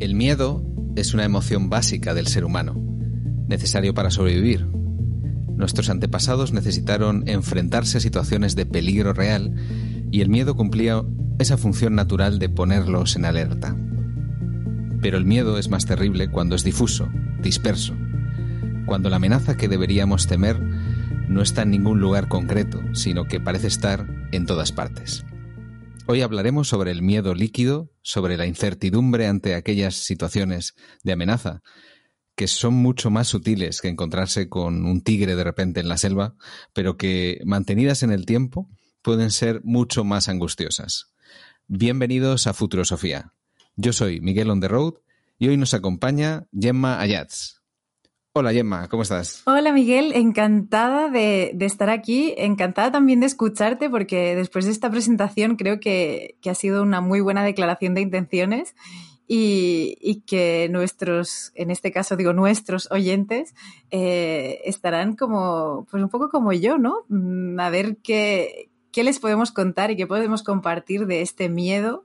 El 0.00 0.14
miedo 0.14 0.64
es 0.94 1.12
una 1.12 1.24
emoción 1.24 1.70
básica 1.70 2.14
del 2.14 2.28
ser 2.28 2.44
humano, 2.44 2.74
necesario 3.48 3.94
para 3.94 4.12
sobrevivir. 4.12 4.64
Nuestros 5.56 5.90
antepasados 5.90 6.52
necesitaron 6.52 7.28
enfrentarse 7.28 7.98
a 7.98 8.00
situaciones 8.00 8.54
de 8.54 8.64
peligro 8.64 9.12
real 9.12 9.52
y 10.12 10.20
el 10.20 10.28
miedo 10.28 10.54
cumplía 10.54 11.02
esa 11.40 11.56
función 11.56 11.96
natural 11.96 12.38
de 12.38 12.48
ponerlos 12.48 13.16
en 13.16 13.24
alerta. 13.24 13.76
Pero 15.02 15.18
el 15.18 15.24
miedo 15.24 15.58
es 15.58 15.68
más 15.68 15.84
terrible 15.84 16.30
cuando 16.30 16.54
es 16.54 16.62
difuso, 16.62 17.08
disperso, 17.42 17.94
cuando 18.86 19.10
la 19.10 19.16
amenaza 19.16 19.56
que 19.56 19.66
deberíamos 19.66 20.28
temer 20.28 20.60
no 21.28 21.42
está 21.42 21.62
en 21.62 21.70
ningún 21.70 21.98
lugar 21.98 22.28
concreto, 22.28 22.80
sino 22.92 23.24
que 23.24 23.40
parece 23.40 23.66
estar 23.66 24.06
en 24.30 24.46
todas 24.46 24.70
partes. 24.70 25.24
Hoy 26.10 26.22
hablaremos 26.22 26.68
sobre 26.68 26.90
el 26.90 27.02
miedo 27.02 27.34
líquido, 27.34 27.92
sobre 28.00 28.38
la 28.38 28.46
incertidumbre 28.46 29.26
ante 29.26 29.54
aquellas 29.54 29.94
situaciones 29.94 30.74
de 31.02 31.12
amenaza, 31.12 31.60
que 32.34 32.46
son 32.48 32.72
mucho 32.72 33.10
más 33.10 33.28
sutiles 33.28 33.82
que 33.82 33.88
encontrarse 33.88 34.48
con 34.48 34.86
un 34.86 35.02
tigre 35.02 35.36
de 35.36 35.44
repente 35.44 35.80
en 35.80 35.88
la 35.90 35.98
selva, 35.98 36.34
pero 36.72 36.96
que, 36.96 37.42
mantenidas 37.44 38.02
en 38.02 38.10
el 38.10 38.24
tiempo, 38.24 38.70
pueden 39.02 39.30
ser 39.30 39.60
mucho 39.64 40.02
más 40.02 40.30
angustiosas. 40.30 41.12
Bienvenidos 41.66 42.46
a 42.46 42.54
Futurosofía. 42.54 43.34
Yo 43.76 43.92
soy 43.92 44.22
Miguel 44.22 44.48
On 44.48 44.62
The 44.62 44.68
Road 44.68 44.94
y 45.38 45.48
hoy 45.48 45.58
nos 45.58 45.74
acompaña 45.74 46.46
Gemma 46.58 47.02
Ayats. 47.02 47.57
Hola 48.38 48.52
Gemma, 48.52 48.86
¿cómo 48.86 49.02
estás? 49.02 49.42
Hola 49.46 49.72
Miguel, 49.72 50.12
encantada 50.14 51.08
de, 51.10 51.56
estar 51.58 51.90
aquí, 51.90 52.34
encantada 52.38 52.92
también 52.92 53.18
de 53.18 53.26
escucharte 53.26 53.90
porque 53.90 54.36
después 54.36 54.64
de 54.64 54.70
esta 54.70 54.88
presentación 54.92 55.56
creo 55.56 55.80
que, 55.80 56.36
ha 56.48 56.54
sido 56.54 56.84
una 56.84 57.00
muy 57.00 57.20
buena 57.20 57.42
declaración 57.42 57.94
de 57.94 58.02
intenciones 58.02 58.76
y, 59.26 60.22
que 60.24 60.68
nuestros, 60.70 61.50
en 61.56 61.72
este 61.72 61.90
caso 61.90 62.14
digo 62.14 62.32
nuestros 62.32 62.88
oyentes, 62.92 63.56
eh, 63.90 64.60
estarán 64.64 65.16
como, 65.16 65.88
pues 65.90 66.00
un 66.00 66.08
poco 66.08 66.28
como 66.28 66.52
yo, 66.52 66.78
¿no? 66.78 67.06
Mm, 67.08 67.58
a 67.58 67.70
ver 67.70 67.96
qué, 68.04 68.70
qué 68.92 69.02
les 69.02 69.18
podemos 69.18 69.50
contar 69.50 69.90
y 69.90 69.96
qué 69.96 70.06
podemos 70.06 70.44
compartir 70.44 71.06
de 71.06 71.22
este 71.22 71.48
miedo 71.48 72.04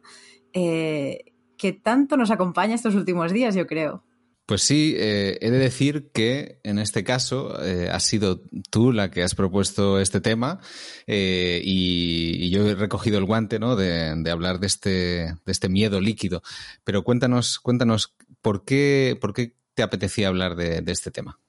eh, 0.53 1.25
que 1.57 1.73
tanto 1.73 2.17
nos 2.17 2.31
acompaña 2.31 2.73
estos 2.73 2.95
últimos 2.95 3.31
días, 3.31 3.53
yo 3.53 3.67
creo. 3.67 4.01
Pues 4.45 4.61
sí, 4.61 4.93
eh, 4.97 5.37
he 5.41 5.51
de 5.51 5.57
decir 5.57 6.11
que 6.13 6.59
en 6.63 6.77
este 6.77 7.05
caso 7.05 7.63
eh, 7.63 7.89
has 7.89 8.03
sido 8.03 8.41
tú 8.69 8.91
la 8.91 9.09
que 9.09 9.23
has 9.23 9.35
propuesto 9.35 10.01
este 10.01 10.19
tema 10.19 10.59
eh, 11.07 11.61
y, 11.63 12.49
yo 12.49 12.67
he 12.67 12.75
recogido 12.75 13.17
el 13.17 13.25
guante 13.25 13.57
¿no? 13.57 13.77
de, 13.77 14.29
hablar 14.29 14.59
de 14.59 14.67
este, 14.67 14.89
de 14.89 15.51
este 15.51 15.69
miedo 15.69 16.01
líquido. 16.01 16.43
Pero 16.83 17.03
cuéntanos, 17.03 17.59
cuéntanos 17.59 18.15
por 18.41 18.65
qué, 18.65 19.17
por 19.19 19.33
qué 19.33 19.55
te 19.75 19.83
apetecía 19.83 20.27
hablar 20.27 20.55
de 20.55 20.83
este 20.87 21.09
tema. 21.09 21.39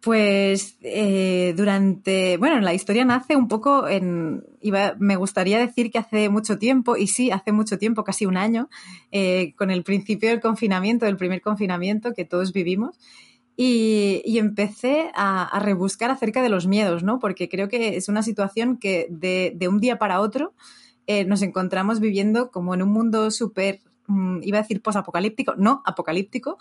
Pues 0.00 0.78
eh, 0.82 1.54
durante, 1.56 2.36
bueno, 2.36 2.60
la 2.60 2.72
historia 2.72 3.04
nace 3.04 3.34
un 3.34 3.48
poco 3.48 3.88
en, 3.88 4.44
iba, 4.60 4.94
me 4.98 5.16
gustaría 5.16 5.58
decir 5.58 5.90
que 5.90 5.98
hace 5.98 6.28
mucho 6.28 6.56
tiempo, 6.56 6.96
y 6.96 7.08
sí, 7.08 7.32
hace 7.32 7.50
mucho 7.50 7.78
tiempo, 7.78 8.04
casi 8.04 8.24
un 8.24 8.36
año, 8.36 8.68
eh, 9.10 9.54
con 9.56 9.72
el 9.72 9.82
principio 9.82 10.28
del 10.28 10.40
confinamiento, 10.40 11.04
del 11.04 11.16
primer 11.16 11.40
confinamiento 11.40 12.14
que 12.14 12.24
todos 12.24 12.52
vivimos, 12.52 12.96
y, 13.56 14.38
empecé 14.38 15.10
a, 15.16 15.58
rebuscar 15.60 16.12
acerca 16.12 16.42
de 16.42 16.48
los 16.48 16.68
miedos, 16.68 17.02
¿no? 17.02 17.18
Porque 17.18 17.48
creo 17.48 17.68
que 17.68 17.96
es 17.96 18.08
una 18.08 18.22
situación 18.22 18.76
que 18.76 19.08
de, 19.10 19.68
un 19.68 19.80
día 19.80 19.98
para 19.98 20.20
otro 20.20 20.54
eh, 21.08 21.24
nos 21.24 21.42
encontramos 21.42 21.98
viviendo 21.98 22.52
como 22.52 22.72
en 22.72 22.82
un 22.82 22.90
mundo 22.90 23.32
súper, 23.32 23.80
mm, 24.06 24.42
iba 24.44 24.58
a 24.58 24.62
decir 24.62 24.80
posapocalíptico, 24.80 25.56
no, 25.56 25.82
apocalíptico, 25.84 26.56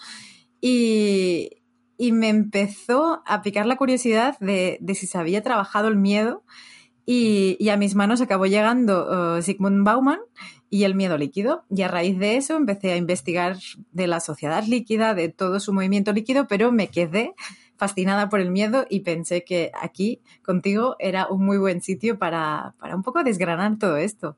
y, 0.60 1.52
y 1.98 2.12
me 2.12 2.30
empezó 2.30 3.24
a 3.26 3.42
picar 3.42 3.66
la 3.66 3.76
curiosidad 3.76 4.38
de, 4.40 4.80
si 4.94 5.08
se 5.08 5.18
había 5.18 5.42
trabajado 5.42 5.88
el 5.88 5.96
miedo 5.96 6.44
y, 7.06 7.70
a 7.70 7.78
mis 7.78 7.96
manos 7.96 8.22
acabó 8.22 8.46
llegando 8.46 9.38
uh, 9.38 9.42
Sigmund 9.42 9.84
Bauman 9.86 10.20
y 10.70 10.84
el 10.84 10.94
miedo 10.94 11.18
líquido. 11.18 11.64
Y 11.70 11.82
a 11.84 11.88
raíz 11.88 12.20
de 12.20 12.36
eso 12.36 12.58
empecé 12.58 12.92
a 12.92 12.98
investigar 12.98 13.58
de 13.92 14.08
la 14.08 14.20
sociedad 14.20 14.64
líquida, 14.66 15.14
de 15.14 15.30
todo 15.30 15.60
su 15.60 15.74
movimiento 15.74 16.12
líquido, 16.12 16.48
pero 16.48 16.72
me 16.72 16.90
quedé 16.90 17.34
fascinada 17.78 18.28
por 18.28 18.42
el 18.42 18.52
miedo 18.52 18.86
y 18.90 19.02
pensé 19.02 19.44
que 19.44 19.72
aquí 19.80 20.22
contigo 20.44 20.96
era 21.00 21.28
un 21.28 21.46
muy 21.46 21.58
buen 21.58 21.82
sitio 21.82 22.18
para, 22.18 22.74
para 22.80 22.96
un 22.96 23.04
poco 23.04 23.24
desgranar 23.24 23.78
todo 23.78 23.98
esto. 23.98 24.38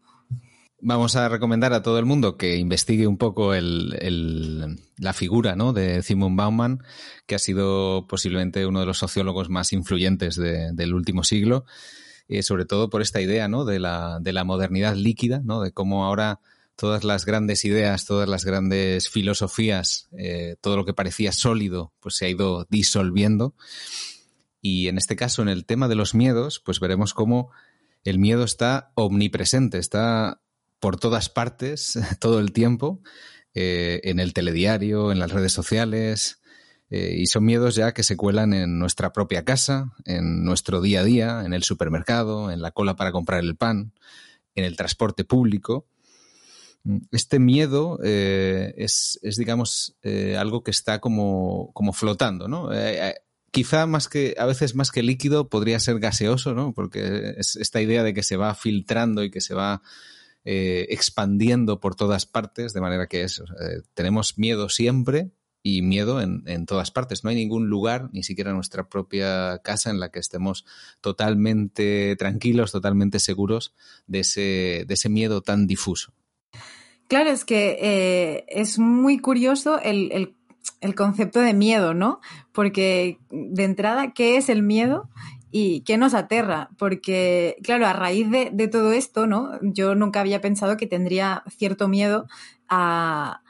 Vamos 0.81 1.17
a 1.17 1.27
recomendar 1.27 1.73
a 1.73 1.81
todo 1.81 1.99
el 1.99 2.05
mundo 2.05 2.37
que 2.37 2.55
investigue 2.55 3.05
un 3.05 3.17
poco 3.17 3.53
la 3.53 5.13
figura 5.13 5.55
de 5.55 6.01
Simon 6.03 6.37
Bauman, 6.37 6.83
que 7.25 7.35
ha 7.35 7.39
sido 7.39 8.07
posiblemente 8.07 8.65
uno 8.65 8.79
de 8.79 8.85
los 8.85 8.97
sociólogos 8.97 9.49
más 9.49 9.73
influyentes 9.73 10.37
del 10.37 10.93
último 10.93 11.25
siglo, 11.25 11.65
eh, 12.29 12.43
sobre 12.43 12.65
todo 12.65 12.89
por 12.89 13.01
esta 13.01 13.19
idea 13.19 13.49
de, 13.49 13.79
la, 13.79 14.19
de 14.21 14.31
la 14.31 14.45
modernidad 14.45 14.95
líquida, 14.95 15.41
de 15.43 15.71
cómo 15.73 16.05
ahora 16.05 16.39
todas 16.77 17.03
las 17.03 17.25
grandes 17.25 17.65
ideas, 17.65 18.05
todas 18.05 18.29
las 18.29 18.45
grandes 18.45 19.09
filosofías, 19.09 20.07
eh, 20.17 20.55
todo 20.61 20.77
lo 20.77 20.85
que 20.85 20.93
parecía 20.93 21.33
sólido, 21.33 21.91
pues 21.99 22.15
se 22.15 22.25
ha 22.25 22.29
ido 22.29 22.67
disolviendo. 22.69 23.53
Y 24.61 24.87
en 24.87 24.97
este 24.97 25.17
caso, 25.17 25.41
en 25.41 25.49
el 25.49 25.65
tema 25.65 25.89
de 25.89 25.95
los 25.95 26.15
miedos, 26.15 26.61
pues 26.63 26.79
veremos 26.79 27.13
cómo 27.13 27.51
el 28.05 28.17
miedo 28.17 28.45
está 28.45 28.91
omnipresente, 28.95 29.77
está 29.77 30.39
por 30.79 30.99
todas 30.99 31.29
partes, 31.29 31.99
todo 32.19 32.39
el 32.39 32.51
tiempo, 32.51 33.01
eh, 33.53 34.01
en 34.03 34.19
el 34.19 34.33
telediario, 34.33 35.11
en 35.11 35.19
las 35.19 35.31
redes 35.31 35.51
sociales, 35.51 36.41
eh, 36.89 37.15
y 37.17 37.27
son 37.27 37.45
miedos 37.45 37.75
ya 37.75 37.93
que 37.93 38.03
se 38.03 38.17
cuelan 38.17 38.53
en 38.53 38.79
nuestra 38.79 39.13
propia 39.13 39.45
casa, 39.45 39.93
en 40.05 40.43
nuestro 40.43 40.81
día 40.81 41.01
a 41.01 41.03
día, 41.03 41.43
en 41.45 41.53
el 41.53 41.63
supermercado, 41.63 42.51
en 42.51 42.61
la 42.61 42.71
cola 42.71 42.95
para 42.95 43.11
comprar 43.11 43.41
el 43.41 43.55
pan, 43.55 43.93
en 44.55 44.65
el 44.65 44.75
transporte 44.75 45.23
público. 45.23 45.87
Este 47.11 47.37
miedo 47.39 47.99
eh, 48.03 48.73
es, 48.77 49.19
digamos, 49.21 49.97
algo 50.37 50.63
que 50.63 50.71
está 50.71 50.99
como, 50.99 51.71
como 51.73 51.93
flotando, 51.93 52.47
¿no? 52.47 52.69
quizá 53.51 53.85
más 53.85 54.07
que, 54.07 54.35
a 54.37 54.45
veces 54.45 54.75
más 54.75 54.91
que 54.91 55.03
líquido, 55.03 55.49
podría 55.49 55.79
ser 55.79 55.99
gaseoso, 55.99 56.53
¿no? 56.53 56.73
Porque 56.73 57.33
es 57.37 57.55
esta 57.55 57.81
idea 57.81 58.03
de 58.03 58.13
que 58.13 58.23
se 58.23 58.37
va 58.37 58.53
filtrando 58.55 59.23
y 59.23 59.31
que 59.31 59.41
se 59.41 59.53
va 59.53 59.81
eh, 60.45 60.87
expandiendo 60.89 61.79
por 61.79 61.95
todas 61.95 62.25
partes, 62.25 62.73
de 62.73 62.81
manera 62.81 63.07
que 63.07 63.23
es, 63.23 63.41
tenemos 63.93 64.37
miedo 64.37 64.69
siempre 64.69 65.31
y 65.61 65.81
miedo 65.81 66.21
en, 66.21 66.65
todas 66.65 66.91
partes. 66.91 67.23
No 67.23 67.29
hay 67.29 67.35
ningún 67.35 67.67
lugar, 67.67 68.09
ni 68.13 68.23
siquiera 68.23 68.53
nuestra 68.53 68.87
propia 68.87 69.59
casa, 69.63 69.89
en 69.89 69.99
la 69.99 70.09
que 70.09 70.19
estemos 70.19 70.65
totalmente 71.01 72.15
tranquilos, 72.15 72.71
totalmente 72.71 73.19
seguros 73.19 73.73
de 74.07 74.19
ese, 74.19 74.85
de 74.87 74.93
ese 74.93 75.09
miedo 75.09 75.41
tan 75.41 75.67
difuso. 75.67 76.13
Claro, 77.07 77.31
es 77.31 77.43
que 77.43 77.77
eh, 77.81 78.45
es 78.47 78.79
muy 78.79 79.19
curioso 79.19 79.79
el, 79.79 80.35
el 80.81 80.95
concepto 80.95 81.39
de 81.41 81.53
miedo, 81.53 81.93
¿no? 81.93 82.21
Porque 82.51 83.19
de 83.29 83.63
entrada, 83.63 84.13
¿qué 84.13 84.37
es 84.37 84.49
el 84.49 84.63
miedo? 84.63 85.09
Y 85.51 85.81
qué 85.81 85.97
nos 85.97 86.13
aterra, 86.13 86.69
porque, 86.77 87.57
claro, 87.63 87.87
a 87.87 87.93
raíz 87.93 88.29
de, 88.29 88.67
todo 88.67 88.91
esto, 88.91 89.27
¿no? 89.27 89.59
Yo 89.61 89.95
nunca 89.95 90.19
había 90.19 90.41
pensado 90.41 90.77
que 90.77 90.87
tendría 90.87 91.43
cierto 91.57 91.87
miedo 91.87 92.27
a, 92.67 93.41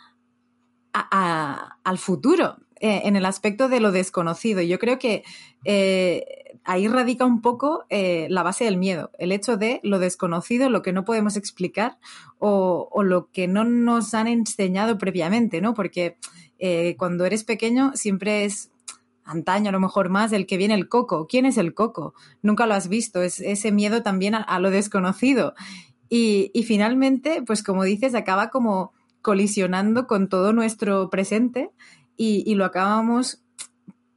al 1.84 1.98
futuro, 1.98 2.57
eh, 2.81 3.01
en 3.04 3.18
el 3.18 3.25
aspecto 3.25 3.68
de 3.68 3.81
lo 3.81 3.92
desconocido. 3.92 4.62
Yo 4.62 4.80
creo 4.80 5.00
que 5.00 5.24
eh, 5.66 6.56
ahí 6.63 6.88
radica 6.88 7.25
un 7.25 7.42
poco 7.42 7.84
eh, 7.90 8.28
la 8.30 8.42
base 8.42 8.63
del 8.63 8.78
miedo, 8.78 9.12
el 9.19 9.34
hecho 9.34 9.57
de 9.57 9.81
lo 9.84 10.00
desconocido, 10.00 10.69
lo 10.69 10.81
que 10.81 10.94
no 10.94 11.04
podemos 11.04 11.36
explicar 11.36 11.98
o, 12.38 12.88
o 12.90 13.04
lo 13.04 13.30
que 13.31 13.50
no 13.50 13.66
nos 13.66 14.13
han 14.13 14.28
enseñado 14.28 14.98
previamente, 14.98 15.60
¿no? 15.60 15.74
Porque 15.74 16.18
cuando 16.98 17.25
eres 17.25 17.45
pequeño 17.45 17.94
siempre 17.95 18.44
es 18.44 18.69
antaño 19.30 19.70
a 19.70 19.72
lo 19.72 19.80
mejor 19.80 20.10
más, 20.10 20.31
del 20.31 20.46
que 20.46 20.58
viene 20.58 20.74
el 20.74 20.90
coco. 20.90 21.28
¿Quién 21.28 21.46
es 21.46 21.58
el 21.58 21.74
coco? 21.74 22.14
Nunca 22.42 22.66
lo 22.66 22.74
has 22.74 22.90
visto, 22.90 23.22
es 23.22 23.40
ese 23.40 23.72
miedo 23.72 24.04
también 24.04 24.36
a, 24.36 24.60
lo 24.60 24.72
desconocido. 24.72 25.54
Y, 26.10 26.52
finalmente, 26.66 27.44
pues 27.46 27.64
como 27.64 27.84
dices, 27.84 28.16
acaba 28.16 28.50
como 28.50 28.94
colisionando 29.22 30.08
con 30.08 30.28
todo 30.30 30.54
nuestro 30.54 31.10
presente 31.10 31.70
y, 32.18 32.44
y 32.46 32.56
lo 32.56 32.66
acabamos 32.66 33.44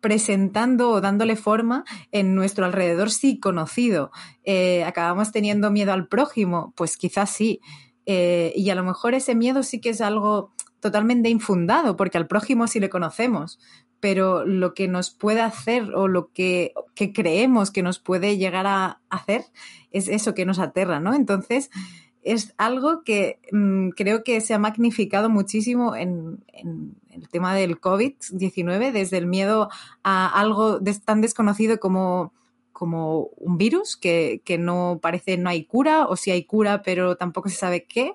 presentando 0.02 0.90
o 0.90 1.00
dándole 1.00 1.36
forma 1.36 1.84
en 2.10 2.34
nuestro 2.34 2.66
alrededor 2.66 3.10
sí 3.10 3.38
conocido. 3.38 4.10
Eh, 4.42 4.84
¿Acabamos 4.84 5.30
teniendo 5.30 5.70
miedo 5.70 5.92
al 5.92 6.08
prójimo? 6.08 6.74
Pues 6.76 6.96
quizás 6.96 7.30
sí. 7.30 7.60
Eh, 8.04 8.52
y 8.56 8.68
a 8.70 8.74
lo 8.74 8.82
mejor 8.82 9.14
ese 9.14 9.36
miedo 9.36 9.62
sí 9.62 9.80
que 9.80 9.90
es 9.90 10.00
algo 10.00 10.52
totalmente 10.80 11.28
infundado, 11.28 11.96
porque 11.96 12.18
al 12.18 12.26
prójimo 12.26 12.66
sí 12.66 12.80
le 12.80 12.90
conocemos, 12.90 13.60
pero 14.02 14.44
lo 14.44 14.74
que 14.74 14.88
nos 14.88 15.10
puede 15.12 15.42
hacer 15.42 15.94
o 15.94 16.08
lo 16.08 16.32
que, 16.32 16.74
que 16.96 17.12
creemos 17.12 17.70
que 17.70 17.84
nos 17.84 18.00
puede 18.00 18.36
llegar 18.36 18.66
a 18.66 19.00
hacer 19.10 19.44
es 19.92 20.08
eso 20.08 20.34
que 20.34 20.44
nos 20.44 20.58
aterra, 20.58 20.98
¿no? 20.98 21.14
Entonces, 21.14 21.70
es 22.24 22.52
algo 22.56 23.04
que 23.04 23.38
mm, 23.52 23.90
creo 23.90 24.24
que 24.24 24.40
se 24.40 24.54
ha 24.54 24.58
magnificado 24.58 25.30
muchísimo 25.30 25.94
en, 25.94 26.44
el 26.52 27.28
tema 27.28 27.54
del 27.54 27.80
COVID-19, 27.80 28.90
desde 28.90 29.18
el 29.18 29.28
miedo 29.28 29.70
a 30.02 30.26
algo 30.26 30.80
tan 31.04 31.20
desconocido 31.20 31.78
como, 31.78 32.32
como 32.72 33.28
un 33.36 33.56
virus, 33.56 33.96
que, 33.96 34.42
que, 34.44 34.58
no 34.58 34.98
parece 35.00 35.38
no 35.38 35.48
hay 35.48 35.64
cura, 35.64 36.08
o 36.08 36.16
si 36.16 36.32
hay 36.32 36.42
cura, 36.42 36.82
pero 36.82 37.14
tampoco 37.14 37.48
se 37.50 37.54
sabe 37.54 37.84
qué, 37.84 38.14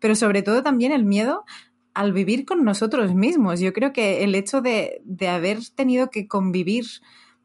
pero 0.00 0.16
sobre 0.16 0.42
todo 0.42 0.64
también 0.64 0.90
el 0.90 1.04
miedo 1.04 1.44
al 1.94 2.12
vivir 2.12 2.44
con 2.44 2.64
nosotros 2.64 3.14
mismos. 3.14 3.60
Yo 3.60 3.72
creo 3.72 3.92
que 3.92 4.24
el 4.24 4.34
hecho 4.34 4.60
de, 4.60 5.00
de 5.04 5.28
haber 5.28 5.58
tenido 5.74 6.10
que 6.10 6.28
convivir 6.28 6.86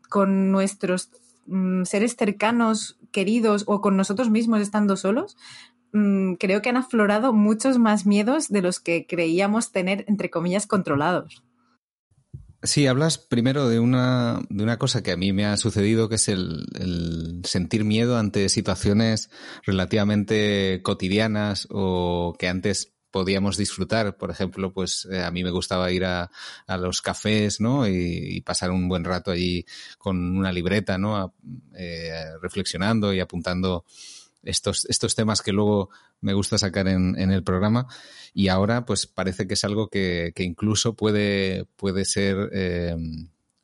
con 0.10 0.52
nuestros 0.52 1.10
mm, 1.48 1.84
seres 1.84 2.16
cercanos, 2.16 3.00
queridos 3.12 3.64
o 3.68 3.82
con 3.82 3.98
nosotros 3.98 4.30
mismos 4.30 4.62
estando 4.62 4.96
solos, 4.96 5.38
Mm, 5.94 6.34
creo 6.34 6.64
que 6.64 6.70
han 6.70 6.78
aflorado 6.78 7.34
muchos 7.34 7.78
más 7.78 8.08
miedos 8.08 8.50
de 8.50 8.64
los 8.64 8.80
que 8.80 9.06
creíamos 9.08 9.72
tener, 9.72 10.04
entre 10.08 10.32
comillas, 10.32 10.66
controlados. 10.66 11.44
Sí, 12.64 12.88
hablas 12.88 13.18
primero 13.18 13.68
de 13.68 13.80
una, 13.80 14.42
de 14.50 14.64
una 14.64 14.80
cosa 14.80 15.04
que 15.04 15.12
a 15.12 15.18
mí 15.18 15.34
me 15.34 15.46
ha 15.46 15.58
sucedido, 15.58 16.10
que 16.10 16.16
es 16.16 16.30
el, 16.30 17.42
sentir 17.44 17.84
miedo 17.84 18.18
ante 18.18 18.50
situaciones 18.50 19.30
relativamente 19.66 20.82
cotidianas 20.82 21.68
o 21.70 22.34
que 22.40 22.48
antes 22.48 22.93
podíamos 23.14 23.58
disfrutar. 23.58 24.18
Por 24.18 24.32
ejemplo, 24.32 24.74
pues 24.74 25.08
eh, 25.10 25.22
a 25.22 25.30
mí 25.30 25.44
me 25.44 25.52
gustaba 25.52 25.92
ir 25.92 26.04
a, 26.04 26.32
los 26.80 27.02
cafés, 27.02 27.62
¿no? 27.62 27.88
Y, 27.88 28.42
pasar 28.42 28.72
un 28.72 28.90
buen 28.90 29.06
rato 29.06 29.30
allí 29.30 29.66
con 30.00 30.36
una 30.36 30.52
libreta, 30.52 30.98
¿no? 30.98 31.36
Eh, 31.76 32.12
reflexionando 32.42 33.14
y 33.14 33.20
apuntando 33.20 33.86
estos, 34.42 34.86
estos 34.86 35.14
temas 35.16 35.44
que 35.44 35.54
luego 35.54 35.92
me 36.22 36.34
gusta 36.34 36.58
sacar 36.58 36.88
en, 36.88 37.18
en 37.18 37.32
el 37.32 37.44
programa 37.44 37.86
y 38.34 38.48
ahora 38.48 38.84
pues 38.84 39.06
parece 39.06 39.46
que 39.48 39.54
es 39.54 39.64
algo 39.64 39.88
que, 39.88 40.34
que 40.36 40.44
incluso 40.44 40.96
puede, 40.96 41.66
puede 41.78 42.04
ser... 42.04 42.50
Eh, 42.52 42.98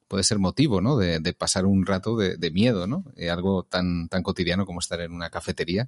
puede 0.07 0.23
ser 0.23 0.39
motivo, 0.39 0.81
¿no? 0.81 0.97
De, 0.97 1.19
de 1.19 1.33
pasar 1.33 1.67
un 1.67 1.85
rato 1.85 2.17
de, 2.17 2.35
de 2.35 2.49
miedo, 2.49 2.87
¿no? 2.87 3.03
Algo 3.31 3.61
tan, 3.61 4.09
tan 4.09 4.23
cotidiano 4.23 4.65
como 4.65 4.79
estar 4.79 4.99
en 5.01 5.11
una 5.11 5.29
cafetería. 5.29 5.87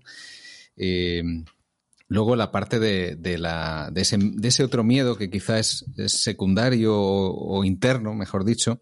Luego 2.12 2.36
la 2.36 2.52
parte 2.52 2.78
de, 2.78 3.16
de, 3.16 3.38
la, 3.38 3.90
de, 3.90 4.02
ese, 4.02 4.18
de 4.20 4.50
ese 4.50 4.66
otro 4.66 4.84
miedo 4.84 5.16
que 5.16 5.30
quizás 5.30 5.86
es, 5.96 6.22
secundario 6.22 6.94
o, 6.94 7.58
o, 7.58 7.64
interno, 7.64 8.14
mejor 8.14 8.44
dicho, 8.44 8.82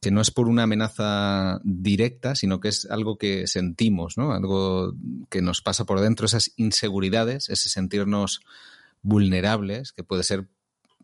que 0.00 0.10
no 0.10 0.22
es 0.22 0.30
por 0.30 0.48
una 0.48 0.62
amenaza 0.62 1.60
directa, 1.62 2.34
sino 2.34 2.58
que 2.58 2.68
es 2.68 2.86
algo 2.90 3.18
que 3.18 3.46
sentimos, 3.46 4.16
¿no? 4.16 4.32
Algo 4.32 4.94
que 5.28 5.42
nos 5.42 5.60
pasa 5.60 5.84
por 5.84 6.00
dentro, 6.00 6.24
esas 6.24 6.52
inseguridades, 6.56 7.50
ese 7.50 7.68
sentirnos 7.68 8.40
vulnerables, 9.02 9.92
que 9.92 10.02
puede 10.02 10.22
ser, 10.22 10.48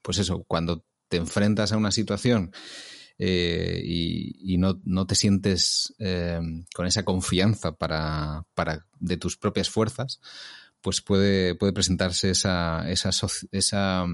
pues 0.01 0.17
eso, 0.17 0.45
cuando 0.49 0.83
te 1.11 1.19
enfrentas 1.19 1.73
a 1.73 1.77
una 1.77 1.91
situación 1.91 2.53
eh, 3.19 3.83
y, 3.85 4.57
no, 4.57 4.81
no, 4.87 5.07
te 5.07 5.15
sientes 5.15 5.93
eh, 5.99 6.41
con 6.75 6.87
esa 6.87 7.05
confianza 7.05 7.73
para, 7.73 8.47
para, 8.55 8.87
de 8.99 9.19
tus 9.19 9.37
propias 9.37 9.69
fuerzas, 9.69 10.23
pues 10.85 11.01
puede, 11.01 11.55
puede 11.55 11.73
presentarse 11.73 12.29
esa, 12.29 12.91
esa, 12.91 13.09
esa, 13.53 14.05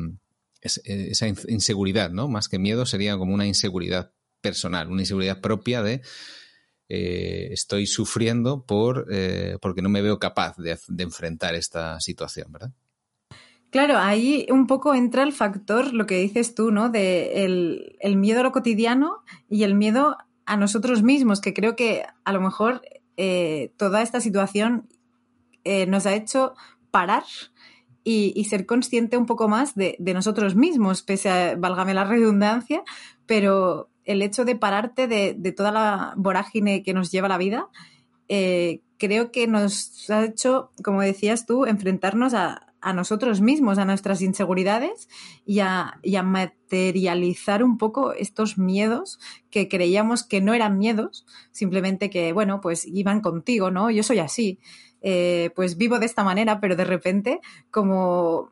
esa 0.62 1.28
inseguridad, 1.48 2.12
¿no? 2.12 2.28
Más 2.28 2.48
que 2.48 2.60
miedo 2.60 2.86
sería 2.86 3.18
como 3.18 3.34
una 3.34 3.44
inseguridad 3.44 4.12
personal, 4.40 4.88
una 4.88 5.02
inseguridad 5.02 5.40
propia 5.40 5.82
de 5.82 6.00
eh, 6.88 7.48
estoy 7.50 7.86
sufriendo 7.86 8.64
por 8.64 9.08
eh, 9.10 9.58
porque 9.60 9.82
no 9.82 9.88
me 9.88 10.00
veo 10.00 10.20
capaz 10.20 10.56
de, 10.58 10.78
de, 10.86 11.02
enfrentar 11.02 11.56
esta 11.56 11.98
situación, 11.98 12.52
¿verdad? 12.52 12.70
Claro, 13.70 13.98
ahí 13.98 14.46
un 14.48 14.68
poco 14.68 14.94
entra 14.94 15.24
el 15.24 15.32
factor, 15.32 15.92
lo 15.92 16.06
que 16.06 16.18
dices 16.18 16.54
tú, 16.54 16.70
¿no? 16.70 16.88
De 16.88 17.44
el, 17.44 17.96
el 17.98 18.16
miedo 18.16 18.40
a 18.40 18.42
lo 18.44 18.52
cotidiano 18.52 19.24
y 19.48 19.64
el 19.64 19.74
miedo 19.74 20.18
a 20.46 20.56
nosotros 20.56 21.02
mismos, 21.02 21.40
que 21.40 21.52
creo 21.52 21.74
que 21.74 22.04
a 22.24 22.32
lo 22.32 22.40
mejor 22.40 22.82
eh, 23.16 23.72
toda 23.76 24.02
esta 24.02 24.20
situación 24.20 24.88
eh, 25.64 25.86
nos 25.86 26.06
ha 26.06 26.14
hecho 26.14 26.54
parar 26.90 27.24
y, 28.04 28.44
ser 28.44 28.66
consciente 28.66 29.16
un 29.16 29.26
poco 29.26 29.48
más 29.48 29.74
de, 29.74 29.96
nosotros 30.14 30.56
mismos, 30.56 31.02
pese 31.02 31.30
a, 31.30 31.56
válgame 31.56 31.94
la 31.94 32.04
redundancia, 32.04 32.82
pero, 33.26 33.90
el 34.04 34.22
hecho 34.22 34.44
de 34.44 34.56
pararte 34.56 35.06
de, 35.06 35.52
toda 35.52 35.70
la 35.70 36.14
vorágine 36.16 36.82
que 36.82 36.94
nos 36.94 37.10
lleva 37.12 37.28
la 37.28 37.38
vida, 37.38 37.68
eh, 38.28 38.80
creo 38.98 39.32
que 39.32 39.46
nos 39.46 40.08
ha 40.10 40.24
hecho, 40.24 40.70
como 40.82 41.00
decías 41.02 41.46
tú, 41.46 41.64
enfrentarnos 41.64 42.34
a, 42.34 42.66
nosotros 42.94 43.42
mismos, 43.42 43.76
a 43.76 43.84
nuestras 43.84 44.22
inseguridades 44.22 45.08
y 45.44 45.60
a, 45.60 46.00
materializar 46.24 47.62
un 47.62 47.76
poco 47.76 48.14
estos 48.14 48.56
miedos 48.56 49.20
que 49.50 49.68
creíamos 49.68 50.24
que 50.24 50.40
no 50.40 50.54
eran 50.54 50.78
miedos, 50.78 51.26
simplemente 51.52 52.08
que, 52.08 52.32
bueno, 52.32 52.60
pues 52.62 52.86
iban 52.86 53.20
contigo, 53.20 53.70
¿no? 53.70 53.90
Yo 53.90 54.02
soy 54.02 54.18
así. 54.18 54.58
Eh, 55.02 55.50
pues 55.56 55.76
vivo 55.76 55.98
de 55.98 56.06
esta 56.06 56.24
manera, 56.24 56.60
pero 56.60 56.76
de 56.76 56.84
repente, 56.84 57.40
como 57.70 58.50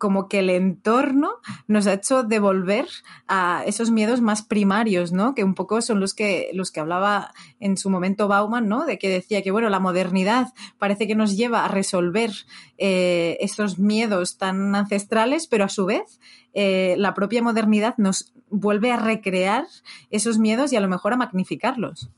como 0.00 0.28
que 0.28 0.38
el 0.38 0.48
entorno 0.48 1.28
nos 1.68 1.86
ha 1.86 1.92
hecho 1.92 2.22
devolver 2.22 2.86
a 3.28 3.62
esos 3.66 3.90
miedos 3.90 4.22
más 4.22 4.40
primarios, 4.40 5.12
¿no? 5.12 5.34
Que 5.34 5.44
un 5.44 5.54
poco 5.54 5.82
son 5.82 6.00
los 6.00 6.14
que, 6.14 6.48
los 6.54 6.70
que 6.70 6.80
hablaba 6.80 7.34
en 7.60 7.76
su 7.76 7.90
momento 7.90 8.26
Bauman, 8.26 8.66
¿no? 8.66 8.86
De 8.86 8.98
que 8.98 9.10
decía 9.10 9.42
que, 9.42 9.50
bueno, 9.50 9.68
la 9.68 9.78
modernidad 9.78 10.54
parece 10.78 11.06
que 11.06 11.14
nos 11.14 11.36
lleva 11.36 11.66
a 11.66 11.68
resolver 11.68 12.30
eh, 12.78 13.36
esos 13.40 13.78
miedos 13.78 14.38
tan 14.38 14.74
ancestrales, 14.74 15.46
pero 15.46 15.64
a 15.64 15.68
su 15.68 15.84
vez 15.84 16.18
eh, 16.54 16.94
la 16.96 17.12
propia 17.12 17.42
modernidad 17.42 17.94
nos 17.98 18.32
vuelve 18.48 18.92
a 18.92 18.96
recrear 18.96 19.66
esos 20.08 20.38
miedos 20.38 20.72
y 20.72 20.76
a 20.76 20.80
lo 20.80 20.88
mejor 20.88 21.12
a 21.12 21.18
magnificarlos. 21.18 22.08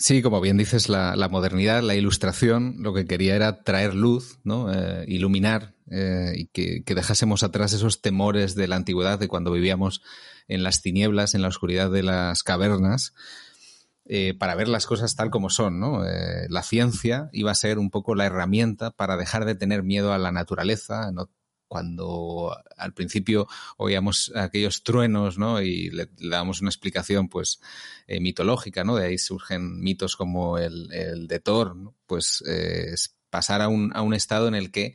Sí, 0.00 0.22
como 0.22 0.40
bien 0.40 0.56
dices, 0.56 0.88
la, 0.88 1.16
la, 1.16 1.28
modernidad, 1.28 1.82
la 1.82 1.96
ilustración, 1.96 2.76
lo 2.78 2.94
que 2.94 3.04
quería 3.04 3.34
era 3.34 3.64
traer 3.64 3.96
luz, 3.96 4.38
¿no? 4.44 4.72
Eh, 4.72 5.04
iluminar 5.08 5.74
eh, 5.90 6.34
y 6.36 6.46
que, 6.46 6.84
dejásemos 6.94 7.42
atrás 7.42 7.72
esos 7.72 8.00
temores 8.00 8.54
de 8.54 8.68
la 8.68 8.76
antigüedad, 8.76 9.18
de 9.18 9.26
cuando 9.26 9.50
vivíamos 9.50 10.00
en 10.46 10.62
las 10.62 10.82
tinieblas, 10.82 11.34
en 11.34 11.42
la 11.42 11.48
oscuridad 11.48 11.90
de 11.90 12.04
las 12.04 12.44
cavernas, 12.44 13.12
eh, 14.04 14.34
para 14.38 14.54
ver 14.54 14.68
las 14.68 14.86
cosas 14.86 15.16
tal 15.16 15.30
como 15.30 15.50
son, 15.50 15.80
¿no? 15.80 16.04
La 16.48 16.62
ciencia 16.62 17.28
iba 17.32 17.50
a 17.50 17.56
ser 17.56 17.80
un 17.80 17.90
poco 17.90 18.14
la 18.14 18.24
herramienta 18.24 18.92
para 18.92 19.16
dejar 19.16 19.46
de 19.46 19.56
tener 19.56 19.82
miedo 19.82 20.12
a 20.12 20.18
la 20.18 20.30
naturaleza, 20.30 21.10
no 21.10 21.28
cuando 21.68 22.56
al 22.76 22.94
principio 22.94 23.46
oíamos 23.76 24.32
aquellos 24.34 24.82
truenos, 24.82 25.38
¿no? 25.38 25.60
Y 25.60 25.90
le, 25.90 26.08
le 26.18 26.30
damos 26.30 26.60
una 26.60 26.70
explicación, 26.70 27.28
pues, 27.28 27.60
eh, 28.06 28.20
mitológica, 28.20 28.84
¿no? 28.84 28.96
De 28.96 29.06
ahí 29.06 29.18
surgen 29.18 29.80
mitos 29.80 30.16
como 30.16 30.58
el, 30.58 30.92
el 30.92 31.28
de 31.28 31.40
Thor, 31.40 31.76
¿no? 31.76 31.94
Pues 32.06 32.42
eh, 32.48 32.94
pasar 33.30 33.60
a 33.62 33.68
un, 33.68 33.92
a 33.94 34.02
un, 34.02 34.14
estado 34.14 34.48
en 34.48 34.54
el 34.54 34.70
que 34.70 34.94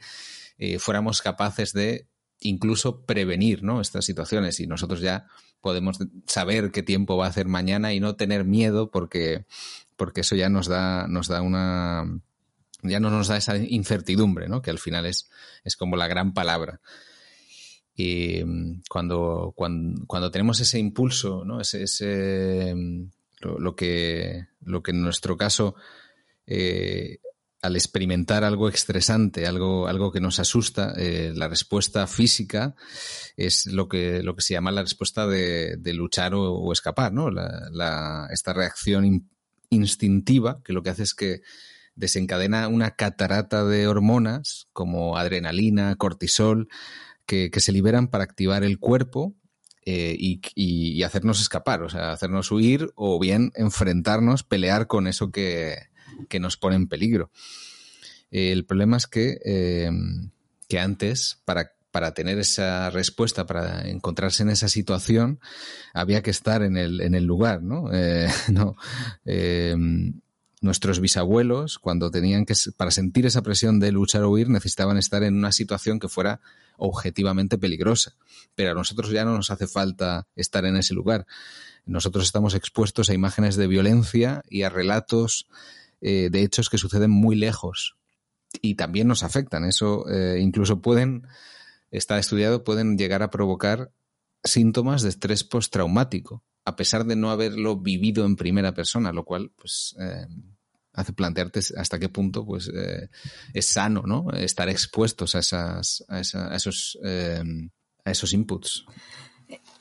eh, 0.57 0.79
fuéramos 0.79 1.21
capaces 1.21 1.73
de 1.73 2.07
incluso 2.39 3.05
prevenir, 3.05 3.63
¿no? 3.63 3.79
Estas 3.79 4.05
situaciones 4.05 4.59
y 4.59 4.67
nosotros 4.67 4.99
ya 4.99 5.27
podemos 5.61 5.99
saber 6.27 6.71
qué 6.71 6.83
tiempo 6.83 7.15
va 7.15 7.27
a 7.27 7.29
hacer 7.29 7.47
mañana 7.47 7.93
y 7.93 7.99
no 7.99 8.15
tener 8.15 8.43
miedo 8.43 8.91
porque, 8.91 9.45
porque 9.95 10.21
eso 10.21 10.35
ya 10.35 10.49
nos 10.49 10.67
da, 10.67 11.07
nos 11.07 11.27
da 11.27 11.41
una 11.41 12.19
ya 12.83 12.99
no 12.99 13.09
nos 13.09 13.27
da 13.27 13.37
esa 13.37 13.57
incertidumbre, 13.57 14.47
¿no? 14.47 14.61
Que 14.61 14.71
al 14.71 14.79
final 14.79 15.05
es, 15.05 15.29
es 15.63 15.75
como 15.75 15.95
la 15.95 16.07
gran 16.07 16.33
palabra. 16.33 16.81
Y 17.95 18.41
cuando, 18.89 19.53
cuando, 19.55 20.05
cuando 20.07 20.31
tenemos 20.31 20.59
ese 20.59 20.79
impulso, 20.79 21.45
¿no? 21.45 21.61
Ese, 21.61 21.83
ese 21.83 22.75
lo, 23.41 23.75
que, 23.75 24.47
lo 24.61 24.81
que 24.81 24.91
en 24.91 25.01
nuestro 25.01 25.37
caso 25.37 25.75
eh, 26.47 27.19
al 27.63 27.77
experimentar 27.77 28.43
algo 28.43 28.67
estresante, 28.67 29.47
algo, 29.47 29.87
algo 29.87 30.11
que 30.11 30.19
nos 30.19 30.39
asusta, 30.39 30.93
eh, 30.97 31.31
la 31.33 31.47
respuesta 31.47 32.07
física 32.07 32.75
es 33.37 33.67
lo 33.67 33.87
que, 33.87 34.21
lo 34.21 34.35
que 34.35 34.41
se 34.41 34.53
llama 34.53 34.73
la 34.73 34.81
respuesta 34.81 35.25
de, 35.25 35.79
luchar 35.93 36.33
o, 36.35 36.71
escapar, 36.73 37.13
¿no? 37.13 37.29
esta 38.29 38.51
reacción 38.53 39.29
instintiva 39.69 40.61
que 40.61 40.73
lo 40.73 40.83
que 40.83 40.89
hace 40.89 41.03
es 41.03 41.13
que 41.13 41.41
desencadena 41.95 42.67
una 42.67 42.91
catarata 42.91 43.65
de 43.65 43.87
hormonas 43.87 44.67
como 44.73 45.17
adrenalina, 45.17 45.95
cortisol, 45.95 46.67
que, 47.25 47.49
se 47.57 47.71
liberan 47.71 48.07
para 48.07 48.23
activar 48.23 48.63
el 48.63 48.79
cuerpo 48.79 49.35
eh, 49.85 50.15
y, 50.17 51.03
hacernos 51.03 51.41
escapar, 51.41 51.83
o 51.83 51.89
sea, 51.89 52.11
hacernos 52.11 52.51
huir 52.51 52.91
o 52.95 53.19
bien 53.19 53.51
enfrentarnos, 53.55 54.43
pelear 54.43 54.87
con 54.87 55.07
eso 55.07 55.31
que, 55.31 55.77
que 56.29 56.39
nos 56.39 56.57
pone 56.57 56.75
en 56.75 56.87
peligro. 56.87 57.31
el 58.31 58.65
problema 58.65 58.97
es 58.97 59.07
que, 59.07 59.39
eh, 59.45 59.91
que 60.67 60.79
antes, 60.79 61.41
para, 61.45 61.73
para, 61.91 62.13
tener 62.13 62.39
esa 62.39 62.89
respuesta, 62.89 63.45
para 63.45 63.87
encontrarse 63.89 64.43
en 64.43 64.49
esa 64.49 64.67
situación, 64.67 65.39
había 65.93 66.21
que 66.21 66.31
estar 66.31 66.63
en 66.63 66.77
el, 66.77 67.01
en 67.01 67.15
el 67.15 67.25
lugar, 67.25 67.61
¿no? 67.61 67.93
Eh, 67.93 68.27
no 68.51 68.75
eh, 69.25 69.75
nuestros 70.63 70.99
bisabuelos, 70.99 71.77
cuando 71.77 72.09
tenían 72.09 72.45
que, 72.45 72.53
para 72.77 72.91
sentir 72.91 73.25
esa 73.25 73.41
presión 73.41 73.79
de 73.79 73.91
luchar 73.91 74.23
o 74.23 74.31
huir, 74.31 74.49
necesitaban 74.49 74.97
estar 74.97 75.23
en 75.23 75.35
una 75.35 75.51
situación 75.51 75.99
que 75.99 76.07
fuera 76.07 76.39
objetivamente 76.77 77.57
peligrosa. 77.57 78.15
Pero 78.55 78.71
a 78.71 78.73
nosotros 78.73 79.11
ya 79.11 79.25
no 79.25 79.35
nos 79.35 79.51
hace 79.51 79.67
falta 79.67 80.27
estar 80.35 80.65
en 80.65 80.77
ese 80.77 80.93
lugar. 80.93 81.25
Nosotros 81.85 82.25
estamos 82.25 82.55
expuestos 82.55 83.09
a 83.09 83.13
imágenes 83.13 83.55
de 83.55 83.67
violencia 83.67 84.41
y 84.49 84.63
a 84.63 84.69
relatos 84.69 85.47
eh, 86.01 86.29
de 86.31 86.41
hechos 86.41 86.69
que 86.69 86.77
suceden 86.77 87.11
muy 87.11 87.35
lejos 87.35 87.95
y 88.61 88.75
también 88.75 89.07
nos 89.07 89.23
afectan. 89.23 89.65
Eso 89.65 90.09
eh, 90.09 90.39
incluso 90.41 90.81
pueden, 90.81 91.27
está 91.91 92.19
estudiado, 92.19 92.63
pueden 92.63 92.97
llegar 92.97 93.23
a 93.23 93.29
provocar 93.29 93.91
síntomas 94.43 95.01
de 95.01 95.09
estrés 95.09 95.43
postraumático, 95.43 96.43
a 96.65 96.75
pesar 96.75 97.05
de 97.05 97.15
no 97.15 97.31
haberlo 97.31 97.77
vivido 97.77 98.25
en 98.25 98.35
primera 98.35 98.73
persona, 98.73 99.11
lo 99.11 99.23
cual 99.25 99.51
pues 99.55 99.95
eh, 99.99 100.27
hace 100.93 101.13
plantearte 101.13 101.59
hasta 101.77 101.99
qué 101.99 102.09
punto 102.09 102.45
pues 102.45 102.71
es 103.53 103.65
sano 103.65 104.03
¿no? 104.05 104.29
estar 104.31 104.69
expuestos 104.69 105.35
a, 105.35 105.39
esas, 105.39 106.05
a, 106.07 106.19
esos, 106.55 106.99
a 107.03 108.11
esos 108.11 108.33
inputs. 108.33 108.85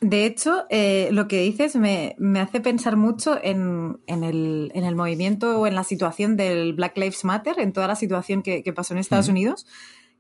De 0.01 0.27
hecho, 0.27 0.65
eh, 0.69 1.11
lo 1.13 1.29
que 1.29 1.43
dices 1.43 1.77
me, 1.77 2.17
hace 2.41 2.61
pensar 2.61 2.97
mucho 2.97 3.39
en, 3.41 4.01
el, 4.09 4.97
movimiento 4.97 5.61
o 5.61 5.67
en 5.67 5.75
la 5.75 5.85
situación 5.85 6.37
del 6.37 6.73
Black 6.73 6.97
Lives 6.99 7.25
Matter, 7.25 7.61
en 7.61 7.73
toda 7.73 7.87
la 7.87 7.97
situación 7.97 8.43
que, 8.43 8.63
pasó 8.75 8.95
en 8.95 8.99
Estados 8.99 9.29
Unidos, 9.29 9.67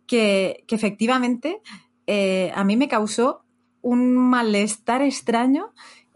que, 0.06 0.64
efectivamente 0.68 1.60
eh, 2.06 2.52
a 2.54 2.64
mí 2.64 2.76
me 2.76 2.88
causó 2.88 3.44
un 3.80 4.14
malestar 4.14 5.02
extraño 5.02 5.72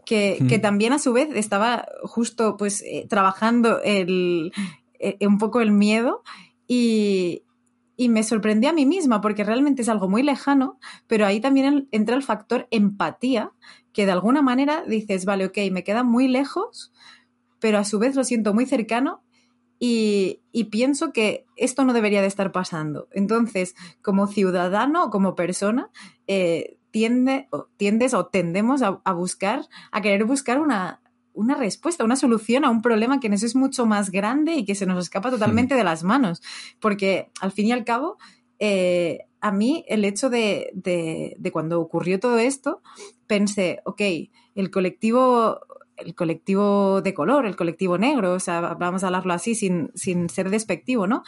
que, 0.07 0.59
también 0.61 0.93
a 0.93 0.99
su 0.99 1.11
vez 1.11 1.29
estaba 1.35 1.85
justo 2.03 2.55
pues 2.57 2.81
eh, 2.81 3.05
trabajando 3.09 3.81
el, 3.83 4.53
un 5.19 5.37
poco 5.37 5.59
el 5.59 5.71
miedo 5.71 6.23
y, 6.67 7.43
y 7.97 8.09
me 8.09 8.23
sorprendí 8.23 8.67
a 8.67 8.73
mí 8.73 8.85
misma 8.85 9.19
porque 9.19 9.43
realmente 9.43 9.81
es 9.81 9.89
algo 9.89 10.07
muy 10.07 10.23
lejano, 10.23 10.79
pero 11.07 11.25
ahí 11.25 11.41
también 11.41 11.89
entra 11.91 12.15
el 12.15 12.23
factor 12.23 12.67
empatía, 12.71 13.51
que 13.91 14.05
de 14.05 14.11
alguna 14.13 14.41
manera 14.41 14.83
dices, 14.87 15.25
vale, 15.25 15.45
ok, 15.45 15.57
me 15.71 15.83
queda 15.83 16.03
muy 16.03 16.27
lejos, 16.27 16.93
pero 17.59 17.79
a 17.79 17.83
su 17.83 17.99
vez 17.99 18.15
lo 18.15 18.23
siento 18.23 18.53
muy 18.53 18.65
cercano 18.65 19.23
y, 19.79 20.41
pienso 20.71 21.11
que 21.11 21.45
esto 21.55 21.83
no 21.85 21.93
debería 21.93 22.21
de 22.21 22.27
estar 22.27 22.51
pasando. 22.51 23.07
Entonces, 23.11 23.75
como 24.01 24.27
ciudadano 24.27 25.09
como 25.09 25.35
persona, 25.35 25.89
eh, 26.27 26.76
tiende, 26.91 27.47
tiendes 27.77 28.13
o 28.13 28.27
tendemos 28.27 28.81
a, 28.81 29.01
a 29.03 29.13
buscar, 29.13 29.67
a 29.91 30.01
querer 30.01 30.25
buscar 30.25 30.59
una, 30.59 31.01
una 31.37 31.53
respuesta, 31.55 32.03
una 32.03 32.15
solución 32.15 32.65
a 32.65 32.71
un 32.71 32.81
problema 32.81 33.19
que 33.19 33.29
nos 33.29 33.43
es 33.43 33.55
mucho 33.55 33.85
más 33.85 34.09
grande 34.09 34.55
y 34.55 34.65
que 34.65 34.73
se 34.73 34.87
nos 34.87 35.03
escapa 35.03 35.29
totalmente 35.29 35.75
hmm. 35.75 35.77
de 35.77 35.83
las 35.83 36.03
manos. 36.03 36.41
Porque 36.79 37.29
al 37.39 37.51
fin 37.51 37.67
y 37.67 37.71
al 37.71 37.85
cabo, 37.85 38.17
eh, 38.57 39.19
a 39.39 39.51
mí 39.51 39.85
el 39.87 40.03
hecho 40.03 40.31
de, 40.31 40.71
de, 40.73 41.51
cuando 41.51 41.79
ocurrió 41.79 42.19
todo 42.19 42.39
esto, 42.39 42.81
pensé, 43.27 43.81
ok, 43.85 44.01
el 44.55 44.71
colectivo, 44.71 45.59
el 45.95 46.15
colectivo 46.15 47.01
de 47.01 47.13
color, 47.13 47.45
el 47.45 47.55
colectivo 47.55 47.99
negro, 47.99 48.33
o 48.33 48.39
sea, 48.39 48.59
vamos 48.73 49.03
a 49.03 49.07
hablarlo 49.07 49.33
así 49.33 49.53
sin, 49.53 49.91
sin 49.93 50.29
ser 50.29 50.49
despectivo, 50.49 51.05
¿no? 51.05 51.23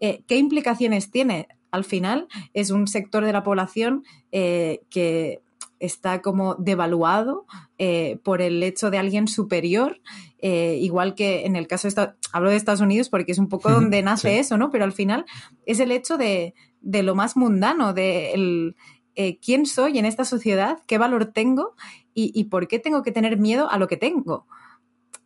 Eh, 0.00 0.24
¿Qué 0.26 0.38
implicaciones 0.38 1.12
tiene? 1.12 1.46
Al 1.72 1.84
final 1.84 2.28
es 2.54 2.70
un 2.70 2.86
sector 2.86 3.24
de 3.24 3.32
la 3.32 3.42
población 3.42 4.04
eh, 4.30 4.82
que 4.88 5.42
está 5.82 6.22
como 6.22 6.54
devaluado 6.54 7.44
eh, 7.76 8.18
por 8.22 8.40
el 8.40 8.62
hecho 8.62 8.90
de 8.90 8.98
alguien 8.98 9.26
superior, 9.26 10.00
eh, 10.38 10.78
igual 10.80 11.16
que 11.16 11.44
en 11.44 11.56
el 11.56 11.66
caso 11.66 11.88
de 11.88 12.12
hablo 12.32 12.50
de 12.50 12.56
Estados 12.56 12.80
Unidos 12.80 13.08
porque 13.08 13.32
es 13.32 13.38
un 13.38 13.48
poco 13.48 13.68
donde 13.70 14.00
nace 14.02 14.38
eso, 14.38 14.56
¿no? 14.56 14.70
Pero 14.70 14.84
al 14.84 14.92
final 14.92 15.26
es 15.66 15.80
el 15.80 15.90
hecho 15.90 16.16
de, 16.16 16.54
lo 16.82 17.14
más 17.16 17.36
mundano, 17.36 17.92
de 17.92 18.74
eh, 19.16 19.38
quién 19.40 19.66
soy 19.66 19.98
en 19.98 20.04
esta 20.04 20.24
sociedad, 20.24 20.78
qué 20.86 20.98
valor 20.98 21.26
tengo 21.26 21.74
y, 22.14 22.44
por 22.44 22.68
qué 22.68 22.78
tengo 22.78 23.02
que 23.02 23.10
tener 23.10 23.38
miedo 23.38 23.68
a 23.70 23.78
lo 23.78 23.88
que 23.88 23.96
tengo. 23.96 24.46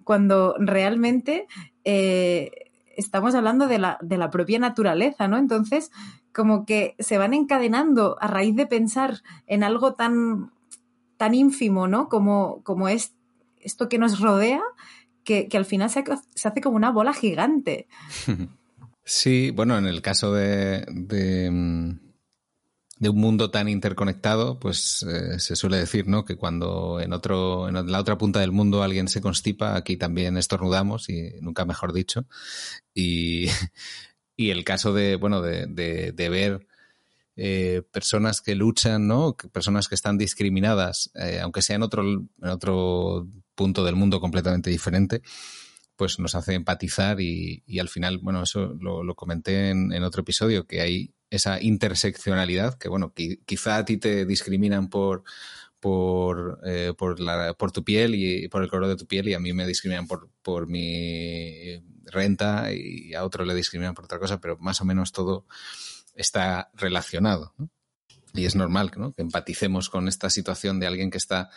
Cuando 0.05 0.55
realmente 0.59 1.47
estamos 2.97 3.35
hablando 3.35 3.69
de 3.69 3.79
la, 3.79 3.99
de 4.00 4.19
la 4.19 4.31
propia 4.31 4.59
naturaleza, 4.59 5.29
¿no? 5.29 5.38
Entonces, 5.38 5.93
como 6.33 6.67
que 6.67 6.97
se 6.99 7.19
van 7.19 7.35
encadenando 7.35 8.17
a 8.21 8.26
raíz 8.26 8.57
de 8.57 8.67
pensar 8.67 9.23
en 9.47 9.62
algo 9.62 9.95
tan, 9.95 10.50
tan 11.17 11.35
ínfimo, 11.35 11.87
¿no? 11.87 12.09
Como, 12.09 12.62
como 12.62 12.88
es 12.88 13.15
esto 13.61 13.88
que 13.88 13.99
nos 13.99 14.21
rodea, 14.21 14.62
que, 15.25 15.49
al 15.55 15.65
final 15.65 15.91
se, 15.91 16.05
hace 16.45 16.61
como 16.61 16.76
una 16.76 16.91
bola 16.91 17.12
gigante. 17.12 17.87
Sí, 19.09 19.53
bueno, 19.53 19.79
en 19.79 19.87
el 19.87 20.03
caso 20.03 20.33
de, 20.33 20.85
de, 20.91 21.97
mm, 23.00 23.09
un 23.09 23.17
mundo 23.17 23.50
tan 23.50 23.69
interconectado, 23.69 24.59
pues 24.59 25.03
eh, 25.03 25.38
se 25.38 25.57
suele 25.57 25.79
decir, 25.79 26.07
¿no? 26.09 26.25
Que 26.25 26.37
cuando 26.37 27.00
en 27.00 27.12
otro, 27.12 27.69
en 27.69 27.91
la 27.91 28.00
otra 28.00 28.19
punta 28.19 28.41
del 28.41 28.53
mundo 28.53 28.83
alguien 28.83 29.09
se 29.09 29.21
constipa, 29.21 29.76
aquí 29.76 29.97
también 29.97 30.37
estornudamos, 30.37 31.09
y 31.09 31.33
nunca 31.41 31.65
mejor 31.65 31.93
dicho. 31.93 32.26
Y, 32.95 33.47
y 34.37 34.50
el 34.50 34.65
caso 34.65 34.93
de, 34.93 35.17
bueno, 35.17 35.43
de, 35.43 35.67
de, 35.67 36.29
ver 36.29 36.67
eh, 37.37 37.83
personas 37.93 38.41
que 38.41 38.55
luchan, 38.55 39.07
¿no? 39.07 39.37
Personas 39.53 39.88
que 39.88 39.95
están 39.95 40.19
discriminadas, 40.19 41.11
eh, 41.15 41.41
aunque 41.43 41.62
sea 41.62 41.76
en 41.76 41.83
otro, 41.83 42.03
en 42.03 42.49
otro 42.49 43.26
punto 43.55 43.85
del 43.85 43.97
mundo 43.97 44.21
completamente 44.21 44.71
diferente, 44.71 45.23
pues 45.97 46.19
nos 46.19 46.35
hace 46.35 46.55
empatizar 46.55 47.21
y, 47.21 47.62
y 47.67 47.79
al 47.79 47.88
final, 47.88 48.19
bueno, 48.19 48.43
eso 48.43 48.76
lo, 48.81 49.15
comenté 49.15 49.71
en, 49.71 49.93
en, 49.93 50.05
otro 50.05 50.21
episodio, 50.21 50.67
que 50.67 50.81
hay 50.81 51.15
esa 51.31 51.61
interseccionalidad, 51.61 52.79
que 52.79 52.88
bueno, 52.88 53.12
quizá 53.15 53.79
a 53.79 53.85
ti 53.85 53.97
te 53.97 54.26
discriminan 54.26 54.88
por, 54.88 55.25
por, 55.81 56.61
eh, 56.65 56.93
por, 56.97 57.21
la, 57.21 57.55
por 57.55 57.73
tu 57.73 57.83
piel 57.83 58.15
y 58.15 58.49
por 58.49 58.62
el 58.62 58.69
color 58.69 58.88
de 58.88 58.97
tu 58.97 59.07
piel 59.07 59.29
y 59.29 59.35
a 59.35 59.41
mí 59.41 59.53
me 59.53 59.67
discriminan 59.67 60.07
por, 60.07 60.31
por 60.43 60.67
mi 60.69 61.83
renta 62.05 62.73
y 62.73 63.15
a 63.15 63.25
otro 63.25 63.45
le 63.45 63.55
discriminan 63.55 63.95
por 63.95 64.05
otra 64.05 64.19
cosa, 64.19 64.41
pero 64.41 64.57
más 64.59 64.81
o 64.81 64.85
menos 64.85 65.12
todo 65.12 65.47
está 66.15 66.71
relacionado. 66.75 67.55
Y 68.35 68.45
es 68.45 68.55
normal 68.55 68.91
que 68.91 69.23
empaticemos 69.23 69.88
con 69.88 70.09
esta 70.09 70.29
situación 70.29 70.79
de 70.79 70.87
alguien 70.87 71.11
que 71.11 71.19
está 71.19 71.50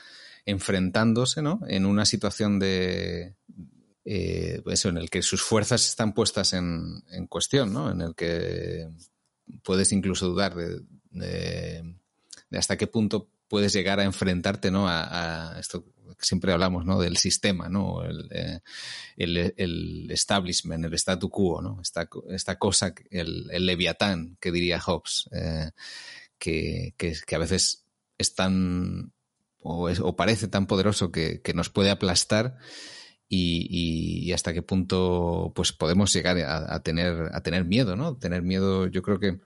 enfrentándose 0.45 1.41
¿no? 1.41 1.59
en 1.67 1.85
una 1.85 2.05
situación 2.05 2.57
de, 2.59 3.35
eh, 4.11 4.63
eso, 4.65 4.89
en 4.89 4.97
el 4.97 5.07
que 5.11 5.21
sus 5.21 5.43
fuerzas 5.43 5.87
están 5.87 6.13
puestas 6.13 6.53
en, 6.53 7.03
cuestión, 7.29 7.71
¿no? 7.71 7.91
en 7.91 8.01
el 8.01 8.15
que 8.15 8.89
puedes 9.61 9.91
incluso 9.91 10.27
dudar 10.27 10.55
de, 10.55 11.95
hasta 12.51 12.75
qué 12.75 12.87
punto 12.87 13.29
puedes 13.47 13.71
llegar 13.71 13.99
a 13.99 14.05
enfrentarte 14.05 14.71
¿no? 14.71 14.87
a, 14.89 15.55
esto 15.59 15.85
siempre 16.19 16.51
hablamos 16.51 16.87
¿no? 16.87 16.99
del 16.99 17.17
sistema, 17.17 17.69
¿no? 17.69 18.03
Eh, 18.03 18.61
el, 19.15 19.53
el, 19.55 20.09
establishment, 20.09 20.85
el 20.85 20.93
statu 20.95 21.29
quo, 21.29 21.61
¿no? 21.61 21.79
esta, 21.79 22.57
cosa, 22.57 22.95
el, 23.11 23.47
el 23.51 23.65
leviatán 23.67 24.37
que 24.41 24.51
diría 24.51 24.81
Hobbes, 24.81 25.29
eh, 25.33 25.69
que, 26.39 26.95
que, 26.97 27.15
que, 27.27 27.35
a 27.35 27.39
veces 27.39 27.85
es 28.17 28.33
tan 28.33 29.13
o, 29.61 29.87
es, 29.87 30.01
parece 30.17 30.47
tan 30.47 30.65
poderoso 30.65 31.11
que, 31.11 31.41
que 31.41 31.53
nos 31.53 31.69
puede 31.69 31.91
aplastar 31.91 32.57
y, 33.29 34.31
hasta 34.33 34.53
qué 34.53 34.61
punto 34.61 35.51
pues 35.55 35.71
podemos 35.71 36.11
llegar 36.11 36.37
a, 36.39 36.73
a, 36.73 36.81
tener, 36.81 37.29
a 37.31 37.41
tener 37.41 37.65
miedo, 37.65 37.95
¿no? 37.95 38.17
Tener 38.17 38.41
miedo, 38.41 38.87
yo 38.87 39.01
creo 39.03 39.19
que, 39.19 39.39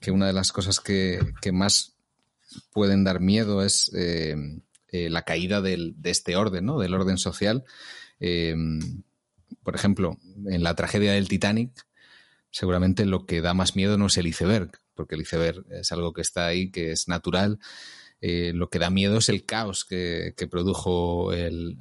que 0.00 0.10
una 0.10 0.26
de 0.26 0.32
las 0.32 0.52
cosas 0.52 0.80
que, 0.80 1.20
que 1.40 1.52
más 1.52 1.94
pueden 2.72 3.04
dar 3.04 3.20
miedo 3.20 3.62
es 3.62 3.90
eh, 3.94 4.36
eh, 4.88 5.08
la 5.08 5.22
caída 5.22 5.60
del, 5.60 5.94
de 5.96 6.10
este 6.10 6.36
orden, 6.36 6.66
¿no? 6.66 6.78
Del 6.78 6.94
orden 6.94 7.18
social. 7.18 7.64
Eh, 8.20 8.54
por 9.62 9.74
ejemplo, 9.74 10.18
en 10.46 10.62
la 10.62 10.74
tragedia 10.74 11.12
del 11.12 11.28
Titanic, 11.28 11.86
seguramente 12.50 13.06
lo 13.06 13.26
que 13.26 13.40
da 13.40 13.54
más 13.54 13.76
miedo 13.76 13.96
no 13.96 14.06
es 14.06 14.16
el 14.16 14.26
iceberg, 14.26 14.72
porque 14.94 15.14
el 15.14 15.22
iceberg 15.22 15.64
es 15.70 15.92
algo 15.92 16.12
que 16.12 16.22
está 16.22 16.46
ahí, 16.46 16.70
que 16.70 16.92
es 16.92 17.08
natural. 17.08 17.58
Eh, 18.24 18.52
lo 18.54 18.70
que 18.70 18.78
da 18.78 18.88
miedo 18.88 19.18
es 19.18 19.28
el 19.28 19.44
caos 19.44 19.84
que, 19.84 20.32
produjo 20.48 21.32
el, 21.32 21.76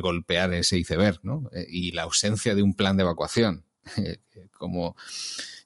golpear 0.00 0.54
ese 0.54 0.78
iceberg 0.78 1.18
¿no? 1.24 1.50
Eh, 1.52 1.66
y 1.68 1.90
la 1.90 2.04
ausencia 2.04 2.54
de 2.54 2.62
un 2.62 2.74
plan 2.74 2.96
de 2.96 3.02
evacuación. 3.02 3.64
como 4.52 4.94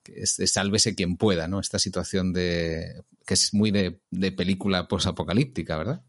es, 0.06 0.40
sálvese 0.46 0.94
quien 0.94 1.18
pueda, 1.18 1.49
¿no? 1.49 1.61
Esta 1.61 1.78
situación 1.78 2.32
de 2.32 3.02
que 3.26 3.35
es 3.35 3.52
muy 3.52 3.70
de, 3.70 4.00
película 4.32 4.88
posapocalíptica, 4.88 5.76
¿verdad? 5.76 6.02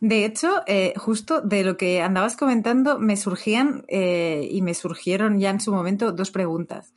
De 0.00 0.24
hecho, 0.24 0.62
eh, 0.66 0.94
justo 0.96 1.42
de 1.42 1.62
lo 1.62 1.76
que 1.76 2.00
andabas 2.00 2.36
comentando, 2.36 2.98
me 2.98 3.18
surgían 3.18 3.84
y 3.90 4.62
me 4.62 4.72
surgieron 4.72 5.38
ya 5.38 5.50
en 5.50 5.60
su 5.60 5.74
momento 5.74 6.12
dos 6.12 6.30
preguntas. 6.30 6.94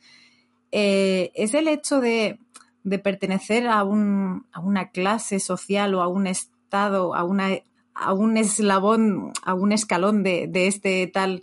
es 0.70 1.52
el 1.52 1.68
hecho 1.68 2.00
de 2.00 2.38
de 2.84 2.98
pertenecer 2.98 3.66
a, 3.66 3.82
un, 3.82 4.46
a 4.52 4.60
una 4.60 4.90
clase 4.90 5.40
social 5.40 5.94
o 5.94 6.02
a 6.02 6.08
un 6.08 6.26
estado, 6.26 7.14
a, 7.14 7.24
una, 7.24 7.48
a 7.94 8.12
un 8.12 8.36
eslabón, 8.36 9.32
a 9.42 9.54
un 9.54 9.72
escalón 9.72 10.22
de, 10.22 10.46
de 10.46 10.68
este 10.68 11.06
tal, 11.06 11.42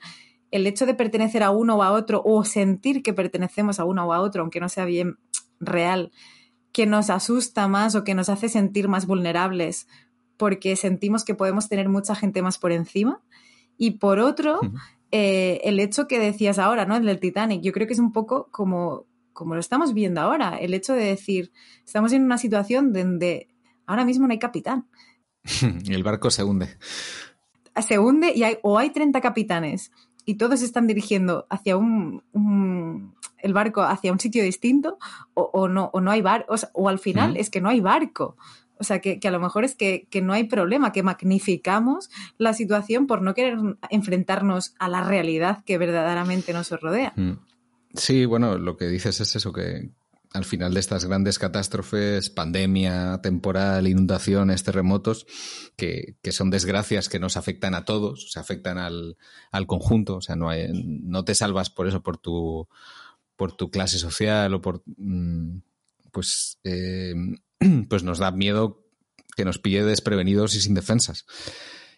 el 0.51 0.67
hecho 0.67 0.85
de 0.85 0.93
pertenecer 0.93 1.43
a 1.43 1.51
uno 1.51 1.77
o 1.77 1.83
a 1.83 1.91
otro 1.91 2.21
o 2.23 2.45
sentir 2.45 3.03
que 3.03 3.13
pertenecemos 3.13 3.79
a 3.79 3.85
uno 3.85 4.05
o 4.05 4.13
a 4.13 4.21
otro, 4.21 4.41
aunque 4.41 4.59
no 4.59 4.69
sea 4.69 4.85
bien 4.85 5.17
real, 5.59 6.11
que 6.71 6.85
nos 6.85 7.09
asusta 7.09 7.67
más 7.67 7.95
o 7.95 8.03
que 8.03 8.13
nos 8.13 8.29
hace 8.29 8.47
sentir 8.47 8.87
más 8.87 9.05
vulnerables 9.05 9.87
porque 10.37 10.75
sentimos 10.75 11.23
que 11.23 11.35
podemos 11.35 11.69
tener 11.69 11.87
mucha 11.87 12.15
gente 12.15 12.41
más 12.41 12.57
por 12.57 12.71
encima. 12.71 13.21
Y 13.77 13.91
por 13.91 14.19
otro, 14.19 14.59
eh, 15.11 15.61
el 15.63 15.79
hecho 15.79 16.07
que 16.07 16.19
decías 16.19 16.57
ahora, 16.57 16.85
¿no? 16.85 16.95
El 16.95 17.05
del 17.05 17.19
Titanic, 17.19 17.61
yo 17.61 17.71
creo 17.71 17.85
que 17.85 17.93
es 17.93 17.99
un 17.99 18.11
poco 18.11 18.47
como, 18.49 19.05
como 19.33 19.55
lo 19.55 19.59
estamos 19.59 19.93
viendo 19.93 20.21
ahora, 20.21 20.57
el 20.57 20.73
hecho 20.73 20.93
de 20.93 21.05
decir, 21.05 21.51
estamos 21.85 22.13
en 22.13 22.23
una 22.23 22.37
situación 22.37 22.93
donde 22.93 23.47
ahora 23.85 24.05
mismo 24.05 24.27
no 24.27 24.31
hay 24.31 24.39
capitán. 24.39 24.87
el 25.89 26.03
barco 26.03 26.29
se 26.29 26.43
hunde. 26.43 26.77
Se 27.87 27.99
hunde 27.99 28.33
y 28.35 28.43
hay, 28.43 28.57
o 28.63 28.77
hay 28.77 28.89
30 28.89 29.21
capitanes 29.21 29.91
y 30.25 30.35
todos 30.35 30.61
están 30.61 30.87
dirigiendo 30.87 31.47
hacia 31.49 31.77
un, 31.77 32.23
el 33.39 33.53
barco 33.53 33.81
hacia 33.81 34.11
un 34.11 34.19
sitio 34.19 34.43
distinto 34.43 34.97
o, 35.33 35.67
no, 35.67 35.89
o 35.93 36.01
no 36.01 36.11
hay 36.11 36.21
barco, 36.21 36.53
o, 36.73 36.89
al 36.89 36.99
final 36.99 37.37
es 37.37 37.49
que 37.49 37.61
no 37.61 37.69
hay 37.69 37.79
barco. 37.79 38.37
O 38.77 38.83
sea, 38.83 38.99
que, 38.99 39.19
a 39.23 39.31
lo 39.31 39.39
mejor 39.39 39.63
es 39.63 39.75
que, 39.75 40.07
no 40.23 40.33
hay 40.33 40.45
problema, 40.45 40.91
que 40.91 41.03
magnificamos 41.03 42.09
la 42.39 42.53
situación 42.53 43.05
por 43.05 43.21
no 43.21 43.35
querer 43.35 43.59
enfrentarnos 43.91 44.73
a 44.79 44.89
la 44.89 45.03
realidad 45.03 45.63
que 45.63 45.77
verdaderamente 45.77 46.51
nos 46.51 46.71
rodea. 46.71 47.13
Mm. 47.15 47.33
Sí, 47.95 48.25
bueno, 48.25 48.57
lo 48.57 48.77
que 48.77 48.87
dices 48.87 49.19
es 49.19 49.35
eso, 49.35 49.51
que 49.51 49.91
al 50.33 50.45
final 50.45 50.73
de 50.73 50.79
estas 50.79 51.05
grandes 51.05 51.39
catástrofes, 51.39 52.29
pandemia, 52.29 53.19
temporal, 53.21 53.87
inundaciones, 53.87 54.63
terremotos, 54.63 55.27
que, 55.75 56.15
son 56.31 56.49
desgracias 56.49 57.09
que 57.09 57.19
nos 57.19 57.35
afectan 57.35 57.75
a 57.75 57.83
todos, 57.83 58.31
se 58.31 58.39
afectan 58.39 58.77
al, 58.77 59.17
conjunto, 59.67 60.17
o 60.17 60.21
sea, 60.21 60.37
no, 60.37 60.49
hay, 60.49 60.69
no 60.73 61.25
te 61.25 61.35
salvas 61.35 61.69
por 61.69 61.87
eso, 61.87 62.01
por 62.01 62.17
tu, 62.17 62.69
por 63.35 63.55
tu 63.55 63.69
clase 63.69 63.99
social 63.99 64.53
o 64.53 64.61
por... 64.61 64.83
Mm, 64.97 65.59
pues, 66.11 66.59
eh, 66.63 67.13
pues 67.89 68.03
nos 68.03 68.19
da 68.19 68.31
miedo 68.31 68.85
que 69.35 69.45
nos 69.45 69.59
pille 69.59 69.83
desprevenidos 69.83 70.55
y 70.55 70.61
sin 70.61 70.73
defensas. 70.73 71.25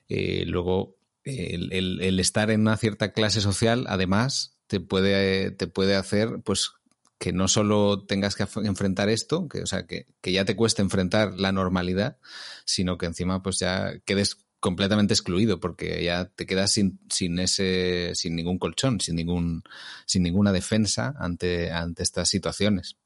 Eh, 0.08 0.44
luego, 0.46 0.98
el, 1.24 2.02
el 2.02 2.20
estar 2.20 2.52
en 2.52 2.62
una 2.62 2.78
cierta 2.78 3.12
clase 3.12 3.42
social, 3.42 3.86
además, 3.88 4.58
te 4.74 4.80
puede, 4.80 5.52
te 5.52 5.68
puede 5.68 5.96
hacer, 5.96 6.42
pues, 6.44 6.72
que 7.20 7.32
no 7.32 7.48
solo 7.48 8.06
tengas 8.08 8.34
que 8.34 8.48
enfrentar 8.64 9.08
esto, 9.08 9.48
que, 9.48 9.62
o 9.62 9.68
sea, 9.68 9.86
que, 9.86 10.08
ya 10.24 10.46
te 10.46 10.56
cueste 10.56 10.82
enfrentar 10.82 11.40
la 11.40 11.52
normalidad, 11.52 12.18
sino 12.66 12.98
que 12.98 13.06
encima, 13.06 13.44
pues, 13.44 13.60
ya 13.60 14.00
quedes 14.04 14.40
completamente 14.60 15.14
excluido, 15.14 15.60
porque 15.60 16.04
ya 16.04 16.26
te 16.26 16.48
quedas 16.48 16.72
sin, 16.72 17.00
sin 17.08 17.38
ese, 17.38 18.16
sin 18.16 18.36
ningún 18.36 18.58
colchón, 18.58 19.00
sin 19.00 19.16
ningún, 19.16 19.62
sin 20.08 20.24
ninguna 20.24 20.52
defensa 20.52 21.14
ante, 21.20 21.70
ante 21.70 22.02
estas 22.02 22.30
situaciones. 22.30 22.98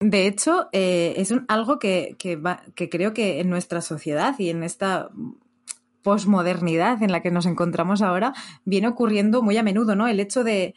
De 0.00 0.26
hecho, 0.26 0.68
eh, 0.72 1.14
es 1.16 1.32
algo 1.46 1.78
que, 1.78 2.16
que 2.18 2.90
creo 2.90 3.14
que 3.14 3.38
en 3.38 3.50
nuestra 3.50 3.82
sociedad 3.82 4.34
y 4.36 4.50
en 4.50 4.64
esta 4.64 5.10
posmodernidad 6.02 7.02
en 7.02 7.12
la 7.12 7.20
que 7.20 7.30
nos 7.30 7.46
encontramos 7.46 8.02
ahora 8.02 8.32
viene 8.64 8.88
ocurriendo 8.88 9.42
muy 9.42 9.56
a 9.56 9.62
menudo, 9.62 9.96
¿no? 9.96 10.08
El 10.08 10.20
hecho 10.20 10.44
de, 10.44 10.74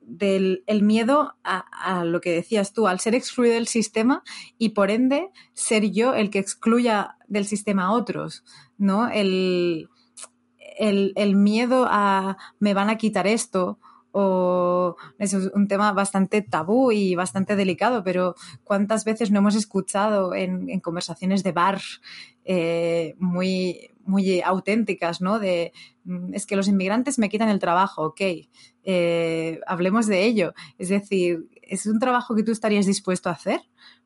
del 0.00 0.64
el 0.66 0.82
miedo 0.82 1.34
a, 1.44 2.04
lo 2.04 2.20
que 2.20 2.32
decías 2.32 2.72
tú, 2.72 2.86
al 2.86 3.00
ser 3.00 3.14
excluido 3.14 3.54
del 3.54 3.66
sistema 3.66 4.22
y 4.58 4.70
por 4.70 4.90
ende 4.90 5.30
ser 5.54 5.90
yo 5.90 6.14
el 6.14 6.30
que 6.30 6.38
excluya 6.38 7.16
del 7.28 7.46
sistema 7.46 7.84
a 7.84 7.92
otros, 7.92 8.44
¿no? 8.78 9.08
El, 9.08 9.88
el, 10.78 11.12
el 11.16 11.36
miedo 11.36 11.86
a 11.88 12.36
me 12.58 12.74
van 12.74 12.90
a 12.90 12.98
quitar 12.98 13.26
esto 13.26 13.78
o 14.12 14.96
es 15.18 15.32
un 15.32 15.68
tema 15.68 15.92
bastante 15.92 16.42
tabú 16.42 16.92
y 16.92 17.14
bastante 17.14 17.56
delicado, 17.56 18.04
pero 18.04 18.34
¿cuántas 18.62 19.04
veces 19.04 19.30
no 19.30 19.38
hemos 19.38 19.54
escuchado 19.54 20.34
en, 20.34 20.80
conversaciones 20.80 21.42
de 21.42 21.52
bar 21.52 21.80
eh, 22.44 23.14
muy, 23.18 23.90
muy 24.04 24.40
auténticas, 24.40 25.20
¿no? 25.20 25.38
De 25.38 25.72
mm, 26.04 26.34
es 26.34 26.46
que 26.46 26.56
los 26.56 26.68
inmigrantes 26.68 27.18
me 27.18 27.28
quitan 27.28 27.48
el 27.48 27.58
trabajo, 27.58 28.02
ok, 28.04 28.20
eh, 28.84 29.60
hablemos 29.66 30.06
de 30.06 30.24
ello. 30.24 30.54
Es 30.78 30.88
decir, 30.88 31.48
¿es 31.62 31.86
un 31.86 31.98
trabajo 31.98 32.34
que 32.34 32.42
tú 32.42 32.52
estarías 32.52 32.86
dispuesto 32.86 33.28
a 33.28 33.32
hacer? 33.32 33.60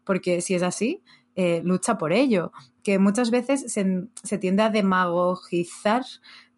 Porque 0.04 0.40
si 0.40 0.54
es 0.54 0.62
así, 0.62 1.02
eh, 1.34 1.62
lucha 1.64 1.98
por 1.98 2.12
ello. 2.12 2.52
Que 2.82 2.98
muchas 2.98 3.30
veces 3.30 3.72
se, 3.72 4.38
tiende 4.38 4.62
a 4.62 4.70
demagogizar 4.70 6.04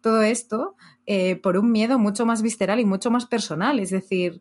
todo 0.01 0.21
esto 0.21 0.75
eh, 1.05 1.35
por 1.37 1.57
un 1.57 1.71
miedo 1.71 1.97
mucho 1.97 2.25
más 2.25 2.41
visceral 2.41 2.79
y 2.79 2.85
mucho 2.85 3.09
más 3.11 3.25
personal. 3.25 3.79
Es 3.79 3.89
decir, 3.89 4.39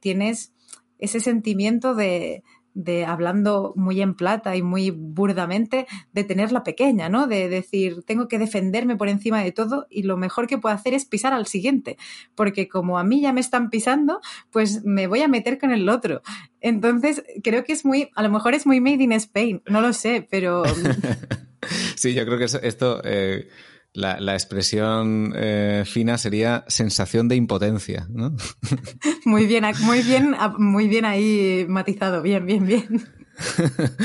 tienes 0.00 0.52
ese 0.98 1.20
sentimiento 1.20 1.94
de, 1.94 2.44
de 2.74 3.04
hablando 3.04 3.72
muy 3.76 4.00
en 4.02 4.14
plata 4.14 4.56
y 4.56 4.62
muy 4.62 4.90
burdamente, 4.90 5.86
de 6.12 6.24
tenerla 6.24 6.64
pequeña, 6.64 7.08
¿no? 7.08 7.26
De 7.26 7.48
decir, 7.48 8.02
tengo 8.04 8.28
que 8.28 8.38
defenderme 8.38 8.96
por 8.96 9.08
encima 9.08 9.42
de 9.42 9.52
todo 9.52 9.86
y 9.88 10.02
lo 10.02 10.16
mejor 10.16 10.46
que 10.46 10.58
puedo 10.58 10.74
hacer 10.74 10.92
es 10.92 11.04
pisar 11.04 11.32
al 11.32 11.46
siguiente, 11.46 11.96
porque 12.34 12.68
como 12.68 12.98
a 12.98 13.04
mí 13.04 13.20
ya 13.20 13.32
me 13.32 13.40
están 13.40 13.70
pisando, 13.70 14.20
pues 14.50 14.84
me 14.84 15.06
voy 15.06 15.20
a 15.20 15.28
meter 15.28 15.58
con 15.58 15.70
el 15.70 15.88
otro. 15.88 16.22
Entonces, 16.60 17.24
creo 17.42 17.64
que 17.64 17.72
es 17.72 17.84
muy, 17.84 18.10
a 18.14 18.22
lo 18.22 18.30
mejor 18.30 18.54
es 18.54 18.66
muy 18.66 18.80
made 18.80 19.02
in 19.02 19.12
Spain, 19.12 19.62
no 19.66 19.80
lo 19.80 19.92
sé, 19.92 20.26
pero... 20.28 20.64
sí, 21.96 22.14
yo 22.14 22.26
creo 22.26 22.38
que 22.38 22.44
esto... 22.44 23.00
Eh, 23.04 23.48
la, 23.94 24.34
expresión 24.34 25.32
eh, 25.36 25.84
fina 25.86 26.18
sería 26.18 26.64
sensación 26.66 27.28
de 27.28 27.36
impotencia, 27.36 28.08
¿no? 28.10 28.36
Muy 29.24 29.46
bien, 29.46 29.64
muy 29.82 30.02
bien, 30.02 30.34
muy 30.58 30.88
bien 30.88 31.04
ahí 31.04 31.64
matizado, 31.68 32.20
bien, 32.20 32.44
bien, 32.44 32.66
bien. 32.66 32.86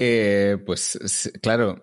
Eh, 0.00 0.58
pues 0.66 0.98
claro, 1.40 1.80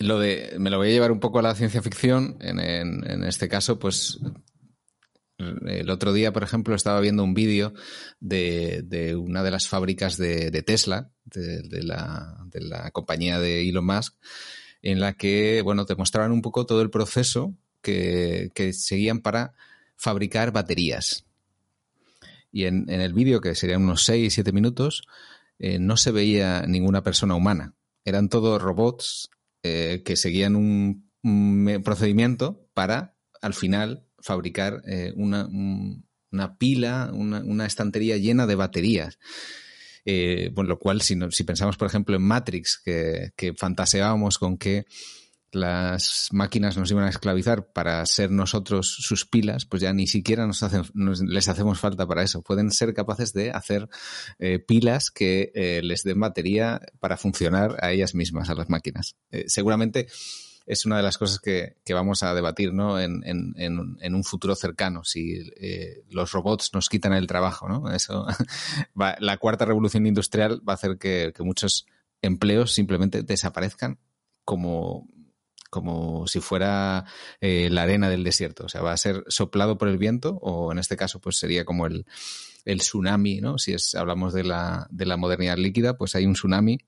lo 0.00 0.18
de, 0.18 0.56
me 0.58 0.68
lo 0.68 0.78
voy 0.78 0.88
a 0.88 0.90
llevar 0.90 1.12
un 1.12 1.20
poco 1.20 1.38
a 1.38 1.42
la 1.42 1.54
ciencia 1.54 1.80
ficción. 1.80 2.36
En, 2.40 3.22
este 3.22 3.48
caso, 3.48 3.78
pues 3.78 4.18
el 5.38 5.88
otro 5.90 6.12
día, 6.12 6.32
por 6.32 6.42
ejemplo, 6.42 6.74
estaba 6.74 6.98
viendo 7.00 7.22
un 7.22 7.34
vídeo 7.34 7.72
de, 8.18 9.14
una 9.16 9.44
de 9.44 9.52
las 9.52 9.68
fábricas 9.68 10.16
de, 10.16 10.50
Tesla, 10.62 11.12
de, 11.24 11.84
la, 11.84 12.36
de 12.46 12.62
la 12.62 12.90
compañía 12.90 13.38
de 13.38 13.68
Elon 13.68 13.86
Musk, 13.86 14.16
en 14.82 15.00
la 15.00 15.14
que, 15.14 15.62
bueno, 15.62 15.86
te 15.86 15.96
mostraban 15.96 16.32
un 16.32 16.42
poco 16.42 16.66
todo 16.66 16.82
el 16.82 16.90
proceso 16.90 17.54
que, 17.82 18.50
seguían 18.72 19.20
para 19.20 19.54
fabricar 19.96 20.52
baterías. 20.52 21.24
Y 22.52 22.64
en, 22.64 22.88
el 22.88 23.12
vídeo, 23.12 23.40
que 23.40 23.54
serían 23.54 23.82
unos 23.82 24.04
6, 24.04 24.32
7 24.32 24.52
minutos, 24.52 25.02
eh, 25.58 25.78
no 25.78 25.96
se 25.96 26.10
veía 26.10 26.62
ninguna 26.66 27.02
persona 27.02 27.34
humana. 27.34 27.74
Eran 28.04 28.28
todos 28.28 28.60
robots 28.60 29.30
eh, 29.62 30.02
que 30.04 30.16
seguían 30.16 30.56
un, 30.56 31.10
procedimiento 31.84 32.66
para, 32.72 33.14
al 33.42 33.52
final, 33.52 34.06
fabricar 34.18 34.82
eh, 34.86 35.12
una, 35.16 35.46
una, 35.46 36.56
pila, 36.56 37.10
una, 37.12 37.40
una, 37.40 37.66
estantería 37.66 38.16
llena 38.16 38.46
de 38.46 38.54
baterías. 38.54 39.18
Eh, 40.04 40.50
lo 40.54 40.78
cual, 40.78 41.02
si, 41.02 41.18
si, 41.30 41.44
pensamos, 41.44 41.76
por 41.76 41.88
ejemplo, 41.88 42.16
en 42.16 42.22
Matrix, 42.22 42.80
que, 42.84 43.54
fantaseábamos 43.56 44.38
con 44.38 44.56
que 44.56 44.84
las 45.52 46.28
máquinas 46.30 46.76
nos 46.76 46.90
iban 46.92 47.04
a 47.04 47.08
esclavizar 47.08 47.72
para 47.72 48.06
ser 48.06 48.30
nosotros 48.30 48.88
sus 48.88 49.26
pilas, 49.26 49.66
pues 49.66 49.82
ya 49.82 49.92
ni 49.92 50.06
siquiera 50.06 50.46
nos, 50.46 50.62
hacen, 50.62 50.84
les 50.94 51.48
hacemos 51.48 51.80
falta 51.80 52.06
para 52.06 52.22
eso. 52.22 52.42
Pueden 52.42 52.70
ser 52.70 52.94
capaces 52.94 53.32
de 53.32 53.50
hacer 53.50 53.88
eh, 54.38 54.60
pilas 54.60 55.10
que 55.10 55.50
eh, 55.54 55.80
les 55.82 56.04
den 56.04 56.20
batería 56.20 56.80
para 57.00 57.16
funcionar 57.16 57.76
a 57.82 57.90
ellas 57.90 58.14
mismas, 58.14 58.48
a 58.48 58.54
las 58.54 58.70
máquinas. 58.70 59.16
seguramente 59.46 60.06
es 60.70 60.86
una 60.86 60.96
de 60.96 61.02
las 61.02 61.18
cosas 61.18 61.40
que, 61.40 61.74
vamos 61.92 62.22
a 62.22 62.32
debatir 62.32 62.72
¿no? 62.72 63.00
en, 63.00 64.14
un 64.14 64.24
futuro 64.24 64.54
cercano, 64.54 65.02
si 65.02 65.50
eh, 65.56 66.04
los 66.10 66.30
robots 66.30 66.70
nos 66.72 66.88
quitan 66.88 67.12
el 67.12 67.26
trabajo. 67.26 67.68
¿no? 67.68 67.92
Eso 67.92 68.24
la 68.94 69.36
cuarta 69.38 69.64
revolución 69.64 70.06
industrial 70.06 70.62
va 70.66 70.74
a 70.74 70.76
hacer 70.76 70.96
que, 70.96 71.32
muchos 71.40 71.86
empleos 72.22 72.72
simplemente 72.72 73.24
desaparezcan 73.24 73.98
como, 74.44 75.08
como 75.70 76.28
si 76.28 76.38
fuera 76.38 77.04
eh, 77.40 77.68
la 77.68 77.82
arena 77.82 78.08
del 78.08 78.22
desierto. 78.22 78.66
O 78.66 78.68
sea, 78.68 78.82
va 78.82 78.92
a 78.92 78.96
ser 78.96 79.24
soplado 79.26 79.76
por 79.76 79.88
el 79.88 79.98
viento 79.98 80.36
o 80.40 80.70
en 80.70 80.78
este 80.78 80.96
caso 80.96 81.20
pues 81.20 81.36
sería 81.36 81.64
como 81.64 81.86
el, 81.86 82.06
el 82.64 82.78
tsunami, 82.78 83.40
¿no? 83.40 83.58
Si 83.58 83.74
hablamos 83.96 84.32
de 84.34 84.44
la, 84.44 84.86
de 84.90 85.06
la 85.06 85.16
modernidad 85.16 85.56
líquida, 85.56 85.96
pues 85.96 86.14
hay 86.14 86.26
un 86.26 86.34
tsunami 86.34 86.78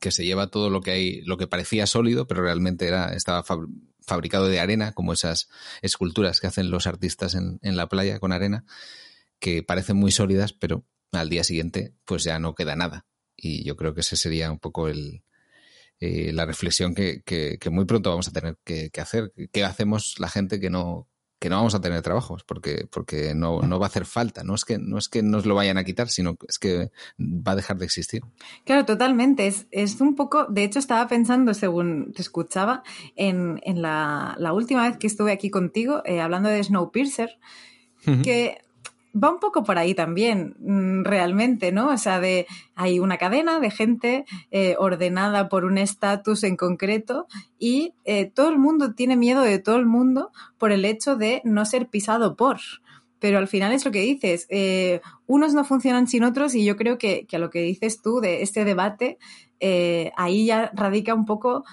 que 0.00 0.10
se 0.10 0.24
lleva 0.24 0.48
todo 0.48 0.70
lo 0.70 0.80
que 0.80 0.90
hay, 0.92 1.22
lo 1.22 1.36
que 1.36 1.46
parecía 1.46 1.86
sólido, 1.86 2.26
pero 2.26 2.42
realmente 2.42 2.86
era, 2.86 3.12
estaba 3.14 3.44
fabricado 4.00 4.48
de 4.48 4.60
arena, 4.60 4.92
como 4.92 5.12
esas 5.12 5.48
esculturas 5.82 6.40
que 6.40 6.46
hacen 6.46 6.70
los 6.70 6.86
artistas 6.86 7.34
en, 7.34 7.58
en, 7.62 7.76
la 7.76 7.88
playa 7.88 8.18
con 8.20 8.32
arena, 8.32 8.64
que 9.38 9.62
parecen 9.62 9.96
muy 9.96 10.12
sólidas, 10.12 10.52
pero 10.52 10.84
al 11.12 11.28
día 11.28 11.44
siguiente, 11.44 11.94
pues 12.04 12.24
ya 12.24 12.38
no 12.38 12.54
queda 12.54 12.76
nada. 12.76 13.06
Y 13.36 13.64
yo 13.64 13.76
creo 13.76 13.94
que 13.94 14.02
ese 14.02 14.16
sería 14.16 14.50
un 14.52 14.58
poco 14.58 14.88
el, 14.88 15.24
eh, 15.98 16.32
la 16.32 16.46
reflexión 16.46 16.94
que, 16.94 17.22
que, 17.22 17.58
muy 17.70 17.84
pronto 17.84 18.10
vamos 18.10 18.28
a 18.28 18.32
tener 18.32 18.58
que, 18.64 18.90
que 18.90 19.00
hacer. 19.02 19.32
¿Qué 19.52 19.64
hacemos 19.64 20.16
la 20.18 20.28
gente 20.28 20.60
que 20.60 20.70
no, 20.70 21.09
que 21.40 21.48
no 21.48 21.56
vamos 21.56 21.74
a 21.74 21.80
tener 21.80 22.02
trabajos 22.02 22.44
porque, 22.44 22.86
porque 22.90 23.34
no, 23.34 23.62
no, 23.62 23.78
va 23.80 23.86
a 23.86 23.88
hacer 23.88 24.04
falta. 24.04 24.44
No 24.44 24.54
es, 24.54 24.66
que, 24.66 24.78
no 24.78 24.98
es 24.98 25.08
que 25.08 25.22
nos 25.22 25.46
lo 25.46 25.54
vayan 25.54 25.78
a 25.78 25.84
quitar, 25.84 26.08
sino 26.08 26.36
es 26.46 26.58
que 26.58 26.90
va 27.18 27.52
a 27.52 27.56
dejar 27.56 27.78
de 27.78 27.86
existir. 27.86 28.22
Claro, 28.66 28.84
totalmente. 28.84 29.46
Es, 29.46 29.66
es 29.70 30.00
un 30.02 30.14
poco, 30.14 30.44
de 30.50 30.64
hecho 30.64 30.78
estaba 30.78 31.08
pensando, 31.08 31.54
según 31.54 32.12
te 32.12 32.20
escuchaba, 32.20 32.82
en, 33.16 33.58
en 33.64 33.80
la, 33.80 34.36
la, 34.38 34.52
última 34.52 34.86
vez 34.86 34.98
que 34.98 35.06
estuve 35.06 35.32
aquí 35.32 35.48
contigo, 35.48 36.02
eh, 36.04 36.20
hablando 36.20 36.50
de 36.50 36.62
Snowpiercer, 36.62 37.38
que 38.22 38.58
va 39.14 39.30
un 39.30 39.40
poco 39.40 39.64
por 39.64 39.78
ahí 39.78 39.94
también, 39.94 40.54
mm, 40.58 41.04
realmente, 41.04 41.72
¿no? 41.72 41.88
O 41.88 41.98
sea, 41.98 42.20
de, 42.20 42.46
hay 42.74 43.00
una 43.00 43.18
cadena 43.18 43.60
de 43.60 43.70
gente 43.70 44.24
eh, 44.50 44.76
ordenada 44.78 45.48
por 45.48 45.64
un 45.64 45.78
estatus 45.78 46.44
en 46.44 46.56
concreto 46.56 47.26
y 47.58 47.94
eh, 48.04 48.26
todo 48.26 48.48
el 48.48 48.58
mundo 48.58 48.94
tiene 48.94 49.16
miedo 49.16 49.42
de 49.42 49.58
todo 49.58 49.76
el 49.76 49.86
mundo 49.86 50.30
por 50.58 50.72
el 50.72 50.84
hecho 50.84 51.16
de 51.16 51.42
no 51.44 51.64
ser 51.64 51.88
pisado 51.88 52.36
por. 52.36 52.58
Pero 53.18 53.38
al 53.38 53.48
final 53.48 53.72
es 53.72 53.84
lo 53.84 53.90
que 53.90 54.00
dices, 54.00 54.46
eh, 54.48 55.00
unos 55.26 55.52
no 55.52 55.64
funcionan 55.64 56.06
sin 56.06 56.24
otros 56.24 56.54
y 56.54 56.64
yo 56.64 56.76
creo 56.76 56.96
que, 56.96 57.26
que, 57.26 57.36
a 57.36 57.38
lo 57.38 57.50
que 57.50 57.60
dices 57.60 58.00
tú 58.00 58.20
de 58.20 58.42
este 58.42 58.64
debate, 58.64 59.18
ahí 60.16 60.46
ya 60.46 60.70
radica 60.72 61.12
un 61.12 61.26
poco 61.26 61.64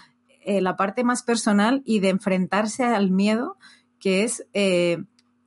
la 0.46 0.76
parte 0.76 1.06
más 1.06 1.24
personal 1.24 1.82
y 1.86 2.02
de 2.02 2.10
enfrentarse 2.10 2.84
al 2.84 3.12
miedo, 3.12 3.56
que 3.98 4.26
es 4.26 4.46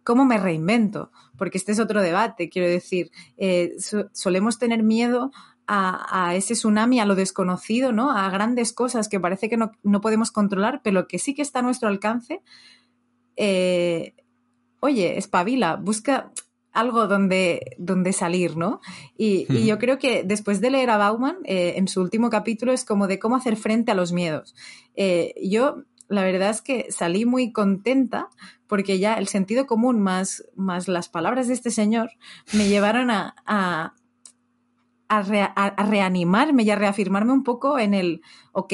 cómo 0.03 0.25
me 0.25 0.39
reinvento 0.39 1.11
porque 1.41 1.57
este 1.57 1.73
es 1.73 1.81
otro 1.81 2.03
debate, 2.03 2.51
quiero 2.51 2.69
decir, 2.69 3.11
eh, 3.39 3.75
solemos 4.13 4.59
tener 4.59 4.83
miedo 4.83 5.33
a, 5.67 6.35
ese 6.35 6.53
tsunami, 6.53 7.01
a 7.01 7.07
lo 7.07 7.15
desconocido, 7.15 7.93
¿no? 7.93 8.11
A 8.11 8.29
grandes 8.29 8.75
cosas 8.75 9.09
que 9.09 9.21
parece 9.21 9.49
que 9.49 9.57
no, 9.57 10.01
podemos 10.03 10.33
controlar, 10.33 10.83
pero 10.85 11.09
que 11.09 11.19
sí 11.19 11.33
que 11.33 11.41
está 11.41 11.61
a 11.61 11.63
nuestro 11.63 11.89
alcance. 11.89 12.43
Eh, 13.37 14.17
oye, 14.81 15.17
espabila, 15.17 15.77
busca 15.77 16.31
algo 16.73 17.07
donde, 17.07 17.75
donde 17.79 18.13
salir, 18.13 18.59
¿no? 18.59 18.83
Y, 19.17 19.47
yo 19.65 19.79
creo 19.79 19.99
que 19.99 20.25
después 20.25 20.61
de 20.61 20.73
leer 20.73 20.91
a 20.91 20.99
Bauman, 20.99 21.39
eh, 21.45 21.73
en 21.77 21.89
su 21.89 22.03
último 22.03 22.29
capítulo 22.29 22.73
es 22.73 22.85
como 22.85 23.07
de 23.07 23.19
cómo 23.19 23.37
hacer 23.37 23.57
frente 23.57 23.93
a 23.93 23.95
los 23.95 24.13
miedos. 24.13 24.55
yo, 25.43 25.85
la 26.11 26.25
verdad 26.25 26.51
es 26.51 26.61
que 26.61 26.91
salí 26.91 27.25
muy 27.25 27.53
contenta 27.53 28.29
porque 28.67 28.99
ya 28.99 29.15
el 29.15 29.29
sentido 29.29 29.67
común 29.67 30.01
más, 30.01 30.45
más 30.57 30.89
las 30.89 31.09
palabras 31.09 31.49
de 31.49 31.55
este 31.55 31.71
señor 31.71 32.11
me 32.53 32.69
llevaron 32.69 33.11
a, 33.11 33.35
a, 33.47 33.95
reanimarme 35.89 36.65
y 36.65 36.71
a 36.71 36.77
reafirmarme 36.77 37.33
un 37.33 37.45
poco 37.45 37.79
en 37.79 37.95
el, 37.95 38.23
ok, 38.53 38.73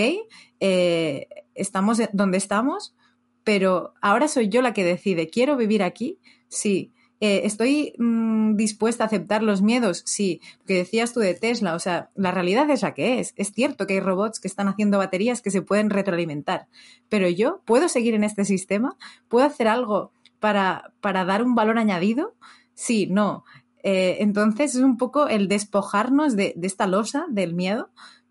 eh, 0.60 1.28
estamos 1.54 2.00
donde 2.12 2.38
estamos, 2.38 2.96
pero 3.44 3.92
ahora 4.00 4.28
soy 4.28 4.48
yo 4.48 4.62
la 4.62 4.72
que 4.72 4.84
decide, 4.84 5.28
¿quiero 5.28 5.56
vivir 5.56 5.82
aquí? 5.82 6.18
Sí. 6.48 6.92
Eh, 7.20 7.42
¿Estoy 7.44 7.94
mm, 7.98 8.56
dispuesta 8.56 9.04
a 9.04 9.06
aceptar 9.06 9.42
los 9.42 9.62
miedos? 9.62 10.02
Sí, 10.04 10.40
lo 10.60 10.66
que 10.66 10.74
decías 10.74 11.12
tú 11.12 11.20
de 11.20 11.34
Tesla, 11.34 11.74
o 11.74 11.78
sea, 11.78 12.10
la 12.14 12.30
realidad 12.30 12.68
es 12.70 12.82
la 12.82 12.94
que 12.94 13.20
es. 13.20 13.32
Es 13.36 13.52
cierto 13.52 13.86
que 13.86 13.94
hay 13.94 14.00
robots 14.00 14.40
que 14.40 14.48
están 14.48 14.68
haciendo 14.68 14.98
baterías 14.98 15.40
que 15.40 15.50
se 15.50 15.62
pueden 15.62 15.90
retroalimentar, 15.90 16.68
pero 17.08 17.28
yo 17.28 17.62
puedo 17.64 17.88
seguir 17.88 18.14
en 18.14 18.24
este 18.24 18.44
sistema, 18.44 18.96
puedo 19.28 19.46
hacer 19.46 19.68
algo 19.68 20.12
para, 20.40 20.92
para 21.00 21.24
dar 21.24 21.42
un 21.42 21.54
valor 21.54 21.78
añadido. 21.78 22.34
Sí, 22.74 23.06
no. 23.06 23.44
Eh, 23.82 24.18
entonces 24.20 24.74
es 24.74 24.82
un 24.82 24.96
poco 24.96 25.28
el 25.28 25.48
despojarnos 25.48 26.36
de, 26.36 26.52
de 26.56 26.66
esta 26.66 26.86
losa 26.86 27.26
del 27.30 27.54
miedo 27.54 27.90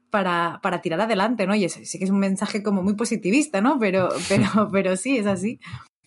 para, 0.09 0.59
para, 0.61 0.81
tirar 0.81 1.01
adelante, 1.01 1.47
¿no? 1.47 1.55
Y 1.55 1.67
sí 1.67 1.97
que 1.97 2.05
es 2.05 2.09
un 2.09 2.19
mensaje 2.19 2.63
como 2.63 2.83
muy 2.83 2.95
positivista, 2.95 3.61
¿no? 3.61 3.79
Pero, 3.79 4.09
pero, 4.29 4.69
pero 4.71 4.95
sí, 4.95 5.17
es 5.17 5.25
así. 5.25 5.59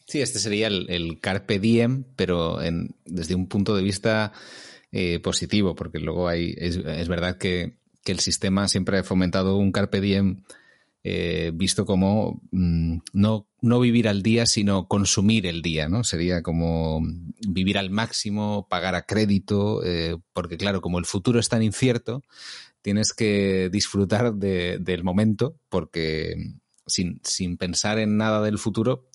Sí, 0.09 0.23
este 0.23 0.39
sería 0.39 0.69
el, 0.69 1.21
carpe 1.21 1.59
diem, 1.59 2.05
pero 2.17 2.63
en, 2.63 2.97
desde 3.05 3.35
un 3.35 3.47
punto 3.47 3.77
de 3.77 3.83
vista 3.83 4.33
eh, 4.91 5.21
positivo, 5.21 5.75
porque 5.75 5.99
luego 5.99 6.29
hay, 6.29 6.55
es, 6.57 7.09
verdad 7.09 7.37
que, 7.37 7.77
el 8.07 8.21
sistema 8.21 8.69
siempre 8.69 8.97
ha 8.97 9.05
fomentado 9.05 9.59
un 9.59 9.71
carpe 9.71 10.01
diem 10.01 10.43
eh, 11.05 11.51
visto 11.53 11.85
como 11.85 12.41
mm, 12.53 13.01
no, 13.13 13.47
no 13.61 13.81
vivir 13.81 14.09
al 14.09 14.23
día, 14.23 14.47
sino 14.47 14.89
consumir 14.89 15.47
el 15.47 15.61
día, 15.61 15.91
¿no? 15.91 16.05
Sería 16.05 16.43
como 16.43 17.03
vivir 17.47 17.77
al 17.77 17.91
máximo, 17.91 18.67
pagar 18.71 18.95
a 18.95 19.03
crédito, 19.03 19.85
eh, 19.85 20.17
porque 20.33 20.57
claro, 20.57 20.81
como 20.81 20.99
el 20.99 21.05
futuro 21.05 21.39
es 21.39 21.51
tan 21.51 21.63
incierto, 21.63 22.23
tienes 22.81 23.13
que 23.13 23.69
disfrutar 23.71 24.33
del 24.33 25.05
momento, 25.05 25.61
porque 25.69 26.35
sin, 26.87 27.21
sin 27.25 27.59
pensar 27.59 27.99
en 27.99 28.17
nada 28.17 28.41
del 28.41 28.57
futuro, 28.57 29.08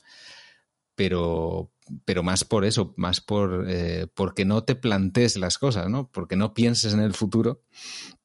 pero, 0.96 1.72
pero 2.06 2.24
más 2.24 2.44
por 2.44 2.66
eso, 2.66 2.94
más 2.98 3.22
por 3.22 3.66
eh, 3.68 4.08
porque 4.14 4.46
no 4.46 4.64
te 4.64 4.76
plantees 4.76 5.38
las 5.38 5.58
cosas, 5.58 5.90
¿no? 5.90 6.10
Porque 6.12 6.36
no 6.36 6.54
pienses 6.54 6.94
en 6.94 7.00
el 7.00 7.14
futuro 7.14 7.62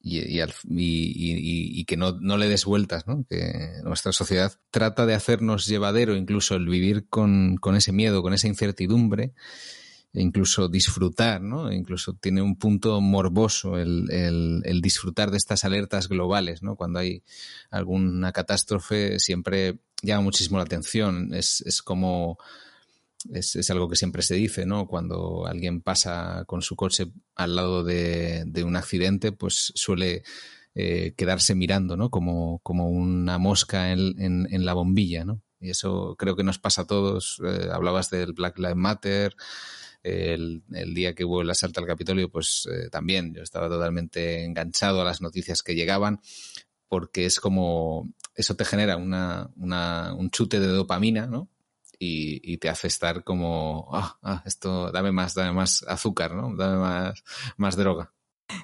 y, 0.00 0.40
y, 0.40 1.84
que 1.84 1.96
no, 1.96 2.12
no, 2.20 2.36
le 2.36 2.48
des 2.48 2.64
vueltas, 2.64 3.06
¿no? 3.06 3.24
Que 3.28 3.80
nuestra 3.84 4.12
sociedad 4.12 4.52
trata 4.70 5.06
de 5.06 5.14
hacernos 5.14 5.66
llevadero 5.66 6.16
incluso 6.16 6.54
el 6.54 6.68
vivir 6.68 7.08
con, 7.08 7.56
con 7.56 7.76
ese 7.76 7.92
miedo, 7.92 8.22
con 8.22 8.34
esa 8.34 8.48
incertidumbre, 8.48 9.32
e 10.14 10.22
incluso 10.22 10.68
disfrutar, 10.68 11.42
¿no? 11.42 11.72
Incluso 11.72 12.14
tiene 12.14 12.42
un 12.42 12.56
punto 12.56 13.00
morboso 13.00 13.78
el, 13.78 14.10
el, 14.10 14.62
el, 14.64 14.80
disfrutar 14.80 15.30
de 15.30 15.36
estas 15.36 15.64
alertas 15.64 16.08
globales, 16.08 16.62
¿no? 16.62 16.76
Cuando 16.76 16.98
hay 16.98 17.22
alguna 17.70 18.32
catástrofe 18.32 19.18
siempre 19.18 19.80
llama 20.02 20.22
muchísimo 20.22 20.58
la 20.58 20.64
atención. 20.64 21.34
Es, 21.34 21.60
es 21.62 21.82
como 21.82 22.38
es, 23.32 23.56
es, 23.56 23.70
algo 23.70 23.88
que 23.88 23.96
siempre 23.96 24.22
se 24.22 24.34
dice, 24.34 24.66
¿no? 24.66 24.86
Cuando 24.86 25.46
alguien 25.46 25.80
pasa 25.80 26.44
con 26.46 26.62
su 26.62 26.76
coche 26.76 27.06
al 27.34 27.56
lado 27.56 27.84
de, 27.84 28.44
de 28.46 28.64
un 28.64 28.76
accidente, 28.76 29.32
pues 29.32 29.72
suele 29.74 30.22
eh, 30.74 31.14
quedarse 31.16 31.54
mirando, 31.54 31.96
¿no? 31.96 32.10
Como, 32.10 32.60
como 32.60 32.88
una 32.88 33.38
mosca 33.38 33.92
en, 33.92 34.14
en, 34.18 34.64
la 34.64 34.74
bombilla, 34.74 35.24
¿no? 35.24 35.42
Y 35.60 35.70
eso 35.70 36.14
creo 36.16 36.36
que 36.36 36.44
nos 36.44 36.58
pasa 36.58 36.82
a 36.82 36.86
todos. 36.86 37.40
Eh, 37.44 37.68
hablabas 37.72 38.10
del 38.10 38.32
Black 38.32 38.58
Lives 38.58 38.76
Matter. 38.76 39.34
El, 40.04 40.62
el, 40.72 40.94
día 40.94 41.14
que 41.14 41.24
hubo 41.24 41.42
el 41.42 41.50
asalto 41.50 41.80
al 41.80 41.86
Capitolio, 41.86 42.30
pues 42.30 42.68
eh, 42.70 42.88
también 42.90 43.34
yo 43.34 43.42
estaba 43.42 43.68
totalmente 43.68 44.44
enganchado 44.44 45.00
a 45.00 45.04
las 45.04 45.20
noticias 45.20 45.62
que 45.62 45.74
llegaban, 45.74 46.20
porque 46.86 47.26
es 47.26 47.40
como 47.40 48.08
eso 48.38 48.54
te 48.54 48.64
genera 48.64 48.96
una, 48.96 49.50
una, 49.56 50.14
un 50.14 50.30
chute 50.30 50.60
de 50.60 50.68
dopamina, 50.68 51.26
¿no? 51.26 51.48
Y, 51.98 52.40
y, 52.44 52.58
te 52.58 52.68
hace 52.68 52.86
estar 52.86 53.24
como, 53.24 53.88
ah, 53.92 54.16
ah, 54.22 54.42
esto, 54.46 54.92
dame 54.92 55.10
más, 55.10 55.34
dame 55.34 55.50
más 55.52 55.84
azúcar, 55.88 56.36
¿no? 56.36 56.54
Dame 56.54 56.76
más, 56.76 57.24
más 57.56 57.76
droga. 57.76 58.12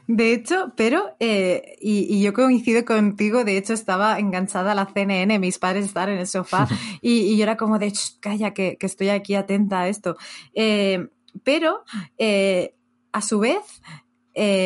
De 0.06 0.32
hecho, 0.32 0.72
pero, 0.76 1.16
eh, 1.18 1.74
y, 1.80 2.06
y, 2.08 2.22
yo 2.22 2.32
coincido 2.32 2.84
contigo, 2.84 3.42
de 3.42 3.56
hecho 3.56 3.72
estaba 3.72 4.20
enganchada 4.20 4.70
a 4.70 4.74
la 4.76 4.87
CNN, 4.87 5.40
mis 5.40 5.58
padres 5.58 5.87
estaban 5.87 6.10
en 6.10 6.18
el 6.18 6.28
sofá 6.28 6.68
y, 7.02 7.22
y 7.22 7.37
yo 7.37 7.42
era 7.42 7.56
como 7.56 7.80
de, 7.80 7.92
calla, 8.20 8.54
que, 8.54 8.76
que, 8.78 8.87
estoy 8.87 9.08
aquí 9.08 9.34
atenta 9.34 9.80
a 9.80 9.88
esto. 9.88 10.16
Eh, 10.54 11.08
pero, 11.42 11.82
eh, 12.16 12.76
a 13.10 13.20
su 13.20 13.40
vez, 13.40 13.82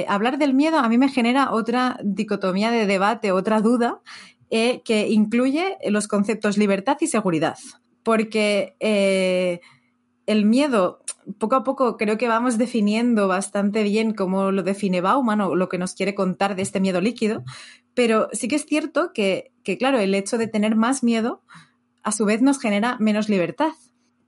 hablar 0.06 0.36
del 0.36 0.52
miedo 0.52 0.78
a 0.78 0.88
mí 0.90 0.98
me 0.98 1.08
genera 1.08 1.52
otra 1.52 1.98
dicotomía 2.02 2.70
de 2.70 2.84
debate, 2.86 3.32
otra 3.32 3.62
duda, 3.62 4.02
eh, 4.50 4.82
que 4.84 5.08
incluye 5.08 5.76
los 5.88 6.08
conceptos 6.08 6.56
libertad 6.58 6.96
y 7.00 7.06
seguridad. 7.06 7.58
Porque 8.02 8.76
eh, 8.80 9.60
el 10.26 10.44
miedo, 10.44 11.02
poco 11.38 11.56
a 11.56 11.64
poco 11.64 11.96
creo 11.96 12.18
que 12.18 12.28
vamos 12.28 12.58
definiendo 12.58 13.28
bastante 13.28 13.82
bien 13.82 14.14
cómo 14.14 14.50
lo 14.50 14.62
define 14.62 15.00
Bauman 15.00 15.40
o 15.40 15.54
lo 15.54 15.68
que 15.68 15.78
nos 15.78 15.94
quiere 15.94 16.14
contar 16.14 16.56
de 16.56 16.62
este 16.62 16.80
miedo 16.80 17.00
líquido, 17.00 17.44
pero 17.94 18.28
sí 18.32 18.48
que 18.48 18.56
es 18.56 18.66
cierto 18.66 19.12
que, 19.12 19.52
que 19.64 19.76
claro, 19.76 19.98
el 19.98 20.14
hecho 20.14 20.38
de 20.38 20.46
tener 20.46 20.76
más 20.76 21.02
miedo 21.02 21.42
a 22.02 22.12
su 22.12 22.24
vez 22.24 22.42
nos 22.42 22.58
genera 22.58 22.96
menos 23.00 23.28
libertad. 23.28 23.72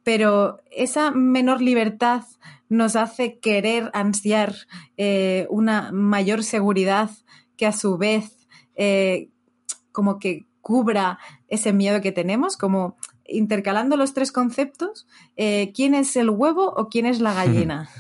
Pero 0.02 0.60
esa 0.70 1.10
menor 1.10 1.60
libertad 1.60 2.24
nos 2.68 2.96
hace 2.96 3.38
querer 3.38 3.90
ansiar 3.92 4.54
eh, 4.96 5.46
una 5.50 5.92
mayor 5.92 6.44
seguridad 6.44 7.10
que 7.56 7.66
a 7.66 7.72
su 7.72 7.98
vez 7.98 8.48
como 10.00 10.18
que 10.18 10.46
cubra 10.62 11.18
ese 11.48 11.74
miedo 11.74 12.00
que 12.00 12.10
tenemos, 12.10 12.56
como 12.56 12.96
intercalando 13.26 13.98
los 13.98 14.14
tres 14.14 14.32
conceptos, 14.32 15.06
eh, 15.36 15.72
¿quién 15.74 15.94
es 15.94 16.16
el 16.16 16.30
huevo 16.30 16.72
o 16.74 16.88
quién 16.88 17.04
es 17.04 17.20
la 17.20 17.34
gallina? 17.34 17.90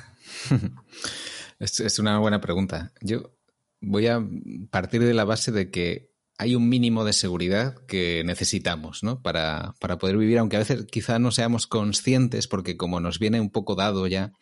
es, 1.58 1.98
una 1.98 2.18
buena 2.18 2.40
pregunta. 2.40 2.90
Yo 3.02 3.34
voy 3.82 4.06
a 4.06 4.26
partir 4.70 5.04
de 5.04 5.12
la 5.12 5.26
base 5.26 5.52
de 5.52 5.70
que 5.70 6.09
hay 6.40 6.54
un 6.54 6.70
mínimo 6.70 7.04
de 7.04 7.12
seguridad 7.12 7.74
que 7.86 8.22
necesitamos 8.24 9.02
¿no? 9.02 9.20
para, 9.20 9.74
para 9.78 9.98
poder 9.98 10.16
vivir, 10.16 10.38
aunque 10.38 10.56
a 10.56 10.60
veces 10.60 10.86
quizá 10.90 11.18
no 11.18 11.32
seamos 11.32 11.66
conscientes, 11.66 12.48
porque 12.48 12.78
como 12.78 12.98
nos 12.98 13.18
viene 13.18 13.42
un 13.42 13.50
poco 13.50 13.74
dado 13.74 14.06
ya, 14.06 14.32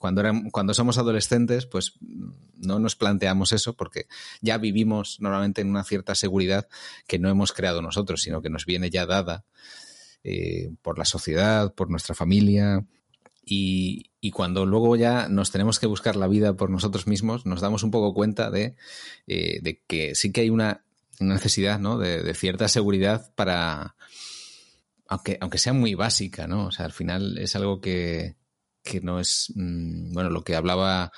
cuando, 0.00 0.20
cuando 0.50 0.74
somos 0.74 0.98
adolescentes, 0.98 1.64
pues 1.64 1.94
no 2.56 2.80
nos 2.80 2.96
planteamos 2.96 3.52
eso, 3.52 3.74
porque 3.74 4.06
ya 4.40 4.58
vivimos 4.58 5.18
normalmente 5.20 5.60
en 5.60 5.70
una 5.70 5.84
cierta 5.84 6.16
seguridad 6.16 6.66
que 7.06 7.20
no 7.20 7.30
hemos 7.30 7.52
creado 7.52 7.82
nosotros, 7.82 8.20
sino 8.20 8.42
que 8.42 8.50
nos 8.50 8.66
viene 8.66 8.90
ya 8.90 9.06
dada 9.06 9.44
eh, 10.24 10.72
por 10.82 10.98
la 10.98 11.04
sociedad, 11.04 11.72
por 11.72 11.88
nuestra 11.88 12.16
familia. 12.16 12.84
Y, 13.44 14.10
cuando 14.32 14.66
luego 14.66 14.96
ya 14.96 15.28
nos 15.28 15.52
tenemos 15.52 15.78
que 15.78 15.86
buscar 15.86 16.16
la 16.16 16.26
vida 16.26 16.54
por 16.54 16.68
nosotros 16.68 17.06
mismos, 17.06 17.46
nos 17.46 17.60
damos 17.60 17.82
un 17.84 17.90
poco 17.92 18.12
cuenta 18.12 18.50
de, 18.50 18.74
eh, 19.26 19.80
que 19.86 20.14
sí 20.14 20.32
que 20.32 20.42
hay 20.42 20.50
una 20.50 20.84
necesidad 21.20 21.78
¿no? 21.78 21.98
de, 21.98 22.34
cierta 22.34 22.68
seguridad 22.68 23.32
para, 23.34 23.96
aunque, 25.06 25.38
aunque 25.40 25.58
sea 25.58 25.72
muy 25.72 25.94
básica, 25.94 26.46
¿no? 26.46 26.66
O 26.66 26.70
sea, 26.70 26.84
al 26.86 26.92
final 26.92 27.38
es 27.38 27.56
algo 27.56 27.80
que, 27.80 28.36
que 28.82 29.00
no 29.00 29.20
es, 29.20 29.52
mm, 29.54 30.12
bueno, 30.12 30.30
lo 30.30 30.44
que 30.44 30.56
hablaba 30.56 31.12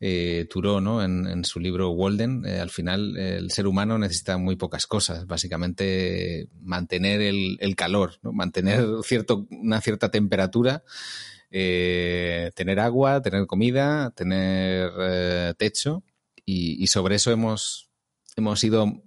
eh, 0.00 0.46
¿no? 0.52 1.02
En, 1.02 1.44
su 1.44 1.60
libro 1.60 1.90
Walden, 1.90 2.44
eh, 2.44 2.58
al 2.60 2.70
final 2.70 3.16
el 3.16 3.50
ser 3.50 3.66
humano 3.66 3.96
necesita 3.98 4.36
muy 4.36 4.56
pocas 4.56 4.86
cosas, 4.86 5.26
básicamente 5.26 6.48
mantener 6.60 7.22
el, 7.22 7.76
calor, 7.76 8.18
¿no? 8.22 8.32
mantener 8.32 8.84
cierto, 9.02 9.46
una 9.50 9.80
cierta 9.80 10.10
temperatura, 10.10 10.82
eh, 11.50 12.50
tener 12.54 12.80
agua, 12.80 13.22
tener 13.22 13.46
comida, 13.46 14.10
tener 14.10 14.90
eh, 15.00 15.54
techo 15.56 16.02
y, 16.44 16.86
sobre 16.88 17.14
eso 17.14 17.30
hemos, 17.30 17.88
hemos 18.36 18.62
ido 18.64 19.02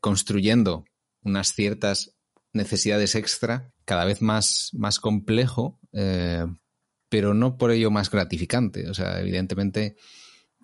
construyendo 0.00 0.84
unas 1.22 1.52
ciertas 1.54 2.16
necesidades 2.52 3.14
extra 3.14 3.72
cada 3.84 4.04
vez 4.04 4.22
más, 4.22 4.70
más 4.72 4.98
complejo 5.00 5.78
pero 7.12 7.34
no 7.34 7.58
por 7.58 7.70
ello 7.72 7.90
más 7.90 8.10
gratificante. 8.10 8.88
O 8.88 8.94
sea, 8.94 9.20
evidentemente 9.20 9.96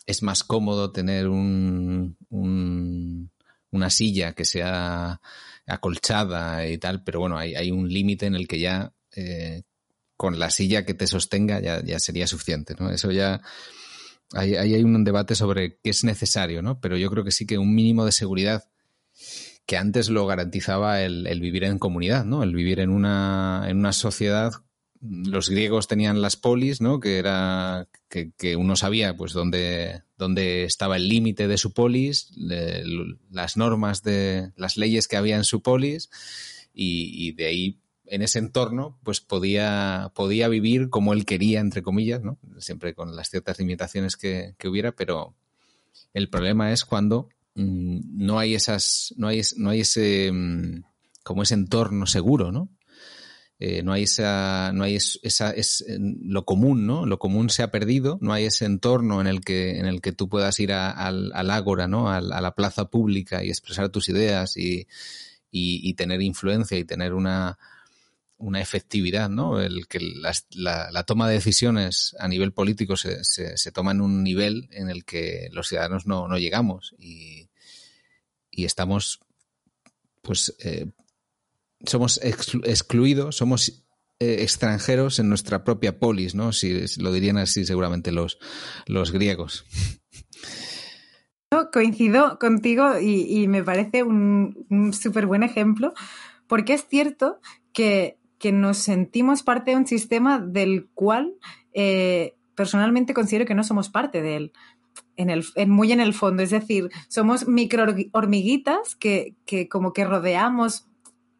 es 0.06 0.22
más 0.22 0.42
cómodo 0.44 0.92
tener 0.92 1.28
un, 1.28 2.16
una 3.70 3.90
silla 3.90 4.32
que 4.32 4.46
sea 4.46 5.20
acolchada 5.66 6.66
y 6.66 6.78
tal, 6.78 7.04
pero 7.04 7.20
bueno, 7.20 7.36
hay, 7.36 7.70
un 7.70 7.90
límite 7.90 8.24
en 8.24 8.34
el 8.34 8.48
que 8.48 8.60
ya 8.60 8.94
eh, 9.14 9.64
con 10.16 10.38
la 10.38 10.48
silla 10.48 10.86
que 10.86 10.94
te 10.94 11.06
sostenga 11.06 11.60
ya, 11.60 11.84
ya 11.84 11.98
sería 11.98 12.26
suficiente, 12.26 12.74
¿no? 12.78 12.90
Eso 12.90 13.10
ya... 13.10 13.42
Ahí 14.32 14.56
hay, 14.56 14.74
hay, 14.74 14.84
un 14.84 15.04
debate 15.04 15.34
sobre 15.34 15.78
qué 15.82 15.90
es 15.90 16.04
necesario, 16.04 16.62
¿no? 16.62 16.80
Pero 16.80 16.96
yo 16.96 17.10
creo 17.10 17.24
que 17.24 17.32
sí 17.32 17.46
que 17.46 17.58
un 17.58 17.74
mínimo 17.74 18.04
de 18.04 18.12
seguridad 18.12 18.64
que 19.66 19.76
antes 19.76 20.08
lo 20.08 20.26
garantizaba 20.26 21.02
el, 21.02 21.26
el 21.26 21.40
vivir 21.40 21.64
en 21.64 21.78
comunidad, 21.78 22.24
¿no? 22.24 22.42
El 22.42 22.54
vivir 22.54 22.80
en 22.80 22.90
una, 22.90 23.64
en 23.68 23.78
una 23.78 23.92
sociedad 23.92 24.52
los 25.00 25.48
griegos 25.48 25.86
tenían 25.86 26.20
las 26.20 26.36
polis, 26.36 26.80
¿no? 26.80 27.00
Que 27.00 27.18
era 27.18 27.88
que, 28.08 28.56
uno 28.56 28.76
sabía 28.76 29.16
pues 29.16 29.32
dónde, 29.32 30.02
dónde 30.16 30.64
estaba 30.64 30.96
el 30.96 31.08
límite 31.08 31.46
de 31.46 31.58
su 31.58 31.72
polis, 31.72 32.30
las 32.36 33.56
normas 33.56 34.02
de 34.02 34.52
las 34.56 34.76
leyes 34.76 35.08
que 35.08 35.16
había 35.16 35.36
en 35.36 35.44
su 35.44 35.62
polis, 35.62 36.10
y, 36.72 37.32
de 37.32 37.46
ahí 37.46 37.80
en 38.10 38.22
ese 38.22 38.38
entorno, 38.38 38.98
pues 39.02 39.20
podía, 39.20 40.12
podía 40.14 40.48
vivir 40.48 40.90
como 40.90 41.12
él 41.12 41.24
quería, 41.24 41.60
entre 41.60 41.82
comillas, 41.82 42.22
¿no? 42.22 42.38
Siempre 42.58 42.94
con 42.94 43.14
las 43.16 43.30
ciertas 43.30 43.58
limitaciones 43.58 44.16
que, 44.16 44.54
hubiera, 44.64 44.92
pero 44.92 45.34
el 46.14 46.28
problema 46.28 46.72
es 46.72 46.84
cuando 46.84 47.28
mm, 47.54 48.00
no 48.24 48.38
hay 48.38 48.54
esas, 48.54 49.14
no 49.16 49.28
hay, 49.28 49.42
no 49.56 49.70
hay 49.70 49.80
ese 49.80 50.30
mm, 50.32 50.82
como 51.22 51.42
ese 51.42 51.54
entorno 51.54 52.06
seguro, 52.06 52.52
¿no? 52.52 52.70
Eh, 53.60 53.82
no 53.82 53.92
hay 53.92 54.04
esa, 54.04 54.70
no 54.72 54.84
hay 54.84 54.94
esa, 54.94 55.50
es 55.50 55.84
lo 55.98 56.44
común, 56.44 56.86
¿no? 56.86 57.06
Lo 57.06 57.18
común 57.18 57.50
se 57.50 57.64
ha 57.64 57.72
perdido, 57.72 58.16
no 58.20 58.32
hay 58.32 58.44
ese 58.44 58.66
entorno 58.66 59.20
en 59.20 59.26
el 59.26 59.40
que, 59.40 59.78
en 59.78 59.86
el 59.86 60.00
que 60.00 60.12
tú 60.12 60.28
puedas 60.28 60.60
ir 60.60 60.72
al, 60.72 61.32
ágora, 61.50 61.88
¿no? 61.88 62.08
A, 62.08 62.20
la 62.20 62.54
plaza 62.54 62.88
pública 62.88 63.42
y 63.42 63.48
expresar 63.48 63.88
tus 63.88 64.08
ideas 64.08 64.56
y, 64.56 64.86
tener 65.96 66.22
influencia 66.22 66.78
y 66.78 66.84
tener 66.84 67.14
una, 67.14 67.58
una 68.38 68.60
efectividad, 68.60 69.28
¿no? 69.28 69.60
El 69.60 69.86
que 69.88 69.98
la, 70.00 71.02
toma 71.04 71.28
de 71.28 71.34
decisiones 71.34 72.16
a 72.18 72.28
nivel 72.28 72.52
político 72.52 72.96
se, 72.96 73.24
se, 73.24 73.72
toma 73.72 73.92
en 73.92 74.00
un 74.00 74.22
nivel 74.22 74.68
en 74.72 74.88
el 74.88 75.04
que 75.04 75.48
los 75.52 75.68
ciudadanos 75.68 76.06
no, 76.06 76.26
llegamos 76.38 76.94
y, 76.98 77.48
estamos 78.50 79.20
pues 80.20 80.52
eh, 80.58 80.86
somos 81.86 82.20
excluidos, 82.22 83.36
somos 83.36 83.84
eh, 84.20 84.38
extranjeros 84.42 85.20
en 85.20 85.28
nuestra 85.28 85.62
propia 85.62 86.00
polis, 86.00 86.34
¿no? 86.34 86.52
Si, 86.52 86.86
lo 87.00 87.12
dirían 87.12 87.38
así 87.38 87.64
seguramente 87.64 88.10
los, 88.10 88.38
los 88.86 89.12
griegos. 89.12 89.64
Coincido 91.72 92.38
contigo 92.38 92.98
y, 93.00 93.46
me 93.46 93.62
parece 93.62 94.02
un, 94.02 94.92
súper 94.92 95.26
buen 95.26 95.44
ejemplo, 95.44 95.94
porque 96.46 96.74
es 96.74 96.86
cierto 96.88 97.40
que, 97.72 98.17
nos 98.52 98.78
sentimos 98.78 99.42
parte 99.42 99.72
de 99.72 99.76
un 99.76 99.86
sistema 99.86 100.38
del 100.38 100.88
cual 100.94 101.34
eh, 101.72 102.34
personalmente 102.54 103.14
considero 103.14 103.46
que 103.46 103.54
no 103.54 103.64
somos 103.64 103.88
parte 103.88 104.22
de 104.22 104.36
él. 104.36 104.52
En 105.16 105.30
el, 105.30 105.44
muy 105.66 105.92
en 105.92 106.00
el 106.00 106.14
fondo, 106.14 106.42
es 106.42 106.50
decir, 106.50 106.90
somos 107.08 107.48
micro 107.48 107.86
hormiguitas 108.12 108.94
que, 108.96 109.34
que 109.46 109.68
como 109.68 109.92
que 109.92 110.04
rodeamos 110.04 110.88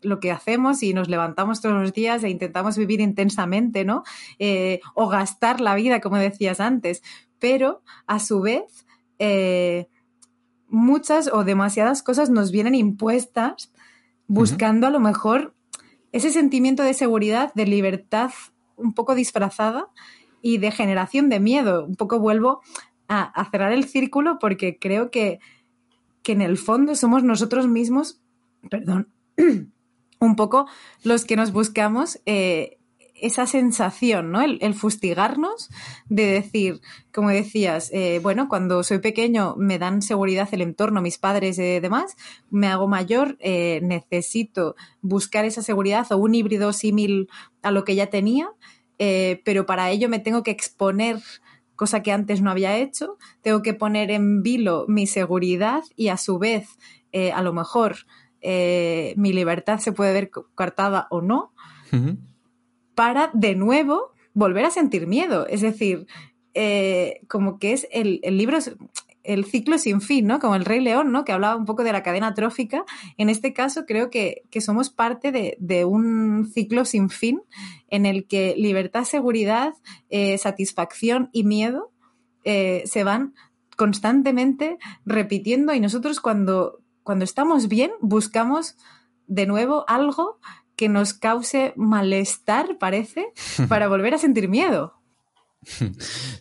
lo 0.00 0.20
que 0.20 0.30
hacemos 0.30 0.82
y 0.82 0.94
nos 0.94 1.08
levantamos 1.08 1.60
todos 1.60 1.80
los 1.80 1.92
días 1.92 2.22
e 2.22 2.28
intentamos 2.28 2.76
vivir 2.76 3.00
intensamente, 3.00 3.84
¿no? 3.84 4.02
Eh, 4.38 4.80
o 4.94 5.08
gastar 5.08 5.60
la 5.60 5.74
vida, 5.74 6.00
como 6.00 6.16
decías 6.16 6.60
antes. 6.60 7.02
Pero, 7.38 7.82
a 8.06 8.18
su 8.18 8.40
vez, 8.40 8.86
eh, 9.18 9.88
muchas 10.68 11.30
o 11.32 11.44
demasiadas 11.44 12.02
cosas 12.02 12.30
nos 12.30 12.50
vienen 12.50 12.74
impuestas 12.74 13.72
buscando 14.26 14.86
a 14.86 14.90
lo 14.90 15.00
mejor 15.00 15.54
ese 16.18 16.30
sentimiento 16.30 16.82
de 16.82 16.94
seguridad, 16.94 17.52
de 17.54 17.66
libertad 17.66 18.30
un 18.76 18.92
poco 18.92 19.14
disfrazada 19.14 19.88
y 20.42 20.58
de 20.58 20.70
generación 20.70 21.28
de 21.28 21.40
miedo. 21.40 21.84
Un 21.84 21.96
poco 21.96 22.18
vuelvo 22.18 22.60
a, 23.08 23.48
cerrar 23.50 23.72
el 23.72 23.84
círculo 23.84 24.38
porque 24.38 24.78
creo 24.78 25.10
que, 25.10 25.40
que 26.22 26.32
en 26.32 26.42
el 26.42 26.58
fondo 26.58 26.94
somos 26.94 27.22
nosotros 27.22 27.68
mismos, 27.68 28.20
perdón, 28.68 29.08
un 30.20 30.36
poco 30.36 30.66
los 31.04 31.24
que 31.24 31.36
nos 31.36 31.52
buscamos 31.52 32.20
eh, 32.26 32.77
esa 33.20 33.46
sensación, 33.46 34.30
¿no? 34.30 34.40
El, 34.42 34.74
fustigarnos 34.74 35.68
de 36.08 36.26
decir, 36.26 36.80
como 37.12 37.30
decías, 37.30 37.90
eh, 37.92 38.20
bueno, 38.22 38.48
cuando 38.48 38.82
soy 38.82 38.98
pequeño 38.98 39.54
me 39.56 39.78
dan 39.78 40.02
seguridad 40.02 40.48
el 40.52 40.62
entorno, 40.62 41.02
mis 41.02 41.18
padres 41.18 41.58
y 41.58 41.80
demás, 41.80 42.16
me 42.50 42.68
hago 42.68 42.88
mayor, 42.88 43.36
eh, 43.40 43.80
necesito 43.82 44.76
buscar 45.00 45.44
esa 45.44 45.62
seguridad 45.62 46.10
o 46.12 46.16
un 46.16 46.34
híbrido 46.34 46.72
símil 46.72 47.28
a 47.62 47.70
lo 47.70 47.84
que 47.84 47.94
ya 47.94 48.08
tenía, 48.08 48.48
pero 48.98 49.64
para 49.64 49.90
ello 49.90 50.08
me 50.08 50.18
tengo 50.18 50.42
que 50.42 50.50
exponer 50.50 51.20
cosa 51.76 52.02
que 52.02 52.10
antes 52.10 52.42
no 52.42 52.50
había 52.50 52.76
hecho, 52.76 53.16
tengo 53.42 53.62
que 53.62 53.74
poner 53.74 54.10
en 54.10 54.42
vilo 54.42 54.86
mi 54.88 55.06
seguridad 55.06 55.84
y 55.94 56.08
a 56.08 56.16
su 56.16 56.38
vez, 56.38 56.66
a 57.12 57.42
lo 57.42 57.52
mejor, 57.52 57.98
eh, 58.40 59.14
mi 59.16 59.32
libertad 59.32 59.80
se 59.80 59.92
puede 59.92 60.12
ver 60.12 60.30
cortada 60.30 61.08
o 61.10 61.20
no, 61.20 61.52
para 62.98 63.30
de 63.32 63.54
nuevo 63.54 64.10
volver 64.34 64.64
a 64.64 64.70
sentir 64.72 65.06
miedo. 65.06 65.46
Es 65.46 65.60
decir, 65.60 66.08
eh, 66.54 67.20
como 67.28 67.60
que 67.60 67.72
es 67.72 67.86
el, 67.92 68.20
libro, 68.24 68.58
el 69.22 69.44
ciclo 69.44 69.78
sin 69.78 70.00
fin, 70.00 70.26
¿no? 70.26 70.40
Como 70.40 70.56
el 70.56 70.64
Rey 70.64 70.80
León, 70.80 71.12
¿no? 71.12 71.24
Que 71.24 71.30
hablaba 71.30 71.54
un 71.54 71.64
poco 71.64 71.84
de 71.84 71.92
la 71.92 72.02
cadena 72.02 72.34
trófica. 72.34 72.84
En 73.16 73.28
este 73.28 73.52
caso 73.52 73.86
creo 73.86 74.10
que, 74.10 74.42
somos 74.60 74.90
parte 74.90 75.30
de, 75.30 75.84
un 75.84 76.50
ciclo 76.52 76.84
sin 76.84 77.08
fin 77.08 77.40
en 77.86 78.04
el 78.04 78.26
que 78.26 78.56
libertad, 78.58 79.04
seguridad, 79.04 79.74
eh, 80.10 80.36
satisfacción 80.36 81.30
y 81.32 81.44
miedo 81.44 81.92
se 82.44 83.04
van 83.04 83.34
constantemente 83.76 84.78
repitiendo 85.04 85.74
y 85.74 85.80
nosotros 85.80 86.18
cuando, 86.18 86.80
cuando 87.04 87.24
estamos 87.24 87.68
bien, 87.68 87.92
buscamos 88.00 88.76
de 89.28 89.46
nuevo 89.46 89.84
algo 89.86 90.38
que 90.78 90.88
nos 90.88 91.12
cause 91.12 91.74
malestar, 91.76 92.78
parece, 92.78 93.26
para 93.68 93.88
volver 93.88 94.14
a 94.14 94.18
sentir 94.18 94.48
miedo. 94.48 94.94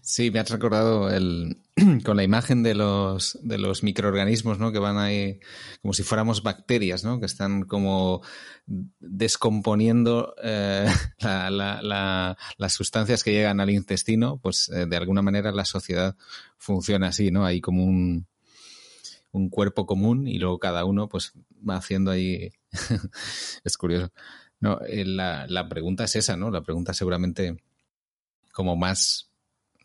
Sí, 0.02 0.30
me 0.30 0.39
has 0.39 0.50
recordado 0.52 1.10
el, 1.10 1.58
con 2.06 2.17
la 2.17 2.23
imagen 2.23 2.62
de 2.62 2.76
los, 2.76 3.39
de 3.41 3.58
los 3.58 3.82
microorganismos, 3.82 4.60
¿no? 4.60 4.71
Que 4.71 4.78
van 4.78 5.00
ahí 5.00 5.39
como 5.82 5.93
si 5.93 6.04
fuéramos 6.04 6.43
bacterias, 6.43 7.04
¿no? 7.04 7.19
Que 7.19 7.26
están 7.26 7.63
como 7.63 8.21
descomponiendo 9.00 10.36
eh, 10.41 10.88
las 11.19 12.73
sustancias 12.73 13.23
que 13.23 13.32
llegan 13.34 13.60
al 13.60 13.71
intestino, 13.71 14.38
pues 14.38 14.69
eh, 14.69 14.86
de 14.86 14.97
alguna 14.97 15.23
manera 15.23 15.52
la 15.52 15.65
sociedad 15.65 16.15
funciona 16.58 17.08
así, 17.08 17.32
¿no? 17.32 17.43
Hay 17.43 17.60
como 17.60 17.84
un, 17.86 18.28
un 19.32 19.50
cuerpo 19.50 19.86
común 19.86 20.28
y 20.28 20.40
luego 20.40 20.60
cada 20.60 20.86
uno 20.86 21.10
pues 21.10 21.34
va 21.68 21.76
haciendo 21.78 22.12
ahí... 22.12 22.52
es 23.63 23.78
curioso. 23.78 24.12
No, 24.60 24.80
eh, 24.88 25.06
la, 25.06 25.46
la 25.48 25.70
pregunta 25.70 26.06
es 26.06 26.16
esa, 26.16 26.36
¿no? 26.36 26.50
La 26.50 26.62
pregunta 26.62 26.94
seguramente 26.94 27.58
como 28.52 28.76
más, 28.76 29.30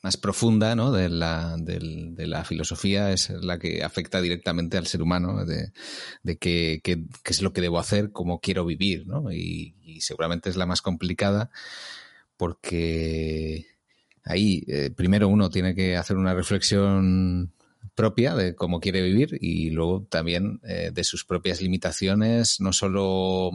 más 0.02 0.16
profunda 0.16 0.74
¿no? 0.74 0.90
de, 0.90 1.08
la, 1.08 1.56
de, 1.58 2.26
la 2.26 2.44
filosofía 2.44 3.12
es 3.12 3.30
la 3.30 3.58
que 3.58 3.84
afecta 3.84 4.20
directamente 4.20 4.76
al 4.76 4.86
ser 4.86 5.00
humano, 5.00 5.44
de, 5.44 5.72
de 6.22 6.36
qué, 6.38 6.80
qué, 6.82 7.04
es 7.24 7.42
lo 7.42 7.52
que 7.52 7.60
debo 7.60 7.78
hacer, 7.78 8.10
cómo 8.10 8.40
quiero 8.40 8.64
vivir, 8.64 9.06
¿no? 9.06 9.30
Y, 9.32 9.76
seguramente 10.00 10.50
es 10.50 10.56
la 10.56 10.66
más 10.66 10.82
complicada 10.82 11.50
porque 12.36 13.66
ahí 14.24 14.64
eh, 14.66 14.90
primero 14.90 15.28
uno 15.28 15.48
tiene 15.48 15.76
que 15.76 15.96
hacer 15.96 16.16
una 16.16 16.34
reflexión 16.34 17.52
propia 17.94 18.34
de 18.34 18.54
cómo 18.54 18.80
quiere 18.80 19.02
vivir 19.02 19.38
y 19.40 19.70
luego 19.70 20.06
también 20.08 20.60
eh, 20.64 20.90
de 20.92 21.04
sus 21.04 21.24
propias 21.24 21.60
limitaciones, 21.60 22.60
no 22.60 22.72
solo 22.72 23.50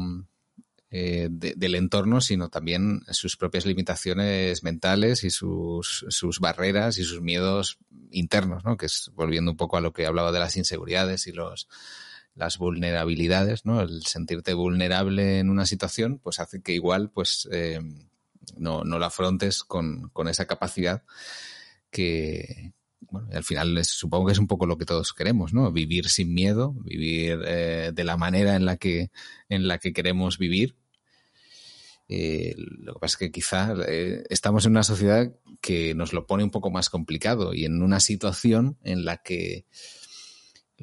eh, 0.90 1.28
del 1.30 1.76
entorno, 1.76 2.22
sino 2.22 2.50
también 2.50 3.02
sus 3.10 3.36
propias 3.36 3.66
limitaciones 3.66 4.64
mentales 4.64 5.24
y 5.24 5.30
sus, 5.30 6.06
sus 6.10 6.40
barreras 6.40 6.98
y 6.98 7.04
sus 7.04 7.22
miedos 7.22 7.78
internos, 8.12 8.64
¿no? 8.64 8.78
que 8.78 8.86
es 8.86 9.12
volviendo 9.14 9.52
un 9.52 9.58
poco 9.58 9.78
a 9.78 9.82
lo 9.82 9.92
que 9.92 10.06
hablaba 10.06 10.32
de 10.32 10.40
las 10.40 10.56
inseguridades 10.56 11.28
y 11.28 11.34
los, 11.34 11.68
las 12.38 12.58
vulnerabilidades, 12.58 13.66
¿no? 13.66 13.82
El 13.82 14.06
sentirte 14.06 14.54
vulnerable 14.54 15.40
en 15.40 15.50
una 15.50 15.66
situación, 15.66 16.20
pues 16.20 16.40
hace 16.40 16.62
que 16.62 16.74
igual, 16.74 17.10
pues, 17.10 17.50
eh, 17.52 17.82
no, 18.56 18.84
no 18.84 19.00
la 19.00 19.08
afrontes 19.08 19.64
con, 19.64 20.10
con, 20.10 20.28
esa 20.28 20.46
capacidad 20.46 21.04
que, 21.90 22.74
bueno, 23.00 23.30
al 23.32 23.44
final 23.44 23.84
supongo 23.86 24.28
que 24.28 24.32
es 24.34 24.40
un 24.40 24.48
poco 24.48 24.66
lo 24.66 24.78
que 24.78 24.86
todos 24.86 25.14
queremos, 25.14 25.54
¿no? 25.54 25.72
Vivir 25.72 26.10
sin 26.10 26.34
miedo, 26.34 26.74
vivir 26.74 27.40
eh, 27.46 27.92
de 27.94 28.04
la 28.04 28.18
manera 28.18 28.56
en 28.56 28.66
la 28.66 28.78
que, 28.78 29.12
en 29.50 29.68
la 29.68 29.78
que 29.78 29.94
queremos 29.94 30.38
vivir. 30.38 30.76
Eh, 32.10 32.56
lo 32.58 32.94
que 32.94 33.00
pasa 33.00 33.16
es 33.16 33.18
que 33.18 33.32
quizá 33.32 33.74
eh, 33.88 34.24
estamos 34.30 34.66
en 34.66 34.72
una 34.72 34.84
sociedad 34.84 35.32
que 35.62 35.94
nos 35.94 36.14
lo 36.14 36.26
pone 36.26 36.44
un 36.44 36.52
poco 36.52 36.72
más 36.72 36.90
complicado 36.90 37.54
y 37.54 37.66
en 37.66 37.84
una 37.84 38.00
situación 38.00 38.78
en 38.84 39.04
la 39.04 39.18
que 39.18 39.66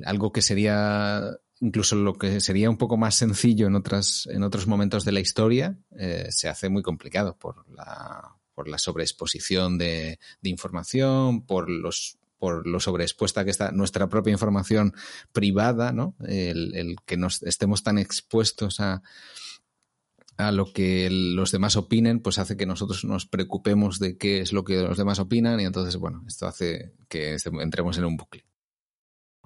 algo 0.05 0.33
que 0.33 0.43
sería 0.43 1.23
incluso 1.61 1.97
lo 1.97 2.15
que 2.15 2.41
sería 2.41 2.69
un 2.69 2.77
poco 2.77 2.99
más 2.99 3.15
sencillo 3.15 3.67
en 3.67 3.75
otras 3.75 4.29
en 4.31 4.43
otros 4.43 4.67
momentos 4.67 5.05
de 5.07 5.13
la 5.13 5.21
historia 5.21 5.79
se 6.29 6.49
hace 6.49 6.69
muy 6.69 6.83
complicado 6.83 7.39
por 7.39 7.65
la 7.71 8.37
por 8.55 8.69
la 8.69 8.79
sobreexposición 8.79 9.79
de, 9.79 10.19
información, 10.43 11.45
por 11.47 11.71
los 11.71 12.19
por 12.39 12.67
lo 12.67 12.79
sobreexpuesta 12.79 13.45
que 13.45 13.51
está 13.51 13.73
nuestra 13.73 14.09
propia 14.11 14.33
información 14.33 14.93
privada, 15.33 15.93
¿no? 15.93 16.15
El, 16.27 16.97
que 17.07 17.17
nos 17.17 17.43
estemos 17.43 17.83
tan 17.83 17.97
expuestos 17.97 18.81
a, 18.81 19.03
a 20.37 20.53
lo 20.53 20.73
que 20.73 21.09
los 21.11 21.53
demás 21.53 21.77
opinen, 21.77 22.21
pues 22.21 22.39
hace 22.39 22.57
que 22.57 22.67
nosotros 22.67 23.05
nos 23.05 23.25
preocupemos 23.25 23.99
de 23.99 24.19
qué 24.19 24.41
es 24.41 24.53
lo 24.53 24.65
que 24.65 24.77
los 24.83 24.99
demás 24.99 25.21
opinan 25.21 25.59
y 25.61 25.65
entonces, 25.65 25.97
bueno, 25.97 26.23
esto 26.27 26.47
hace 26.47 26.93
que 27.09 27.37
entremos 27.61 27.97
en 27.97 28.05
un 28.05 28.17
bucle. 28.19 28.45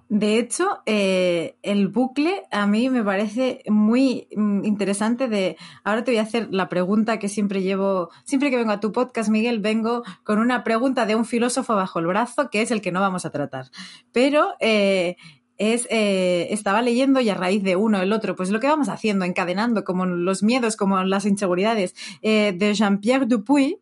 De 0.09 0.39
hecho, 0.39 0.81
eh, 0.87 1.57
el 1.63 1.89
bucle 1.89 2.45
a 2.51 2.67
mí 2.67 2.89
me 2.89 3.05
parece 3.05 3.63
muy 3.69 4.27
mm, 4.35 4.65
interesante 4.65 5.29
de... 5.29 5.57
Ahora 5.85 6.03
te 6.03 6.13
voy 6.13 6.19
a 6.19 6.23
hacer 6.23 6.49
la 6.51 6.71
pregunta 6.71 7.19
que 7.19 7.29
siempre 7.29 7.63
llevo, 7.63 8.09
siempre 8.25 8.51
que 8.51 8.57
vengo 8.57 8.73
a 8.73 8.81
tu 8.81 8.91
podcast, 8.91 9.29
Miguel, 9.29 9.61
vengo 9.61 10.03
con 10.25 10.39
una 10.39 10.65
pregunta 10.65 11.05
de 11.05 11.15
un 11.15 11.27
filósofo 11.27 11.75
bajo 11.75 11.99
el 11.99 12.07
brazo, 12.07 12.49
que 12.51 12.63
es 12.63 12.71
el 12.71 12.81
que 12.81 12.91
no 12.91 13.01
vamos 13.01 13.27
a 13.27 13.31
tratar. 13.31 13.67
Pero 14.11 14.55
eh, 14.61 15.17
es, 15.59 15.87
eh, 15.91 16.49
estaba 16.53 16.81
leyendo 16.81 17.21
y 17.21 17.29
a 17.29 17.35
raíz 17.35 17.63
de 17.63 17.77
uno, 17.77 18.01
el 18.01 18.15
otro, 18.15 18.35
pues 18.35 18.49
lo 18.49 18.61
que 18.61 18.67
vamos 18.67 18.89
haciendo, 18.89 19.27
encadenando 19.27 19.85
como 19.85 20.07
los 20.07 20.43
miedos, 20.43 20.77
como 20.77 21.03
las 21.05 21.27
inseguridades, 21.27 21.95
de 22.23 22.73
Jean-Pierre 22.75 23.27
Dupuy, 23.27 23.79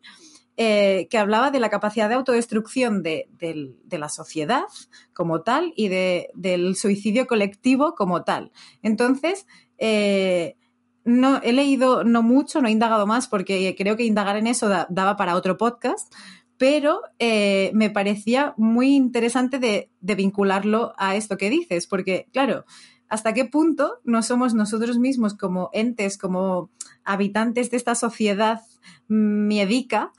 eh, 0.59 1.07
que 1.11 1.19
hablaba 1.19 1.51
de 1.51 1.59
la 1.59 1.69
capacidad 1.69 2.09
de 2.09 2.15
autodestrucción 2.15 3.03
de, 3.03 3.29
la 3.91 4.09
sociedad 4.09 4.63
como 5.13 5.41
tal 5.43 5.71
y 5.75 5.87
del 5.87 6.75
suicidio 6.75 7.27
colectivo 7.27 7.93
como 7.93 8.23
tal. 8.23 8.51
Entonces, 8.81 9.45
eh, 9.77 10.55
no, 11.03 11.39
he 11.43 11.53
leído 11.53 12.03
no 12.03 12.23
mucho, 12.23 12.59
no 12.59 12.67
he 12.67 12.71
indagado 12.71 13.05
más 13.05 13.27
porque 13.27 13.75
creo 13.77 13.95
que 13.97 14.05
indagar 14.05 14.35
en 14.35 14.47
eso 14.47 14.67
daba 14.89 15.15
para 15.15 15.35
otro 15.35 15.57
podcast, 15.57 16.11
pero 16.57 17.01
eh, 17.19 17.69
me 17.75 17.91
parecía 17.91 18.55
muy 18.57 18.95
interesante 18.95 19.59
de, 19.59 19.91
de, 20.01 20.15
vincularlo 20.15 20.95
a 20.97 21.15
esto 21.15 21.37
que 21.37 21.51
dices, 21.51 21.85
porque 21.85 22.29
claro, 22.33 22.65
¿hasta 23.09 23.35
qué 23.35 23.45
punto 23.45 23.99
no 24.03 24.23
somos 24.23 24.55
nosotros 24.55 24.97
mismos 24.97 25.35
como 25.35 25.69
entes, 25.71 26.17
como 26.17 26.71
habitantes 27.03 27.69
de 27.69 27.77
esta 27.77 27.93
sociedad 27.93 28.61
miedica, 29.07 30.11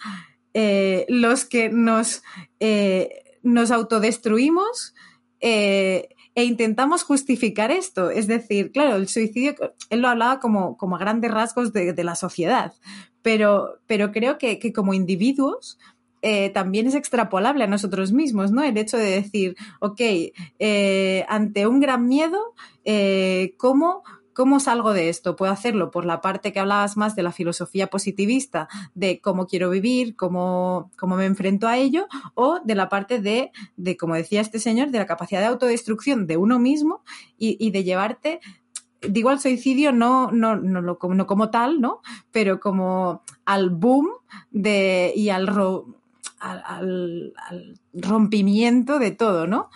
eh, 0.55 1.07
los 1.09 1.44
que 1.44 1.68
nos, 1.68 2.22
eh, 2.59 3.38
nos 3.42 3.70
autodestruimos 3.70 4.94
eh, 5.40 6.09
e 6.35 6.44
intentamos 6.44 7.03
justificar 7.03 7.70
esto. 7.70 8.11
Es 8.11 8.27
decir, 8.27 8.72
claro, 8.72 8.96
el 8.96 9.09
suicidio, 9.09 9.55
él 9.90 10.01
lo 10.01 10.09
hablaba 10.09 10.40
como, 10.40 10.77
como 10.77 10.96
a 10.96 10.98
grandes 10.98 11.31
rasgos 11.31 11.72
de, 11.72 12.05
la 12.05 12.14
sociedad, 12.14 12.72
pero, 13.22 13.79
pero 13.87 14.11
creo 14.12 14.38
que, 14.38 14.72
como 14.72 14.94
individuos 14.94 15.79
también 16.53 16.88
es 16.88 16.96
extrapolable 16.96 17.62
a 17.62 17.68
nosotros 17.68 18.11
mismos, 18.11 18.51
¿no? 18.51 18.64
El 18.64 18.77
hecho 18.77 18.96
de 18.96 19.22
decir, 19.22 19.57
ok, 19.79 20.01
ante 21.29 21.68
un 21.68 21.79
gran 21.79 22.09
miedo, 22.09 22.55
¿cómo 23.57 24.03
¿Cómo 24.38 24.61
salgo 24.61 24.92
de 24.92 25.09
esto? 25.09 25.35
Puedo 25.35 25.51
hacerlo 25.51 25.90
por 25.90 26.05
la 26.05 26.20
parte 26.20 26.53
que 26.53 26.61
hablabas 26.61 26.96
más 26.96 27.16
de 27.16 27.24
la 27.24 27.33
filosofía 27.33 27.88
positivista, 27.88 28.68
de 28.94 29.20
cómo 29.20 29.48
quiero 29.48 29.68
vivir, 29.68 30.14
cómo, 30.14 30.92
cómo 30.96 31.16
me 31.16 31.24
enfrento 31.24 31.66
a 31.66 31.77
ello, 31.77 32.07
o 32.35 32.61
de 32.64 32.77
la 32.77 32.88
parte 32.88 33.20
de, 33.20 33.51
de, 33.77 33.96
como 33.96 34.14
decía 34.14 34.40
este 34.40 34.61
señor, 34.61 34.92
de 34.92 34.98
la 34.98 35.07
capacidad 35.07 35.40
de 35.40 35.46
autodestrucción 35.46 36.29
de 36.29 36.37
uno 36.37 36.61
mismo 36.61 37.03
y, 37.37 37.68
de 37.72 37.83
llevarte 37.83 38.38
digo 39.01 39.31
al 39.31 39.40
suicidio 39.40 39.90
no, 39.90 40.31
no, 40.31 40.55
no, 40.55 40.83
no, 40.83 40.98
como 40.98 41.51
tal, 41.51 41.81
¿no? 41.81 42.01
Pero 42.31 42.61
como 42.61 43.24
al 43.44 43.70
boom 43.70 44.07
de, 44.53 45.12
y 45.16 45.31
al, 45.31 45.48
rompimiento 47.92 49.01
de 49.01 49.11
todo, 49.11 49.48
¿no? 49.48 49.68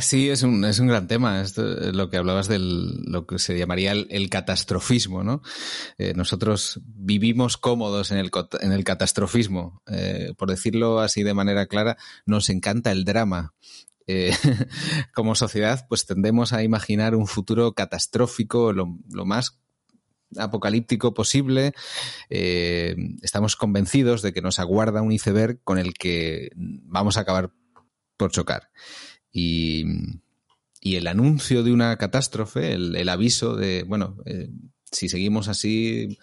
Sí, 0.00 0.30
es 0.30 0.42
un, 0.42 0.64
es 0.64 0.78
un 0.78 0.86
gran 0.86 1.08
tema. 1.08 1.40
Esto, 1.40 1.62
lo 1.62 2.10
que 2.10 2.18
hablabas 2.18 2.48
del 2.48 3.02
lo 3.04 3.26
que 3.26 3.38
se 3.38 3.58
llamaría 3.58 3.92
el, 3.92 4.30
catastrofismo, 4.30 5.24
¿no? 5.24 5.42
Eh, 5.98 6.12
nosotros 6.14 6.80
vivimos 6.84 7.56
cómodos 7.56 8.10
en 8.10 8.18
el, 8.18 8.30
en 8.60 8.72
el 8.72 8.84
catastrofismo. 8.84 9.82
Eh, 9.86 10.34
por 10.36 10.50
decirlo 10.50 11.00
así 11.00 11.22
de 11.22 11.34
manera 11.34 11.66
clara, 11.66 11.96
nos 12.26 12.48
encanta 12.50 12.92
el 12.92 13.04
drama. 13.04 13.54
Eh, 14.06 14.32
como 15.14 15.34
sociedad, 15.34 15.86
pues 15.88 16.06
tendemos 16.06 16.52
a 16.52 16.62
imaginar 16.62 17.14
un 17.14 17.26
futuro 17.26 17.72
catastrófico 17.72 18.72
lo, 18.72 18.98
lo 19.10 19.24
más 19.24 19.58
apocalíptico 20.36 21.14
posible. 21.14 21.72
estamos 22.28 23.56
convencidos 23.56 24.22
de 24.22 24.32
que 24.32 24.42
nos 24.42 24.58
aguarda 24.58 25.02
un 25.02 25.12
iceberg 25.12 25.60
con 25.64 25.78
el 25.78 25.94
que 25.94 26.50
vamos 26.54 27.16
a 27.16 27.20
acabar 27.20 27.50
por 28.18 28.30
chocar. 28.30 28.70
Y, 29.32 29.84
el 30.82 31.06
anuncio 31.06 31.62
de 31.62 31.72
una 31.72 31.96
catástrofe, 31.96 32.72
el, 32.72 33.08
aviso 33.08 33.56
de, 33.56 33.82
bueno, 33.82 34.16
eh, 34.24 34.48
si 34.90 35.08
seguimos 35.08 35.48
así, 35.48 36.18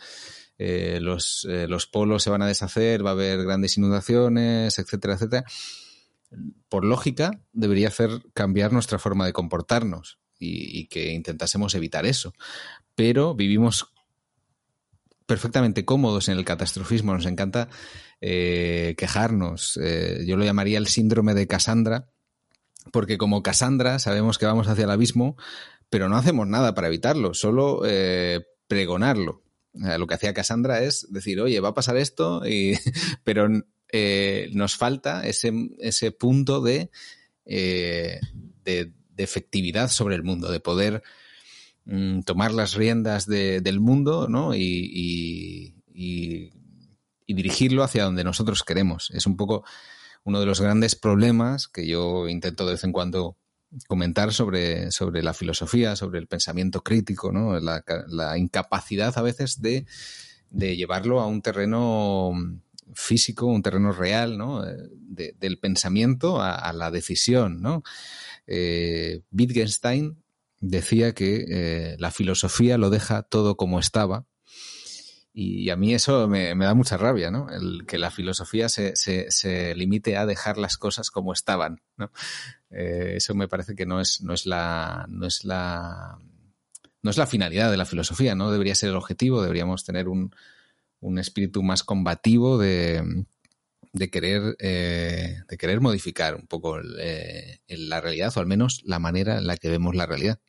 eh, 0.58 1.00
los, 1.02 1.46
eh, 1.50 1.68
los, 1.68 1.88
polos 1.88 2.24
se 2.24 2.30
van 2.30 2.42
a 2.42 2.48
deshacer, 2.48 3.06
va 3.06 3.12
a 3.12 3.14
haber 3.14 3.44
grandes 3.44 3.78
inundaciones, 3.78 4.80
etcétera, 4.80 5.14
etcétera. 5.16 5.46
Por 6.68 6.84
lógica, 6.84 7.44
debería 7.54 7.90
hacer 7.90 8.10
cambiar 8.34 8.74
nuestra 8.74 8.98
forma 8.98 9.26
de 9.26 9.34
comportarnos 9.34 10.20
y, 10.40 10.88
que 10.88 11.14
intentásemos 11.14 11.76
evitar 11.76 12.06
eso. 12.06 12.34
Pero 12.96 13.36
vivimos 13.36 13.94
perfectamente 15.28 15.86
cómodos 15.86 16.28
en 16.28 16.38
el 16.38 16.46
catastrofismo, 16.46 17.14
nos 17.14 17.26
encanta 17.26 17.70
quejarnos. 18.20 19.80
yo 20.26 20.38
lo 20.38 20.44
llamaría 20.44 20.80
el 20.80 20.88
síndrome 20.88 21.36
de 21.36 21.48
Cassandra, 21.48 22.10
porque 22.92 23.18
como 23.18 23.44
Cassandra 23.44 24.00
sabemos 24.00 24.38
que 24.38 24.46
vamos 24.46 24.68
hacia 24.68 24.86
el 24.86 24.92
abismo, 24.92 25.38
pero 25.90 26.10
no 26.10 26.18
hacemos 26.18 26.48
nada 26.48 26.74
para 26.74 26.88
evitarlo, 26.88 27.34
solo 27.34 27.82
eh, 27.86 28.46
pregonarlo. 28.68 29.44
Lo 29.74 30.08
que 30.08 30.14
hacía 30.14 30.34
Cassandra 30.34 30.84
es 30.84 31.06
decir, 31.12 31.42
oye, 31.42 31.60
va 31.60 31.70
a 31.70 31.74
pasar 31.74 31.98
esto, 31.98 32.48
y, 32.48 32.76
pero 33.26 33.50
eh, 33.92 34.50
nos 34.54 34.76
falta 34.76 35.28
ese, 35.28 35.54
ese 35.80 36.12
punto 36.12 36.62
de, 36.62 36.90
eh, 37.46 38.20
de, 38.64 38.92
efectividad 39.18 39.90
sobre 39.90 40.16
el 40.16 40.24
mundo, 40.24 40.52
de 40.52 40.60
poder 40.60 41.04
mm, 41.86 42.22
tomar 42.22 42.52
las 42.52 42.74
riendas 42.74 43.26
del 43.26 43.80
mundo 43.80 44.28
¿no? 44.28 44.56
y, 44.56 45.72
y, 45.94 46.52
dirigirlo 47.28 47.84
hacia 47.84 48.04
donde 48.04 48.24
nosotros 48.24 48.64
queremos. 48.64 49.12
Es 49.12 49.26
un 49.26 49.36
poco 49.36 49.64
uno 50.26 50.40
de 50.40 50.46
los 50.46 50.60
grandes 50.60 50.96
problemas 50.96 51.68
que 51.68 51.88
yo 51.88 52.28
intento 52.28 52.66
de 52.66 52.74
vez 52.74 52.84
en 52.84 52.92
cuando 52.92 53.38
comentar 53.88 54.34
sobre, 54.34 54.92
sobre 54.92 55.22
la 55.22 55.34
filosofía, 55.34 55.96
sobre 55.96 56.20
el 56.20 56.28
pensamiento 56.28 56.82
crítico, 56.82 57.32
¿no? 57.32 57.60
la, 57.60 58.38
incapacidad 58.38 59.18
a 59.18 59.22
veces 59.22 59.62
de, 59.62 59.86
de, 60.50 60.76
llevarlo 60.76 61.20
a 61.20 61.28
un 61.28 61.42
terreno 61.42 62.32
físico, 62.94 63.46
un 63.46 63.62
terreno 63.62 63.92
real, 63.92 64.38
¿no? 64.38 64.64
del 64.64 65.60
pensamiento 65.60 66.42
a, 66.42 66.74
la 66.74 66.90
decisión. 66.90 67.62
¿no? 67.62 67.84
Eh, 68.48 69.22
Wittgenstein 69.32 70.24
decía 70.60 71.14
que 71.14 71.46
eh, 71.48 71.96
la 72.00 72.10
filosofía 72.10 72.78
lo 72.80 72.90
deja 72.90 73.22
todo 73.24 73.58
como 73.58 73.80
estaba 73.80 74.26
y 75.38 75.70
a 75.70 75.76
mí 75.76 75.94
eso 75.94 76.30
me, 76.30 76.56
da 76.56 76.74
mucha 76.74 76.96
rabia, 76.96 77.30
¿no? 77.30 77.50
El 77.50 77.86
que 77.86 77.98
la 77.98 78.10
filosofía 78.10 78.70
se, 78.70 78.96
se, 78.96 79.76
limite 79.76 80.16
a 80.16 80.26
dejar 80.26 80.58
las 80.58 80.78
cosas 80.78 81.12
como 81.12 81.34
estaban, 81.34 81.82
¿no? 81.98 82.10
Eh, 82.70 83.16
eso 83.18 83.36
me 83.36 83.50
parece 83.50 83.76
que 83.76 83.86
no 83.86 84.00
es, 84.00 84.22
no 84.22 84.34
es 84.34 84.46
la. 84.46 85.06
no 85.10 85.28
es 85.28 85.44
la. 85.44 86.18
no 87.02 87.12
es 87.12 87.18
la 87.18 87.28
finalidad 87.28 87.70
de 87.70 87.76
la 87.76 87.86
filosofía, 87.86 88.34
¿no? 88.34 88.50
Debería 88.50 88.76
ser 88.76 88.92
el 88.92 88.96
objetivo, 88.96 89.42
deberíamos 89.42 89.84
tener 89.84 90.08
un, 90.08 90.34
un 91.02 91.20
espíritu 91.20 91.64
más 91.64 91.84
combativo 91.84 92.58
de, 92.58 93.26
de 93.92 94.10
querer, 94.10 94.56
eh, 94.60 95.42
de 95.50 95.58
querer 95.58 95.82
modificar 95.82 96.36
un 96.36 96.48
poco 96.48 96.80
eh, 96.98 97.60
la 97.68 98.00
realidad, 98.00 98.32
o 98.38 98.40
al 98.40 98.48
menos 98.48 98.84
la 98.86 99.00
manera 99.00 99.38
en 99.38 99.48
la 99.48 99.58
que 99.58 99.70
vemos 99.70 99.96
la 99.96 100.06
realidad. 100.06 100.40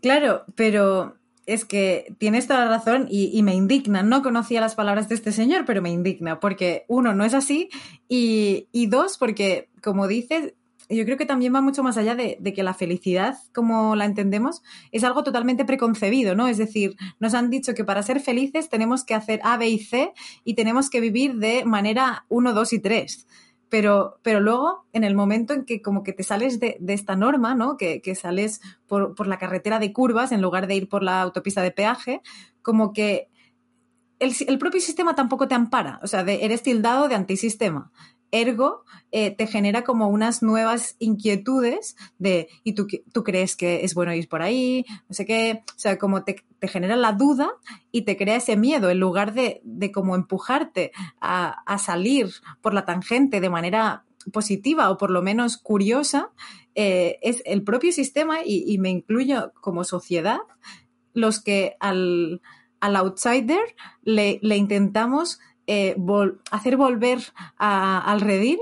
Claro, 0.00 0.44
pero 0.54 1.18
es 1.46 1.64
que 1.64 2.14
tienes 2.18 2.46
toda 2.46 2.64
la 2.64 2.70
razón 2.70 3.06
y, 3.10 3.42
me 3.42 3.54
indigna. 3.54 4.02
No 4.02 4.22
conocía 4.22 4.60
las 4.60 4.74
palabras 4.74 5.08
de 5.08 5.14
este 5.14 5.32
señor, 5.32 5.64
pero 5.64 5.82
me 5.82 5.90
indigna 5.90 6.40
porque, 6.40 6.84
uno, 6.88 7.14
no 7.14 7.24
es 7.24 7.34
así 7.34 7.68
y, 8.08 8.86
dos, 8.86 9.18
porque, 9.18 9.68
como 9.82 10.06
dices, 10.06 10.54
yo 10.88 11.04
creo 11.04 11.16
que 11.16 11.26
también 11.26 11.54
va 11.54 11.62
mucho 11.62 11.82
más 11.82 11.96
allá 11.96 12.14
de, 12.14 12.36
de, 12.40 12.52
que 12.52 12.62
la 12.62 12.74
felicidad, 12.74 13.38
como 13.54 13.96
la 13.96 14.04
entendemos, 14.04 14.62
es 14.92 15.02
algo 15.02 15.24
totalmente 15.24 15.64
preconcebido, 15.64 16.34
¿no? 16.34 16.46
Es 16.46 16.58
decir, 16.58 16.96
nos 17.20 17.34
han 17.34 17.50
dicho 17.50 17.74
que 17.74 17.84
para 17.84 18.02
ser 18.02 18.20
felices 18.20 18.68
tenemos 18.68 19.04
que 19.04 19.14
hacer 19.14 19.40
A, 19.44 19.56
B 19.56 19.68
y 19.68 19.78
C 19.78 20.12
y 20.44 20.54
tenemos 20.54 20.90
que 20.90 21.00
vivir 21.00 21.36
de 21.36 21.64
manera 21.64 22.26
1, 22.28 22.52
2 22.52 22.72
y 22.74 22.78
3 22.80 23.26
pero, 23.74 24.20
pero 24.22 24.38
luego, 24.38 24.86
en 24.92 25.02
el 25.02 25.16
momento 25.16 25.52
en 25.52 25.64
que 25.64 25.82
como 25.82 26.04
que 26.04 26.12
te 26.12 26.22
sales 26.22 26.60
de, 26.60 26.78
esta 26.86 27.16
norma, 27.16 27.56
¿no? 27.56 27.76
Que, 27.76 28.00
sales 28.14 28.60
por, 28.86 29.26
la 29.26 29.36
carretera 29.40 29.80
de 29.80 29.92
curvas 29.92 30.30
en 30.30 30.40
lugar 30.40 30.68
de 30.68 30.76
ir 30.76 30.88
por 30.88 31.02
la 31.02 31.20
autopista 31.20 31.60
de 31.60 31.72
peaje, 31.72 32.22
como 32.62 32.92
que 32.92 33.30
el, 34.20 34.58
propio 34.60 34.80
sistema 34.80 35.16
tampoco 35.16 35.48
te 35.48 35.56
ampara, 35.56 35.98
o 36.04 36.06
sea, 36.06 36.20
eres 36.20 36.62
tildado 36.62 37.08
de 37.08 37.16
antisistema. 37.16 37.90
Ergo, 38.30 38.84
eh, 39.10 39.32
te 39.32 39.48
genera 39.48 39.82
como 39.82 40.06
unas 40.06 40.40
nuevas 40.40 40.94
inquietudes 41.00 41.96
de, 42.18 42.46
¿y 42.62 42.74
tú, 42.74 42.86
tú 43.12 43.24
crees 43.24 43.56
que 43.56 43.84
es 43.84 43.92
bueno 43.94 44.14
ir 44.14 44.28
por 44.28 44.42
ahí? 44.42 44.86
No 45.08 45.16
sé 45.16 45.26
qué, 45.26 45.64
o 45.66 45.78
sea, 45.80 45.98
como 45.98 46.22
te, 46.22 46.44
genera 46.68 46.96
la 46.96 47.12
duda 47.12 47.50
y 47.90 48.02
te 48.02 48.16
crea 48.16 48.36
ese 48.36 48.56
miedo, 48.56 48.90
en 48.90 49.00
lugar 49.00 49.34
de, 49.34 49.60
de 49.64 49.92
empujarte 50.14 50.92
a, 51.20 51.78
salir 51.78 52.30
por 52.60 52.74
la 52.74 52.84
tangente 52.84 53.40
de 53.40 53.50
manera 53.50 54.04
positiva 54.32 54.90
o 54.90 54.96
por 54.96 55.10
lo 55.10 55.22
menos 55.22 55.56
curiosa, 55.56 56.30
eh, 56.74 57.18
es 57.22 57.42
el 57.44 57.62
propio 57.62 57.92
sistema, 57.92 58.38
y, 58.44 58.78
me 58.78 58.90
incluyo 58.90 59.52
como 59.60 59.84
sociedad, 59.84 60.38
los 61.12 61.42
que 61.42 61.76
al, 61.80 62.40
outsider 62.80 63.74
le, 64.02 64.38
intentamos 64.42 65.40
eh, 65.66 65.96
hacer 66.50 66.76
volver 66.76 67.20
al 67.56 68.20
redil 68.20 68.58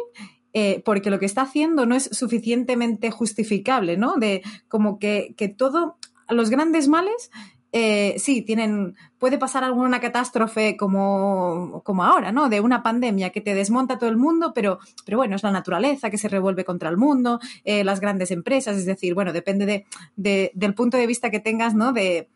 eh, 0.54 0.82
porque 0.84 1.10
lo 1.10 1.18
que 1.18 1.26
está 1.26 1.42
haciendo 1.42 1.86
no 1.86 1.94
es 1.94 2.10
suficientemente 2.12 3.10
justificable, 3.10 3.96
¿no? 3.96 4.16
De 4.16 4.42
como 4.68 4.98
que, 4.98 5.34
que 5.36 5.48
todo, 5.48 5.96
los 6.28 6.50
grandes 6.50 6.88
males, 6.88 7.30
eh, 7.72 8.14
sí, 8.18 8.42
tienen, 8.42 8.94
puede 9.18 9.38
pasar 9.38 9.64
alguna 9.64 10.00
catástrofe 10.00 10.76
como, 10.76 11.82
como 11.84 12.04
ahora, 12.04 12.30
¿no? 12.30 12.48
De 12.48 12.60
una 12.60 12.82
pandemia 12.82 13.30
que 13.30 13.40
te 13.40 13.54
desmonta 13.54 13.98
todo 13.98 14.10
el 14.10 14.16
mundo, 14.16 14.52
pero, 14.54 14.78
pero 15.04 15.18
bueno, 15.18 15.36
es 15.36 15.42
la 15.42 15.50
naturaleza 15.50 16.10
que 16.10 16.18
se 16.18 16.28
revuelve 16.28 16.64
contra 16.64 16.90
el 16.90 16.96
mundo, 16.96 17.40
las 17.64 18.00
grandes 18.00 18.30
empresas, 18.30 18.76
es 18.76 18.86
decir, 18.86 19.14
bueno, 19.14 19.32
depende 19.32 19.86
de, 20.16 20.52
del 20.54 20.74
punto 20.74 20.96
de 20.96 21.06
vista 21.06 21.30
que 21.30 21.40
tengas, 21.40 21.74
¿no? 21.74 21.92
De, 21.92 22.28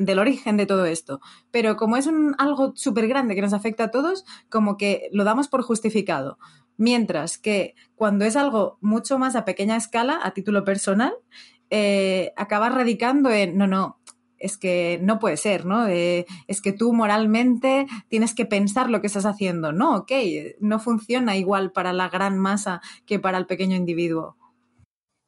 del 0.00 0.18
origen 0.18 0.56
de 0.56 0.66
todo 0.66 0.86
esto. 0.86 1.20
Pero 1.50 1.76
como 1.76 1.96
es 1.96 2.06
un, 2.06 2.34
algo 2.38 2.72
súper 2.74 3.06
grande 3.06 3.34
que 3.34 3.42
nos 3.42 3.52
afecta 3.52 3.84
a 3.84 3.90
todos, 3.90 4.24
como 4.48 4.76
que 4.76 5.08
lo 5.12 5.24
damos 5.24 5.48
por 5.48 5.62
justificado. 5.62 6.38
Mientras 6.76 7.36
que 7.36 7.74
cuando 7.94 8.24
es 8.24 8.34
algo 8.34 8.78
mucho 8.80 9.18
más 9.18 9.36
a 9.36 9.44
pequeña 9.44 9.76
escala, 9.76 10.18
a 10.22 10.32
título 10.32 10.64
personal, 10.64 11.12
eh, 11.68 12.32
acaba 12.36 12.70
radicando 12.70 13.30
en, 13.30 13.58
no, 13.58 13.66
no, 13.66 13.99
es 14.40 14.56
que 14.56 14.98
no 15.02 15.18
puede 15.18 15.36
ser, 15.36 15.66
¿no? 15.66 15.86
es 15.86 16.60
que 16.62 16.72
tú 16.72 16.92
moralmente 16.92 17.86
tienes 18.08 18.34
que 18.34 18.46
pensar 18.46 18.90
lo 18.90 19.00
que 19.00 19.06
estás 19.06 19.26
haciendo. 19.26 19.72
No, 19.72 19.98
ok, 19.98 20.12
no 20.60 20.80
funciona 20.80 21.36
igual 21.36 21.72
para 21.72 21.92
la 21.92 22.08
gran 22.08 22.38
masa 22.38 22.80
que 23.06 23.18
para 23.18 23.38
el 23.38 23.46
pequeño 23.46 23.76
individuo. 23.76 24.36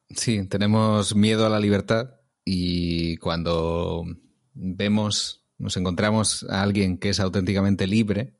Sí, 0.09 0.45
tenemos 0.47 1.15
miedo 1.15 1.45
a 1.45 1.49
la 1.49 1.59
libertad 1.59 2.15
y 2.45 3.17
cuando 3.17 4.03
vemos, 4.53 5.45
nos 5.57 5.77
encontramos 5.77 6.45
a 6.49 6.61
alguien 6.61 6.97
que 6.97 7.09
es 7.09 7.19
auténticamente 7.19 7.87
libre, 7.87 8.33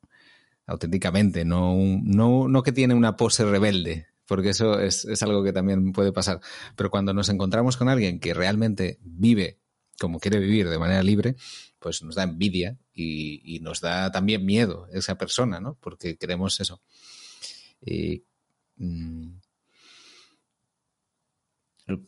auténticamente, 0.65 1.45
no, 1.45 1.75
no, 2.03 2.47
no 2.47 2.63
que 2.63 2.71
tiene 2.71 2.93
una 2.93 3.17
pose 3.17 3.45
rebelde, 3.45 4.07
porque 4.27 4.49
eso 4.49 4.79
es, 4.79 5.05
algo 5.23 5.43
que 5.43 5.53
también 5.53 5.91
puede 5.93 6.11
pasar. 6.11 6.39
Pero 6.75 6.89
cuando 6.89 7.13
nos 7.13 7.29
encontramos 7.29 7.77
con 7.77 7.89
alguien 7.89 8.19
que 8.19 8.33
realmente 8.33 8.99
vive 9.01 9.62
como 9.99 10.19
quiere 10.19 10.39
vivir 10.39 10.69
de 10.69 10.79
manera 10.79 11.03
libre, 11.03 11.35
pues 11.79 12.01
nos 12.01 12.15
da 12.15 12.23
envidia 12.23 12.77
y, 12.93 13.59
nos 13.61 13.81
da 13.81 14.11
también 14.11 14.45
miedo 14.45 14.87
esa 14.93 15.17
persona, 15.17 15.59
¿no? 15.59 15.77
Porque 15.81 16.17
queremos 16.17 16.59
eso. 16.59 16.81
Y, 17.81 18.23
mm, 18.77 19.33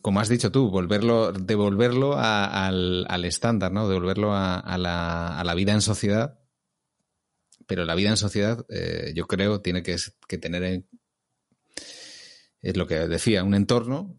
como 0.00 0.20
has 0.20 0.28
dicho 0.28 0.50
tú, 0.50 0.70
volverlo, 0.70 1.32
devolverlo 1.32 2.14
al, 2.16 3.24
estándar, 3.24 3.72
¿no? 3.72 3.88
Devolverlo 3.88 4.34
a, 4.34 4.78
la, 4.78 5.54
vida 5.54 5.72
en 5.72 5.82
sociedad. 5.82 6.40
Pero 7.66 7.84
la 7.84 7.94
vida 7.94 8.10
en 8.10 8.16
sociedad, 8.16 8.64
eh, 8.70 9.12
yo 9.14 9.26
creo, 9.26 9.60
tiene 9.60 9.82
que, 9.82 9.98
tener, 10.38 10.84
es 12.62 12.76
lo 12.76 12.86
que 12.86 12.94
decía, 13.08 13.44
un 13.44 13.54
entorno 13.54 14.18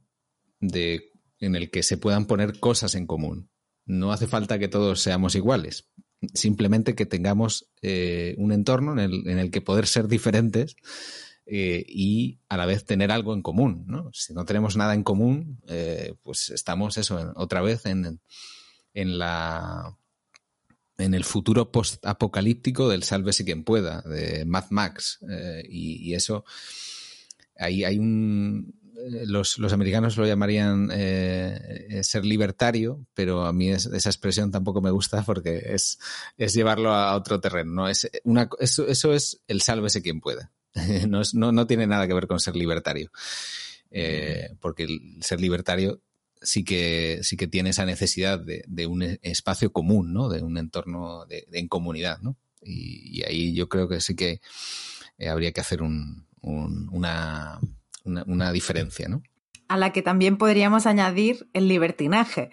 de, 0.60 1.12
en 1.40 1.56
el 1.56 1.72
que 1.72 1.82
se 1.82 1.98
puedan 1.98 2.28
poner 2.28 2.60
cosas 2.60 2.94
en 2.94 3.08
común. 3.08 3.50
No 3.88 4.12
hace 4.12 4.28
falta 4.28 4.60
que 4.60 4.68
todos 4.68 5.02
seamos 5.02 5.34
iguales, 5.34 5.90
simplemente 6.34 6.94
que 6.94 7.08
tengamos 7.08 7.72
eh, 7.82 8.36
un 8.38 8.52
entorno 8.52 8.94
en 8.94 9.00
el, 9.00 9.28
en 9.28 9.40
el 9.40 9.50
que 9.50 9.62
poder 9.62 9.88
ser 9.88 10.08
diferentes 10.08 10.76
eh, 11.46 11.84
y 11.88 12.40
a 12.50 12.58
la 12.58 12.66
vez 12.66 12.86
tener 12.86 13.12
algo 13.12 13.34
en 13.34 13.42
común. 13.42 13.86
¿no? 13.88 14.12
Si 14.14 14.34
no 14.34 14.46
tenemos 14.46 14.76
nada 14.76 14.94
en 14.94 15.04
común, 15.04 15.60
eh, 15.68 16.14
pues 16.22 16.50
estamos 16.50 16.98
eso, 16.98 17.34
otra 17.36 17.62
vez 17.62 17.86
en, 17.86 18.20
en 18.94 19.18
la 19.18 19.98
en 20.98 21.14
el 21.14 21.24
futuro 21.24 21.72
post-apocalíptico 21.72 22.90
del 22.90 23.04
Sálvese 23.04 23.46
quien 23.46 23.64
pueda, 23.64 24.02
de 24.02 24.46
Mad 24.46 24.66
Max. 24.72 25.20
Eh, 25.30 25.64
y, 25.70 26.14
eso, 26.14 26.44
ahí 27.58 27.84
hay 27.84 28.00
un... 28.00 28.74
Los, 29.26 29.60
los 29.60 29.74
americanos 29.74 30.18
lo 30.18 30.26
llamarían 30.26 30.90
ser 30.90 32.26
libertario, 32.26 33.06
pero 33.14 33.46
a 33.46 33.54
mí 33.54 33.70
esa 33.70 34.10
expresión 34.10 34.52
tampoco 34.52 34.82
me 34.82 34.92
gusta 34.92 35.24
porque 35.24 35.62
es, 35.66 36.00
es 36.38 36.54
llevarlo 36.54 36.92
a 36.92 37.16
otro 37.16 37.40
terreno. 37.40 37.72
¿no? 37.74 37.88
Es 37.88 38.10
una, 38.24 38.50
eso, 38.60 38.88
eso 38.88 39.14
es 39.14 39.42
el 39.48 39.62
sálvese 39.62 40.02
quien 40.02 40.20
pueda. 40.20 40.52
no, 41.34 41.68
tiene 41.68 41.88
nada 41.88 42.08
que 42.08 42.14
ver 42.14 42.28
con 42.28 42.40
ser 42.40 42.56
libertario. 42.56 43.12
Eh, 43.90 44.50
porque 44.60 44.84
el 44.84 45.18
ser 45.22 45.40
libertario 45.40 46.02
sí 46.42 46.64
que, 46.64 47.20
sí 47.24 47.38
que 47.38 47.48
tiene 47.48 47.70
esa 47.72 47.86
necesidad 47.86 48.40
de, 48.40 48.88
un 48.88 49.02
espacio 49.22 49.72
común, 49.72 50.14
¿no? 50.14 50.30
De 50.30 50.42
un 50.42 50.58
entorno 50.58 51.26
de, 51.26 51.48
en 51.52 51.68
comunidad, 51.68 52.20
¿no? 52.22 52.36
Y, 52.62 53.24
ahí 53.24 53.54
yo 53.54 53.70
creo 53.70 53.88
que 53.88 54.02
sí 54.02 54.16
que 54.16 54.42
eh, 55.18 55.30
habría 55.30 55.52
que 55.52 55.62
hacer 55.62 55.82
una, 56.42 57.60
una, 58.08 58.52
diferencia, 58.52 59.08
¿no? 59.08 59.22
A 59.68 59.78
la 59.78 59.92
que 59.92 60.02
también 60.02 60.38
podríamos 60.38 60.86
añadir 60.86 61.50
el 61.54 61.68
libertinaje, 61.68 62.50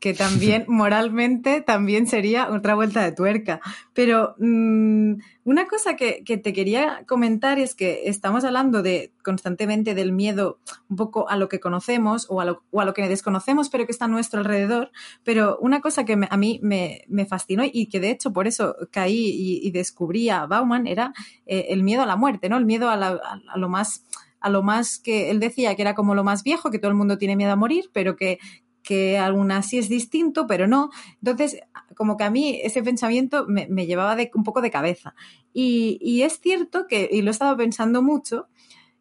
que 0.00 0.14
también 0.14 0.64
moralmente 0.68 1.60
también 1.62 2.06
sería 2.06 2.50
otra 2.50 2.74
vuelta 2.74 3.02
de 3.02 3.12
tuerca. 3.12 3.60
Pero 3.92 4.34
mm, 4.38 5.14
una 5.44 5.66
cosa 5.66 5.96
que, 5.96 6.22
te 6.22 6.52
quería 6.52 7.04
comentar 7.06 7.58
es 7.58 7.74
que 7.74 8.02
estamos 8.04 8.44
hablando 8.44 8.82
de 8.82 9.12
constantemente 9.22 9.94
del 9.94 10.12
miedo 10.12 10.58
un 10.88 10.96
poco 10.96 11.28
a 11.28 11.36
lo 11.36 11.48
que 11.48 11.60
conocemos 11.60 12.26
o 12.28 12.40
a 12.40 12.44
lo, 12.44 12.62
o 12.70 12.80
a 12.80 12.84
lo 12.84 12.94
que 12.94 13.08
desconocemos, 13.08 13.68
pero 13.68 13.86
que 13.86 13.92
está 13.92 14.04
a 14.04 14.08
nuestro 14.08 14.40
alrededor. 14.40 14.90
Pero 15.24 15.58
una 15.60 15.80
cosa 15.80 16.04
que 16.04 16.18
a 16.28 16.36
mí 16.36 16.60
me, 16.62 17.04
fascinó 17.28 17.64
y 17.64 17.86
que 17.86 18.00
de 18.00 18.10
hecho 18.10 18.32
por 18.32 18.46
eso 18.46 18.76
caí 18.90 19.60
y, 19.62 19.70
descubrí 19.70 20.30
a 20.30 20.46
Bauman 20.46 20.86
era 20.86 21.12
eh, 21.46 21.66
el 21.70 21.82
miedo 21.82 22.02
a 22.02 22.06
la 22.06 22.16
muerte, 22.16 22.48
¿no? 22.48 22.56
El 22.56 22.64
miedo 22.64 22.88
a, 22.88 22.94
a 22.94 23.58
lo 23.58 23.68
más 23.68 24.04
a 24.46 24.48
lo 24.48 24.62
más 24.62 25.00
que 25.00 25.30
él 25.30 25.40
decía 25.40 25.74
que 25.74 25.82
era 25.82 25.96
como 25.96 26.14
lo 26.14 26.22
más 26.22 26.44
viejo, 26.44 26.70
que 26.70 26.78
todo 26.78 26.90
el 26.90 26.96
mundo 26.96 27.18
tiene 27.18 27.34
miedo 27.34 27.50
a 27.50 27.56
morir, 27.56 27.90
pero 27.92 28.14
que, 28.14 28.38
que 28.84 29.18
aún 29.18 29.50
así 29.50 29.76
es 29.76 29.88
distinto, 29.88 30.46
pero 30.46 30.68
no. 30.68 30.90
Entonces, 31.20 31.58
como 31.96 32.16
que 32.16 32.22
a 32.22 32.30
mí 32.30 32.60
ese 32.62 32.80
pensamiento 32.84 33.44
me, 33.48 33.86
llevaba 33.86 34.14
de, 34.14 34.30
un 34.34 34.44
poco 34.44 34.60
de 34.60 34.70
cabeza. 34.70 35.16
Y, 35.52 36.22
es 36.22 36.38
cierto 36.40 36.86
que, 36.86 37.08
y 37.10 37.22
lo 37.22 37.30
he 37.30 37.32
estado 37.32 37.56
pensando 37.56 38.02
mucho, 38.02 38.46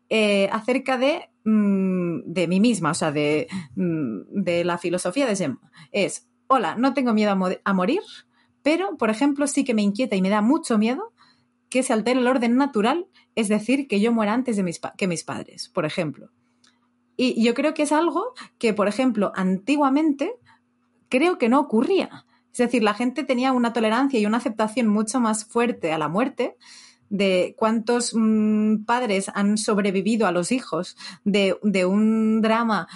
eh, 0.09 0.49
acerca 0.51 0.97
de, 0.97 1.29
mm, 1.43 2.21
de, 2.25 2.47
mí 2.47 2.59
misma, 2.59 2.91
o 2.91 2.95
sea, 2.95 3.11
de, 3.11 3.47
mm, 3.75 4.41
de 4.41 4.65
la 4.65 4.79
filosofía 4.79 5.27
de 5.27 5.35
Zen. 5.35 5.59
Es, 5.91 6.27
hola, 6.47 6.75
no 6.75 6.95
tengo 6.95 7.13
miedo 7.13 7.37
a, 7.63 7.73
morir, 7.73 8.01
pero, 8.63 8.97
por 8.97 9.11
ejemplo, 9.11 9.45
sí 9.45 9.63
que 9.63 9.75
me 9.75 9.83
inquieta 9.83 10.15
y 10.15 10.23
me 10.23 10.29
da 10.29 10.41
mucho 10.41 10.79
miedo 10.79 11.13
que 11.75 11.83
se 11.83 11.91
altere 11.91 12.21
el 12.21 12.27
orden 12.27 12.55
natural, 12.55 13.05
es 13.35 13.49
decir, 13.49 13.89
que 13.89 13.99
yo 13.99 14.13
muera 14.13 14.31
antes 14.31 14.55
de 14.55 14.63
mis 14.63 14.79
que 14.95 15.09
mis 15.09 15.25
padres, 15.25 15.67
por 15.67 15.83
ejemplo. 15.83 16.31
Y 17.17 17.43
yo 17.43 17.53
creo 17.53 17.73
que 17.73 17.83
es 17.83 17.91
algo 17.91 18.31
que, 18.57 18.73
por 18.73 18.87
ejemplo, 18.87 19.33
antiguamente 19.35 20.31
creo 21.09 21.37
que 21.37 21.49
no 21.49 21.59
ocurría. 21.59 22.25
Es 22.53 22.59
decir, 22.59 22.81
la 22.81 22.93
gente 22.93 23.25
tenía 23.25 23.51
una 23.51 23.73
tolerancia 23.73 24.17
y 24.17 24.25
una 24.25 24.37
aceptación 24.37 24.87
mucho 24.87 25.19
más 25.19 25.43
fuerte 25.43 25.91
a 25.91 25.97
la 25.97 26.07
muerte 26.07 26.55
de 27.09 27.55
cuántos 27.57 28.13
mm, 28.15 28.85
padres 28.85 29.29
han 29.33 29.57
sobrevivido 29.57 30.27
a 30.27 30.31
los 30.31 30.53
hijos 30.53 30.95
de, 31.25 31.57
un 31.85 32.39
drama. 32.41 32.87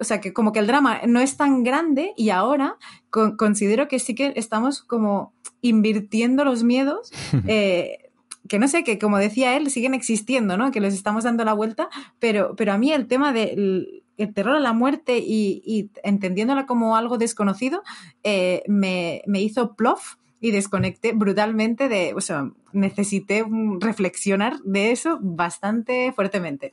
O 0.00 0.04
sea, 0.04 0.20
que 0.20 0.32
como 0.32 0.52
que 0.52 0.60
el 0.60 0.66
drama 0.66 1.00
no 1.06 1.20
es 1.20 1.36
tan 1.36 1.64
grande 1.64 2.12
y 2.16 2.30
ahora 2.30 2.76
considero 3.10 3.88
que 3.88 3.98
sí 3.98 4.14
que 4.14 4.32
estamos 4.36 4.82
como 4.82 5.32
invirtiendo 5.60 6.44
los 6.44 6.62
miedos. 6.62 7.12
Eh, 7.46 8.10
que 8.48 8.58
no 8.58 8.66
sé, 8.66 8.82
que 8.82 8.98
como 8.98 9.18
decía 9.18 9.56
él, 9.56 9.70
siguen 9.70 9.94
existiendo, 9.94 10.56
¿no? 10.56 10.70
Que 10.70 10.80
les 10.80 10.94
estamos 10.94 11.24
dando 11.24 11.44
la 11.44 11.52
vuelta, 11.52 11.88
pero, 12.18 12.56
pero 12.56 12.72
a 12.72 12.78
mí 12.78 12.90
el 12.92 13.06
tema 13.06 13.32
del 13.32 14.02
terror 14.34 14.56
a 14.56 14.60
la 14.60 14.72
muerte 14.72 15.18
y, 15.18 15.90
entendiéndola 16.02 16.66
como 16.66 16.96
algo 16.96 17.18
desconocido, 17.18 17.82
eh, 18.24 18.62
me, 18.66 19.22
hizo 19.34 19.76
plof 19.76 20.16
y 20.40 20.50
desconecté 20.50 21.12
brutalmente 21.12 21.88
de, 21.88 22.14
o 22.14 22.20
sea, 22.20 22.50
necesité 22.72 23.44
reflexionar 23.80 24.58
de 24.62 24.92
eso 24.92 25.18
bastante 25.20 26.12
fuertemente. 26.12 26.72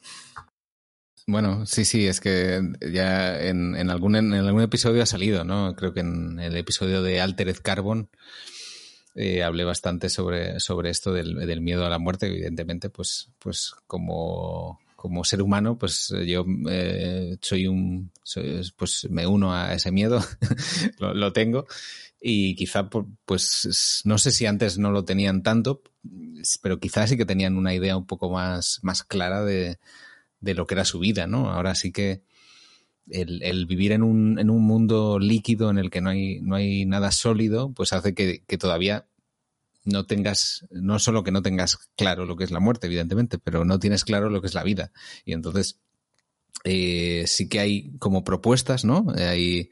Bueno, 1.27 1.65
sí, 1.65 1.85
sí, 1.85 2.05
es 2.05 2.19
que 2.21 2.61
ya 2.93 3.41
en, 3.41 3.89
algún, 3.89 4.15
en 4.15 4.33
algún 4.33 4.61
episodio 4.61 5.01
ha 5.01 5.07
salido, 5.07 5.43
¿no? 5.43 5.75
Creo 5.75 5.91
que 5.91 6.01
en 6.01 6.39
el 6.39 6.55
episodio 6.55 7.01
de 7.01 7.19
Altered 7.19 7.57
Carbon 7.63 8.09
eh, 9.15 9.41
hablé 9.41 9.63
bastante 9.63 10.09
sobre, 10.09 10.59
sobre 10.59 10.91
esto 10.91 11.13
del, 11.13 11.61
miedo 11.61 11.83
a 11.83 11.89
la 11.89 11.97
muerte. 11.97 12.27
Evidentemente, 12.27 12.91
pues, 12.91 13.29
pues 13.39 13.73
como, 13.87 14.79
como 14.95 15.23
ser 15.23 15.41
humano, 15.41 15.79
pues 15.79 16.13
yo 16.27 16.45
eh, 16.69 17.37
soy 17.41 17.65
un, 17.65 18.11
pues 18.77 19.07
me 19.09 19.25
uno 19.25 19.51
a 19.51 19.73
ese 19.73 19.91
miedo, 19.91 20.23
lo, 20.99 21.33
tengo. 21.33 21.65
Y 22.21 22.55
quizá, 22.55 22.87
pues, 23.25 24.01
no 24.05 24.19
sé 24.19 24.31
si 24.31 24.45
antes 24.45 24.77
no 24.77 24.91
lo 24.91 25.05
tenían 25.05 25.41
tanto, 25.41 25.81
pero 26.61 26.79
quizás 26.79 27.09
sí 27.09 27.17
que 27.17 27.25
tenían 27.25 27.57
una 27.57 27.73
idea 27.73 27.97
un 27.97 28.05
poco 28.05 28.29
más, 28.29 28.79
más 28.83 29.03
clara 29.03 29.43
de, 29.43 29.79
de 30.45 30.53
lo 30.53 30.67
que 30.67 30.75
era 30.75 30.85
su 30.85 30.99
vida, 30.99 31.25
¿no? 31.25 31.49
Ahora 31.49 31.73
sí 31.73 31.91
que 31.91 32.21
el, 33.09 33.65
vivir 33.65 33.91
en 33.91 34.03
un, 34.03 34.39
en 34.39 34.49
un 34.49 34.63
mundo 34.63 35.17
líquido 35.19 35.71
en 35.71 35.79
el 35.79 35.89
que 35.89 36.01
no 36.01 36.11
hay, 36.11 36.39
no 36.41 36.55
hay 36.55 36.85
nada 36.85 37.11
sólido, 37.11 37.73
pues 37.73 37.93
hace 37.93 38.13
que, 38.13 38.43
que, 38.45 38.57
todavía 38.57 39.07
no 39.83 40.05
tengas, 40.05 40.65
no 40.69 40.99
solo 40.99 41.23
que 41.23 41.31
no 41.31 41.41
tengas 41.41 41.77
claro 41.95 42.25
lo 42.25 42.35
que 42.35 42.43
es 42.43 42.51
la 42.51 42.59
muerte, 42.59 42.87
evidentemente, 42.87 43.39
pero 43.39 43.65
no 43.65 43.79
tienes 43.79 44.03
claro 44.03 44.29
lo 44.29 44.39
que 44.39 44.47
es 44.47 44.53
la 44.53 44.63
vida. 44.63 44.91
Y 45.25 45.33
entonces 45.33 45.79
eh, 46.63 47.25
sí 47.27 47.49
que 47.49 47.59
hay 47.59 47.91
como 47.97 48.23
propuestas, 48.23 48.85
¿no? 48.85 49.07
Hay 49.17 49.71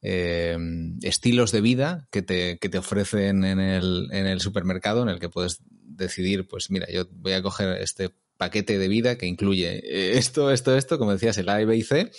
eh, 0.00 0.56
estilos 1.02 1.52
de 1.52 1.60
vida 1.60 2.08
que 2.10 2.22
te, 2.22 2.58
que 2.58 2.68
te 2.70 2.78
ofrecen 2.78 3.44
en 3.44 3.60
el, 3.60 4.08
en 4.10 4.26
el 4.26 4.40
supermercado 4.40 5.02
en 5.02 5.10
el 5.10 5.20
que 5.20 5.28
puedes 5.28 5.60
decidir, 5.68 6.48
pues 6.48 6.70
mira, 6.70 6.86
yo 6.90 7.06
voy 7.12 7.32
a 7.34 7.42
coger 7.42 7.80
este 7.80 8.10
paquete 8.36 8.78
de 8.78 8.88
vida 8.88 9.16
que 9.16 9.26
incluye 9.26 9.80
eh, 9.84 10.18
esto, 10.18 10.50
esto, 10.50 10.76
esto, 10.76 10.98
como 10.98 11.12
decías, 11.12 11.38
el 11.38 11.48
A, 11.48 11.64
B 11.64 11.76
y 11.76 11.82
C. 11.82 12.10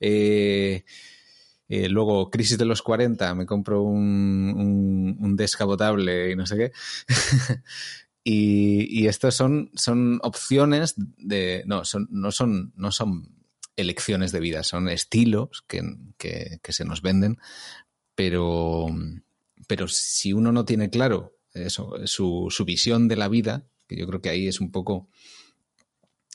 Eh, 0.00 0.84
eh, 1.68 1.88
luego, 1.88 2.30
crisis 2.30 2.56
de 2.56 2.64
los 2.64 2.82
40, 2.82 3.34
me 3.34 3.44
compro 3.44 3.82
un, 3.82 4.54
un, 5.20 5.36
y 6.30 6.36
no 6.36 6.46
sé 6.46 6.56
qué. 6.56 6.72
y, 8.24 9.00
y 9.02 9.06
estos 9.06 9.34
son, 9.34 9.70
son 9.74 10.20
opciones 10.22 10.94
de. 10.96 11.62
No, 11.66 11.84
son, 11.84 12.08
no, 12.10 12.32
son, 12.32 12.72
no 12.74 12.90
son 12.90 13.34
elecciones 13.76 14.32
de 14.32 14.40
vida, 14.40 14.62
son 14.62 14.88
estilos 14.88 15.62
que, 15.68 15.82
que, 16.16 16.72
se 16.72 16.84
nos 16.84 17.02
venden. 17.02 17.38
Pero, 18.14 18.86
pero 19.66 19.86
si 19.86 20.32
uno 20.32 20.50
no 20.50 20.64
tiene 20.64 20.90
claro 20.90 21.36
su, 21.68 22.46
su 22.50 22.64
visión 22.64 23.06
de 23.06 23.16
la 23.16 23.28
vida, 23.28 23.68
que 23.86 23.96
yo 23.96 24.06
creo 24.06 24.20
que 24.20 24.30
ahí 24.30 24.48
es 24.48 24.60
un 24.60 24.72
poco 24.72 25.08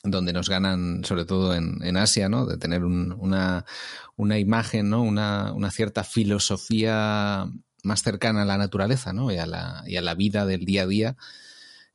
donde 0.04 0.32
nos 0.34 0.48
ganan, 0.48 1.02
sobre 1.04 1.24
todo 1.24 1.54
en, 1.54 1.96
Asia, 1.96 2.28
¿no? 2.28 2.46
De 2.46 2.58
tener 2.58 2.84
una, 2.84 3.64
una, 4.16 4.38
imagen, 4.38 4.90
¿no? 4.90 5.02
Una, 5.02 5.52
una, 5.54 5.70
cierta 5.70 6.04
filosofía 6.04 7.46
más 7.82 8.02
cercana 8.02 8.42
a 8.42 8.44
la 8.46 8.58
naturaleza, 8.58 9.12
¿no? 9.12 9.32
Y 9.32 9.38
a 9.38 9.46
la, 9.46 9.82
y 9.86 9.96
a 9.96 10.02
la 10.02 10.14
vida 10.14 10.44
del 10.44 10.66
día 10.66 10.82
a 10.82 10.86
día, 10.86 11.16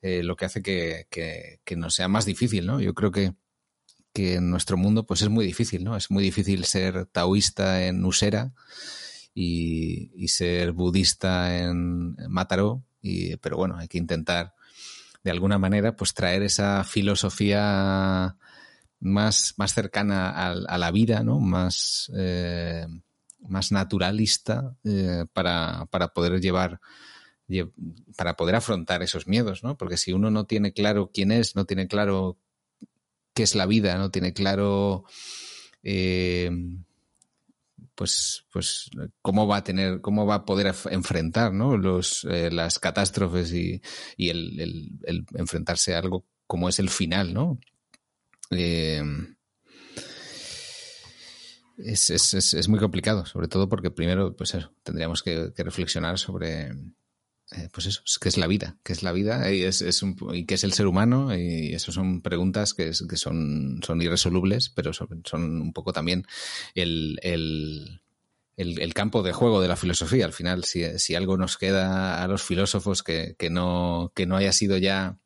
eh, 0.02 0.24
lo 0.24 0.36
que 0.36 0.46
hace 0.46 0.64
que, 0.64 1.08
que, 1.12 1.60
que, 1.64 1.76
nos 1.76 1.96
sea 1.96 2.08
más 2.08 2.26
difícil, 2.26 2.66
¿no? 2.66 2.82
Yo 2.82 2.96
creo 2.96 3.12
que, 3.12 3.34
que 4.12 4.36
en 4.36 4.50
nuestro 4.50 4.76
mundo, 4.76 5.06
pues 5.06 5.22
es 5.22 5.30
muy 5.30 5.46
difícil, 5.46 5.84
¿no? 5.84 5.96
Es 5.96 6.10
muy 6.10 6.24
difícil 6.24 6.66
ser 6.66 7.06
taoísta 7.06 7.86
en 7.86 8.04
Usera 8.04 8.54
y, 9.36 10.12
y 10.16 10.30
ser 10.30 10.72
budista 10.72 11.60
en 11.60 12.16
Mataró, 12.28 12.84
y, 13.02 13.36
pero 13.38 13.58
bueno, 13.58 13.78
hay 13.78 13.88
que 13.88 14.00
intentar 14.00 14.54
de 15.24 15.32
alguna 15.32 15.58
manera, 15.58 15.96
pues 15.96 16.14
traer 16.14 16.44
esa 16.44 16.84
filosofía 16.84 18.38
más, 19.00 19.54
más 19.58 19.74
cercana 19.74 20.30
a, 20.30 20.78
la 20.78 20.92
vida, 20.92 21.24
¿no? 21.24 21.40
Más, 21.40 22.12
eh, 22.16 22.86
más 23.48 23.72
naturalista 23.72 24.76
eh, 24.84 25.26
para, 25.34 25.86
para, 25.90 26.10
poder 26.10 26.40
llevar 26.40 26.80
para 28.16 28.36
poder 28.36 28.56
afrontar 28.56 29.02
esos 29.02 29.28
miedos, 29.28 29.64
¿no? 29.64 29.76
Porque 29.76 29.98
si 29.98 30.14
uno 30.14 30.30
no 30.30 30.46
tiene 30.46 30.72
claro 30.72 31.10
quién 31.12 31.32
es, 31.32 31.56
no 31.56 31.66
tiene 31.66 31.88
claro 31.88 32.38
qué 33.34 33.44
es 33.44 33.56
la 33.56 33.66
vida, 33.66 33.98
no 33.98 34.12
tiene 34.12 34.34
claro 34.34 35.06
eh, 35.82 36.52
pues, 38.00 38.46
pues 38.50 38.90
cómo 39.22 39.46
va 39.46 39.58
a 39.58 39.64
tener, 39.66 40.00
cómo 40.00 40.26
va 40.26 40.36
a 40.36 40.46
poder 40.46 40.74
enfrentar 40.90 41.52
¿no? 41.52 41.76
Los, 41.76 42.26
eh, 42.32 42.50
las 42.50 42.80
catástrofes 42.80 43.52
y, 43.52 43.82
y 44.16 44.30
el, 44.30 44.58
el, 45.04 45.26
enfrentarse 45.36 45.94
a 45.94 46.00
algo 46.00 46.26
como 46.48 46.70
es 46.70 46.80
el 46.80 46.90
final, 46.90 47.34
¿no? 47.34 47.60
Eh, 48.52 49.04
es, 51.78 52.10
es, 52.10 52.54
es, 52.54 52.70
muy 52.70 52.80
complicado, 52.80 53.26
sobre 53.26 53.50
todo 53.50 53.68
porque 53.68 53.92
primero, 53.92 54.34
pues 54.34 54.56
tendríamos 54.82 55.22
que, 55.22 55.52
reflexionar 55.58 56.18
sobre, 56.18 56.72
eh, 57.52 57.68
pues 57.72 57.88
eso, 57.88 58.02
qué 58.22 58.30
es 58.30 58.38
la 58.38 58.46
vida, 58.46 58.78
qué 58.84 58.94
es 58.94 59.02
la 59.02 59.12
vida 59.12 59.52
y, 59.52 59.64
es, 59.64 59.82
es 59.82 60.04
un, 60.04 60.16
y 60.34 60.46
qué 60.46 60.54
es 60.54 60.64
el 60.64 60.74
ser 60.74 60.86
humano 60.86 61.36
y 61.36 61.74
eso 61.74 61.92
son 61.92 62.22
preguntas 62.22 62.76
que, 62.76 62.94
son, 62.94 63.82
irresolubles, 64.00 64.70
pero 64.70 64.92
son, 64.94 65.62
un 65.62 65.74
poco 65.74 65.92
también 65.92 66.26
el, 66.76 68.02
campo 68.94 69.24
de 69.24 69.34
juego 69.34 69.62
de 69.62 69.68
la 69.68 69.78
filosofía. 69.78 70.26
Al 70.26 70.34
final, 70.34 70.64
si, 70.64 71.16
algo 71.16 71.38
nos 71.38 71.58
queda 71.58 72.24
a 72.24 72.28
los 72.28 72.44
filósofos 72.44 73.02
que, 73.02 73.36
que, 73.40 73.50
no, 73.50 74.12
que 74.14 74.28
no 74.28 74.38
haya 74.38 74.52
sido 74.52 74.78
ya 74.78 75.18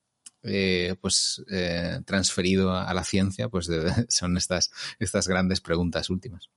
eh, 0.43 0.95
pues 1.01 1.43
eh, 1.51 1.99
transferido 2.05 2.74
a 2.74 2.93
la 2.93 3.03
ciencia, 3.03 3.49
pues 3.49 3.69
son 4.07 4.38
estas, 4.38 4.71
estas 4.99 5.28
grandes 5.28 5.59
preguntas 5.59 6.09
últimas. 6.09 6.49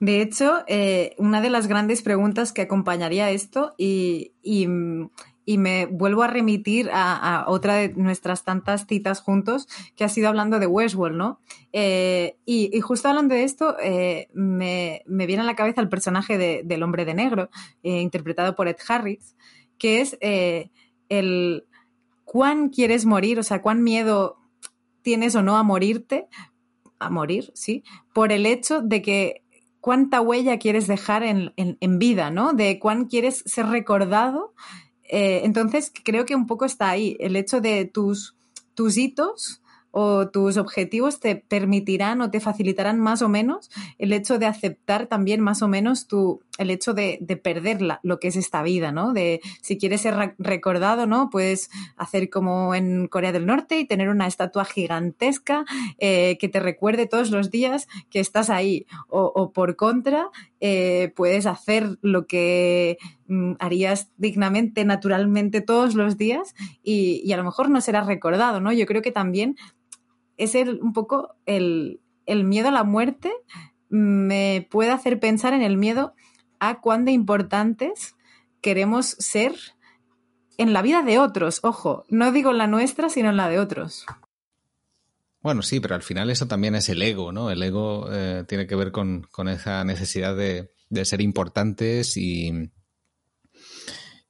De 0.00 0.22
hecho, 0.22 0.64
eh, 0.68 1.14
una 1.18 1.40
de 1.40 1.50
las 1.50 1.66
grandes 1.66 2.02
preguntas 2.02 2.52
que 2.52 2.62
acompañaría 2.62 3.30
esto 3.30 3.74
y, 3.76 4.32
y 4.42 4.68
me 5.58 5.86
vuelvo 5.86 6.22
a 6.22 6.28
remitir 6.28 6.88
a, 6.92 7.46
otra 7.48 7.74
de 7.74 7.88
nuestras 7.94 8.44
tantas 8.44 8.86
citas 8.86 9.20
juntos 9.20 9.66
que 9.96 10.04
ha 10.04 10.08
sido 10.08 10.28
hablando 10.28 10.60
de 10.60 10.66
Westworld, 10.66 11.16
¿no? 11.16 11.40
Eh, 11.72 12.36
y, 12.44 12.80
justo 12.80 13.08
hablando 13.08 13.34
de 13.34 13.42
esto, 13.42 13.76
eh, 13.82 14.28
me, 14.34 15.02
viene 15.06 15.42
a 15.42 15.46
la 15.46 15.56
cabeza 15.56 15.80
el 15.80 15.88
personaje 15.88 16.62
del 16.62 16.82
hombre 16.82 17.04
de 17.04 17.14
negro, 17.14 17.50
interpretado 17.82 18.54
por 18.54 18.68
Ed 18.68 18.76
Harris, 18.86 19.36
que 19.78 20.00
es 20.00 20.16
el 20.20 21.64
cuán 22.24 22.68
quieres 22.68 23.06
morir, 23.06 23.38
o 23.38 23.42
sea, 23.42 23.62
cuán 23.62 23.82
miedo 23.82 24.36
tienes 25.02 25.34
o 25.34 25.42
no 25.42 25.56
a 25.56 25.62
morirte, 25.62 26.28
a 26.98 27.10
morir, 27.10 27.50
sí, 27.54 27.84
por 28.12 28.32
el 28.32 28.44
hecho 28.44 28.82
de 28.82 29.02
que 29.02 29.42
cuánta 29.88 30.20
huella 30.20 30.58
quieres 30.58 30.86
dejar 30.86 31.22
en, 31.22 31.54
en 31.56 31.98
vida, 31.98 32.30
¿no? 32.30 32.52
De 32.52 32.78
cuán 32.78 33.06
quieres 33.06 33.42
ser 33.46 33.66
recordado 33.68 34.52
eh, 35.08 35.40
entonces, 35.44 35.90
creo 36.04 36.26
que 36.26 36.36
un 36.36 36.46
poco 36.46 36.64
está 36.64 36.90
ahí 36.90 37.16
el 37.18 37.34
hecho 37.36 37.60
de 37.60 37.86
tus, 37.86 38.36
tus 38.74 38.96
hitos 38.96 39.62
o 39.90 40.28
tus 40.28 40.58
objetivos 40.58 41.18
te 41.18 41.34
permitirán 41.34 42.20
o 42.20 42.30
te 42.30 42.40
facilitarán 42.40 43.00
más 43.00 43.22
o 43.22 43.28
menos 43.28 43.70
el 43.96 44.12
hecho 44.12 44.38
de 44.38 44.46
aceptar 44.46 45.06
también 45.06 45.40
más 45.40 45.62
o 45.62 45.68
menos 45.68 46.06
tu, 46.06 46.42
el 46.58 46.70
hecho 46.70 46.92
de, 46.94 47.18
de 47.20 47.36
perder 47.36 47.78
lo 48.02 48.20
que 48.20 48.28
es 48.28 48.36
esta 48.36 48.62
vida, 48.62 48.92
¿no? 48.92 49.12
De 49.12 49.40
si 49.62 49.78
quieres 49.78 50.02
ser 50.02 50.34
recordado, 50.38 51.06
¿no? 51.06 51.30
Puedes 51.30 51.70
hacer 51.96 52.28
como 52.28 52.74
en 52.74 53.08
Corea 53.08 53.32
del 53.32 53.46
Norte 53.46 53.78
y 53.78 53.86
tener 53.86 54.08
una 54.08 54.26
estatua 54.26 54.64
gigantesca 54.64 55.64
eh, 55.98 56.36
que 56.38 56.48
te 56.48 56.60
recuerde 56.60 57.06
todos 57.06 57.30
los 57.30 57.50
días 57.50 57.88
que 58.10 58.20
estás 58.20 58.50
ahí. 58.50 58.86
O, 59.08 59.52
por 59.52 59.76
contra, 59.76 60.30
eh, 60.60 61.12
puedes 61.16 61.46
hacer 61.46 61.98
lo 62.02 62.26
que 62.26 62.98
mm, 63.26 63.52
harías 63.58 64.10
dignamente, 64.16 64.84
naturalmente 64.84 65.60
todos 65.60 65.94
los 65.94 66.18
días 66.18 66.54
y, 66.82 67.30
a 67.32 67.36
lo 67.36 67.44
mejor 67.44 67.70
no 67.70 67.80
serás 67.80 68.06
recordado, 68.06 68.60
¿no? 68.60 68.72
Yo 68.72 68.86
creo 68.86 69.02
que 69.02 69.12
también 69.12 69.56
es 70.36 70.54
el, 70.54 70.80
un 70.82 70.92
poco 70.92 71.36
el, 71.46 72.00
miedo 72.26 72.68
a 72.68 72.72
la 72.72 72.84
muerte 72.84 73.32
me 73.88 74.68
puede 74.70 74.90
hacer 74.90 75.18
pensar 75.18 75.54
en 75.54 75.62
el 75.62 75.78
miedo 75.78 76.14
a 76.60 76.80
cuán 76.80 77.04
de 77.04 77.12
importantes 77.12 78.14
queremos 78.60 79.06
ser 79.18 79.54
en 80.56 80.72
la 80.72 80.82
vida 80.82 81.02
de 81.02 81.18
otros. 81.18 81.60
Ojo, 81.62 82.04
no 82.08 82.32
digo 82.32 82.50
en 82.50 82.58
la 82.58 82.66
nuestra, 82.66 83.08
sino 83.08 83.30
en 83.30 83.36
la 83.36 83.48
de 83.48 83.58
otros. 83.58 84.04
Bueno, 85.40 85.62
sí, 85.62 85.80
pero 85.80 85.94
al 85.94 86.02
final 86.02 86.30
eso 86.30 86.48
también 86.48 86.74
es 86.74 86.88
el 86.88 87.00
ego, 87.00 87.32
¿no? 87.32 87.50
El 87.50 87.62
ego 87.62 88.08
eh, 88.10 88.44
tiene 88.48 88.66
que 88.66 88.74
ver 88.74 88.90
con, 88.90 89.26
esa 89.48 89.84
necesidad 89.84 90.36
de, 90.36 90.70
ser 91.04 91.20
importantes 91.20 92.16
y, 92.16 92.70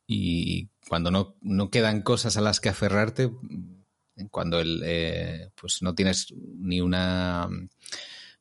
y 0.07 0.69
cuando 0.87 1.11
no, 1.11 1.37
no, 1.41 1.71
quedan 1.71 2.03
cosas 2.03 2.37
a 2.37 2.43
las 2.43 2.61
que 2.61 2.69
aferrarte, 2.69 3.31
cuando 4.31 4.61
el, 4.61 4.83
eh, 4.85 5.51
pues 5.55 5.83
no 5.83 5.95
tienes 5.95 6.33
ni 6.37 6.81
una 6.81 7.49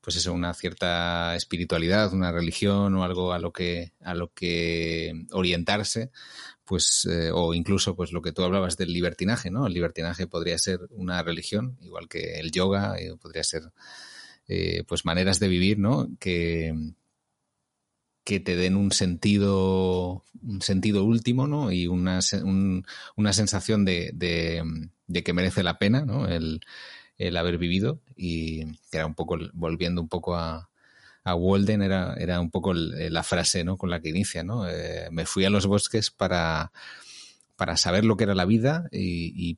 pues 0.08 0.16
eso, 0.16 0.32
una 0.32 0.54
cierta 0.54 1.36
espiritualidad, 1.36 2.14
una 2.14 2.32
religión 2.32 2.96
o 2.96 3.04
algo 3.04 3.34
a 3.34 3.40
lo 3.40 3.52
que, 3.52 3.92
a 4.00 4.16
lo 4.16 4.32
que 4.32 5.26
orientarse, 5.34 6.12
pues, 6.64 7.06
eh, 7.12 7.30
o 7.34 7.54
incluso 7.54 7.94
pues 7.94 8.14
lo 8.14 8.22
que 8.22 8.32
tú 8.32 8.42
hablabas 8.44 8.78
del 8.78 8.94
libertinaje, 8.94 9.52
¿no? 9.52 9.68
El 9.68 9.74
libertinaje 9.74 10.26
podría 10.26 10.58
ser 10.60 10.80
una 10.92 11.22
religión, 11.24 11.78
igual 11.82 12.08
que 12.08 12.40
el 12.40 12.52
yoga, 12.52 12.98
eh, 12.98 13.18
podría 13.22 13.44
ser 13.44 13.64
pues 14.88 15.04
maneras 15.04 15.40
de 15.42 15.50
vivir, 15.50 15.78
¿no? 15.78 16.08
Que, 16.22 16.74
que 18.24 18.40
te 18.40 18.56
den 18.56 18.78
un 18.78 18.94
sentido, 18.94 20.24
un 20.42 20.62
sentido 20.62 21.04
último, 21.04 21.48
¿no? 21.48 21.74
Y 21.74 21.88
una, 21.88 22.20
una 23.18 23.34
sensación 23.34 23.84
de, 23.84 24.12
de, 24.14 25.24
que 25.24 25.34
merece 25.34 25.64
la 25.64 25.78
pena, 25.78 26.06
¿no? 26.06 26.30
El, 26.30 26.62
haber 27.36 27.58
vivido 27.58 28.00
y 28.18 28.66
que 28.90 28.98
era 28.98 29.06
un 29.06 29.16
poco, 29.16 29.38
volviendo 29.54 30.02
un 30.02 30.10
poco 30.10 30.36
a, 30.36 30.70
a 31.24 31.36
Walden, 31.36 31.82
era, 31.82 32.16
era 32.16 32.40
un 32.40 32.50
poco 32.50 32.74
la 32.74 33.24
frase, 33.24 33.64
¿no? 33.64 33.78
Con 33.78 33.90
la 33.90 34.02
que 34.02 34.10
inicia, 34.10 34.44
¿no? 34.44 34.68
Eh, 34.68 35.10
me 35.12 35.26
fui 35.26 35.46
a 35.46 35.50
los 35.50 35.68
bosques 35.68 36.10
para, 36.10 36.72
para 37.56 37.78
saber 37.78 38.06
lo 38.06 38.18
que 38.18 38.24
era 38.24 38.36
la 38.36 38.46
vida 38.46 38.88
y, 38.92 39.58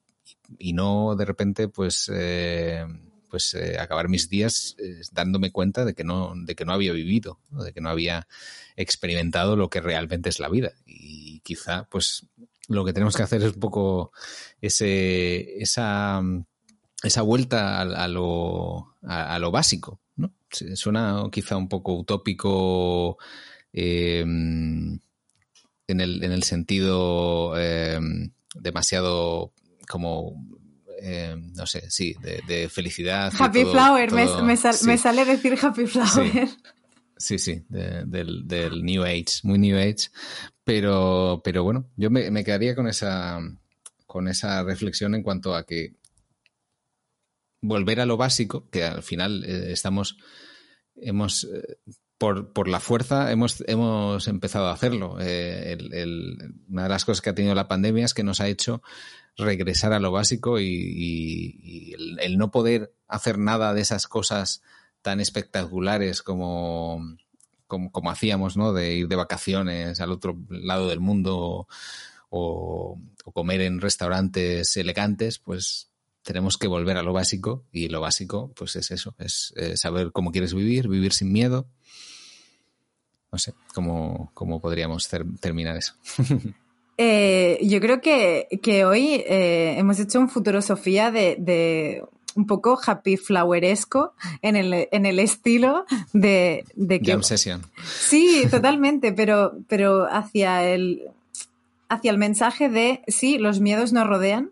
y, 0.58 0.74
no 0.74 1.16
de 1.16 1.26
repente, 1.26 1.68
pues... 1.68 2.12
Eh, 2.14 2.86
pues 3.30 3.54
eh, 3.54 3.78
acabar 3.80 4.10
mis 4.10 4.28
días 4.28 4.76
eh, 4.80 5.02
dándome 5.12 5.52
cuenta 5.52 5.86
de 5.86 5.94
que 5.94 6.04
no 6.04 6.34
de 6.36 6.56
que 6.56 6.66
no 6.66 6.74
había 6.74 6.94
vivido 6.94 7.40
de 7.52 7.72
que 7.72 7.80
no 7.80 7.90
había 7.90 8.28
experimentado 8.76 9.56
lo 9.56 9.70
que 9.70 9.82
realmente 9.82 10.30
es 10.30 10.40
la 10.40 10.50
vida 10.50 10.74
y 10.86 11.40
quizá 11.42 11.88
pues 11.92 12.26
lo 12.68 12.84
que 12.86 12.94
tenemos 12.94 13.16
que 13.16 13.24
hacer 13.24 13.44
es 13.44 13.54
un 13.54 13.60
poco 13.60 14.12
ese 14.62 15.62
esa 15.62 16.22
esa 17.04 17.22
vuelta 17.22 17.80
a, 17.82 18.08
lo 18.08 18.96
a, 19.04 19.40
lo 19.40 19.52
básico 19.52 20.02
no 20.16 20.34
suena 20.50 21.24
quizá 21.32 21.56
un 21.58 21.70
poco 21.70 21.94
utópico 21.94 23.18
em, 23.72 25.00
en 25.88 26.02
el 26.02 26.24
en 26.24 26.32
el 26.32 26.44
sentido 26.44 27.58
em, 27.58 28.32
demasiado 28.56 29.54
como 29.88 30.36
eh, 31.02 31.36
no 31.56 31.66
sé, 31.66 31.90
sí, 31.90 32.16
de, 32.22 32.70
felicidad. 32.70 33.32
Happy 33.38 33.64
Flower, 33.64 34.12
me, 34.12 34.58
sale 34.58 35.26
decir 35.26 35.58
Happy 35.62 35.86
Flower. 35.86 36.50
Sí, 37.18 37.38
sí, 37.38 37.66
del, 37.70 38.84
New 38.84 39.04
Age, 39.04 39.40
muy 39.44 39.60
New 39.60 39.78
Age. 39.78 40.10
Pero, 40.64 41.42
pero 41.44 41.64
bueno, 41.64 41.90
yo 41.96 42.10
me, 42.10 42.44
quedaría 42.44 42.76
con 42.76 42.88
esa, 42.88 43.40
con 44.06 44.28
esa 44.28 44.64
reflexión 44.64 45.16
en 45.16 45.24
cuanto 45.24 45.56
a 45.56 45.66
que 45.66 45.96
volver 47.62 48.00
a 48.00 48.06
lo 48.06 48.18
básico, 48.18 48.70
que 48.70 48.84
al 48.84 49.04
final 49.04 49.44
eh, 49.46 49.72
estamos, 49.72 50.18
hemos, 50.96 51.46
eh, 51.46 51.78
por, 52.18 52.54
por, 52.54 52.68
la 52.68 52.80
fuerza 52.80 53.32
hemos, 53.32 53.64
hemos 53.68 54.28
empezado 54.28 54.68
a 54.68 54.74
hacerlo. 54.74 55.14
una 55.14 55.24
de 55.24 56.90
las 56.90 57.06
cosas 57.06 57.22
que 57.22 57.30
ha 57.30 57.36
tenido 57.36 57.56
la 57.56 57.68
pandemia 57.68 58.06
es 58.06 58.14
que 58.14 58.24
nos 58.24 58.42
ha 58.42 58.48
hecho 58.48 58.82
regresar 59.40 59.94
a 59.94 60.00
lo 60.00 60.12
básico 60.12 60.60
y, 60.60 61.96
el, 62.20 62.38
no 62.38 62.52
poder 62.52 62.94
hacer 63.08 63.38
nada 63.38 63.74
de 63.74 63.82
esas 63.82 64.08
cosas 64.08 64.62
tan 65.02 65.20
espectaculares 65.20 66.22
como, 66.22 67.18
como, 67.68 68.12
hacíamos, 68.12 68.58
¿no? 68.58 68.74
De 68.74 68.96
ir 68.96 69.08
de 69.08 69.16
vacaciones 69.16 70.00
al 70.02 70.12
otro 70.12 70.38
lado 70.50 70.90
del 70.90 71.00
mundo 71.00 71.68
o, 72.30 73.00
comer 73.34 73.62
en 73.62 73.80
restaurantes 73.80 74.76
elegantes, 74.76 75.40
pues 75.40 75.89
tenemos 76.30 76.60
que 76.60 76.68
volver 76.68 76.96
a 76.96 77.02
lo 77.02 77.12
básico 77.12 77.64
y 77.72 77.88
lo 77.88 78.02
básico 78.02 78.52
pues 78.56 78.76
es 78.76 78.92
eso, 78.92 79.16
es, 79.18 79.52
saber 79.74 80.12
cómo 80.12 80.32
quieres 80.32 80.54
vivir, 80.54 80.88
vivir 80.88 81.12
sin 81.12 81.32
miedo. 81.32 81.66
No 83.32 83.40
sé, 83.40 83.56
cómo, 83.74 84.30
cómo 84.36 84.62
podríamos 84.62 85.10
terminar 85.42 85.76
eso. 85.76 85.96
Eh, 87.02 87.60
yo 87.62 87.80
creo 87.80 88.02
que, 88.02 88.84
hoy 88.84 89.24
eh, 89.26 89.76
hemos 89.78 90.02
hecho 90.02 90.20
un 90.20 90.28
futuro 90.28 90.62
Sofía 90.62 91.12
de, 91.12 92.04
un 92.36 92.46
poco 92.46 92.78
happy 92.86 93.16
floweresco 93.16 94.14
en 94.42 94.58
el, 94.58 94.90
en 94.92 95.06
el 95.06 95.20
estilo 95.20 95.86
de, 96.12 96.66
de 96.76 97.00
que... 97.00 97.14
Jam 97.14 97.62
Sí, 97.86 98.44
totalmente, 98.52 99.14
pero, 99.14 99.54
pero 99.70 100.08
hacia, 100.12 100.66
el, 100.70 101.04
hacia 101.88 102.12
el 102.12 102.18
mensaje 102.18 102.68
de, 102.68 103.02
sí, 103.08 103.38
los 103.38 103.62
miedos 103.62 103.94
nos 103.94 104.06
rodean, 104.06 104.52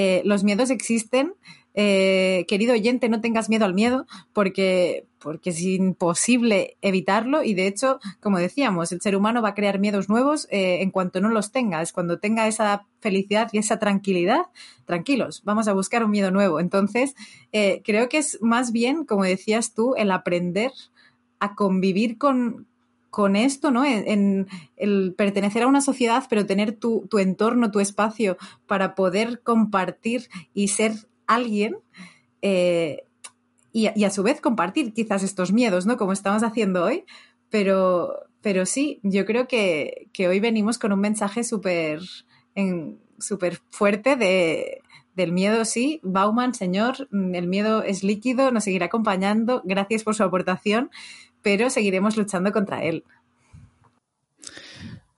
eh, 0.00 0.22
los 0.24 0.44
miedos 0.44 0.70
existen, 0.70 1.34
eh, 1.74 2.44
querido 2.46 2.72
oyente, 2.72 3.08
no 3.08 3.20
tengas 3.20 3.48
miedo 3.48 3.64
al 3.64 3.74
miedo 3.74 4.06
porque, 4.32 5.08
porque 5.18 5.50
es 5.50 5.60
imposible 5.60 6.76
evitarlo 6.82 7.42
y 7.42 7.54
de 7.54 7.66
hecho, 7.66 7.98
como 8.20 8.38
decíamos, 8.38 8.92
el 8.92 9.00
ser 9.00 9.16
humano 9.16 9.42
va 9.42 9.48
a 9.48 9.54
crear 9.54 9.80
miedos 9.80 10.08
nuevos 10.08 10.46
eh, 10.52 10.82
en 10.82 10.92
cuanto 10.92 11.20
no 11.20 11.30
los 11.30 11.50
tenga. 11.50 11.82
Es 11.82 11.92
cuando 11.92 12.20
tenga 12.20 12.46
esa 12.46 12.86
felicidad 13.00 13.48
y 13.50 13.58
esa 13.58 13.80
tranquilidad, 13.80 14.42
tranquilos, 14.84 15.42
vamos 15.42 15.66
a 15.66 15.72
buscar 15.72 16.04
un 16.04 16.12
miedo 16.12 16.30
nuevo. 16.30 16.60
Entonces, 16.60 17.16
creo 17.50 18.08
que 18.08 18.18
es 18.18 18.38
más 18.40 18.70
bien, 18.70 19.04
como 19.04 19.24
decías 19.24 19.74
tú, 19.74 19.96
el 19.96 20.12
aprender 20.12 20.70
a 21.40 21.56
convivir 21.56 22.18
con, 22.18 22.68
con 23.10 23.36
esto, 23.36 23.70
¿no? 23.70 23.84
En, 23.84 24.46
el 24.76 25.14
pertenecer 25.16 25.62
a 25.62 25.66
una 25.66 25.80
sociedad, 25.80 26.24
pero 26.28 26.46
tener 26.46 26.72
tu, 26.72 27.06
tu, 27.08 27.18
entorno, 27.18 27.70
tu 27.70 27.80
espacio 27.80 28.36
para 28.66 28.94
poder 28.94 29.40
compartir 29.42 30.28
y 30.54 30.68
ser 30.68 30.92
alguien 31.26 31.76
eh, 32.42 33.04
y, 33.72 33.86
a 33.86 34.10
su 34.10 34.22
vez 34.22 34.40
compartir 34.40 34.92
quizás 34.92 35.22
estos 35.22 35.52
miedos, 35.52 35.86
¿no? 35.86 35.96
Como 35.96 36.12
estamos 36.12 36.42
haciendo 36.42 36.84
hoy, 36.84 37.04
pero, 37.50 38.26
pero 38.40 38.66
sí, 38.66 39.00
yo 39.02 39.24
creo 39.24 39.46
que, 39.46 40.08
hoy 40.18 40.40
venimos 40.40 40.78
con 40.78 40.92
un 40.92 41.00
mensaje 41.00 41.44
súper 41.44 42.00
súper 43.20 43.60
fuerte 43.70 44.16
de, 44.16 44.82
del 45.14 45.32
miedo, 45.32 45.64
sí. 45.64 46.00
Bauman, 46.02 46.54
señor, 46.54 47.08
el 47.12 47.46
miedo 47.46 47.82
es 47.82 48.02
líquido, 48.02 48.50
nos 48.50 48.64
seguirá 48.64 48.86
acompañando. 48.86 49.62
Gracias 49.64 50.02
por 50.02 50.14
su 50.14 50.24
aportación, 50.24 50.90
pero 51.42 51.70
seguiremos 51.70 52.16
luchando 52.16 52.52
contra 52.52 52.82
él. 52.82 53.04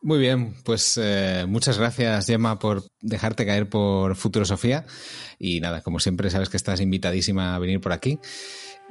Muy 0.02 0.18
bien, 0.18 0.54
pues 0.64 0.98
eh, 1.02 1.44
muchas 1.46 1.78
gracias 1.78 2.26
Gemma 2.26 2.58
por 2.58 2.84
dejarte 3.02 3.44
caer 3.44 3.68
por 3.68 4.16
Futurosofía 4.16 4.86
y 5.38 5.60
nada, 5.60 5.82
como 5.82 6.00
siempre 6.00 6.30
sabes 6.30 6.48
que 6.48 6.56
estás 6.56 6.80
invitadísima 6.80 7.54
a 7.54 7.58
venir 7.58 7.82
por 7.82 7.92
aquí. 7.92 8.18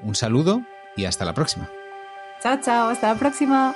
Un 0.04 0.14
saludo 0.14 0.62
y 0.96 1.06
hasta 1.06 1.26
la 1.26 1.34
próxima. 1.34 1.72
Chao, 2.42 2.60
chao, 2.62 2.90
hasta 2.90 3.14
la 3.14 3.20
próxima. 3.20 3.76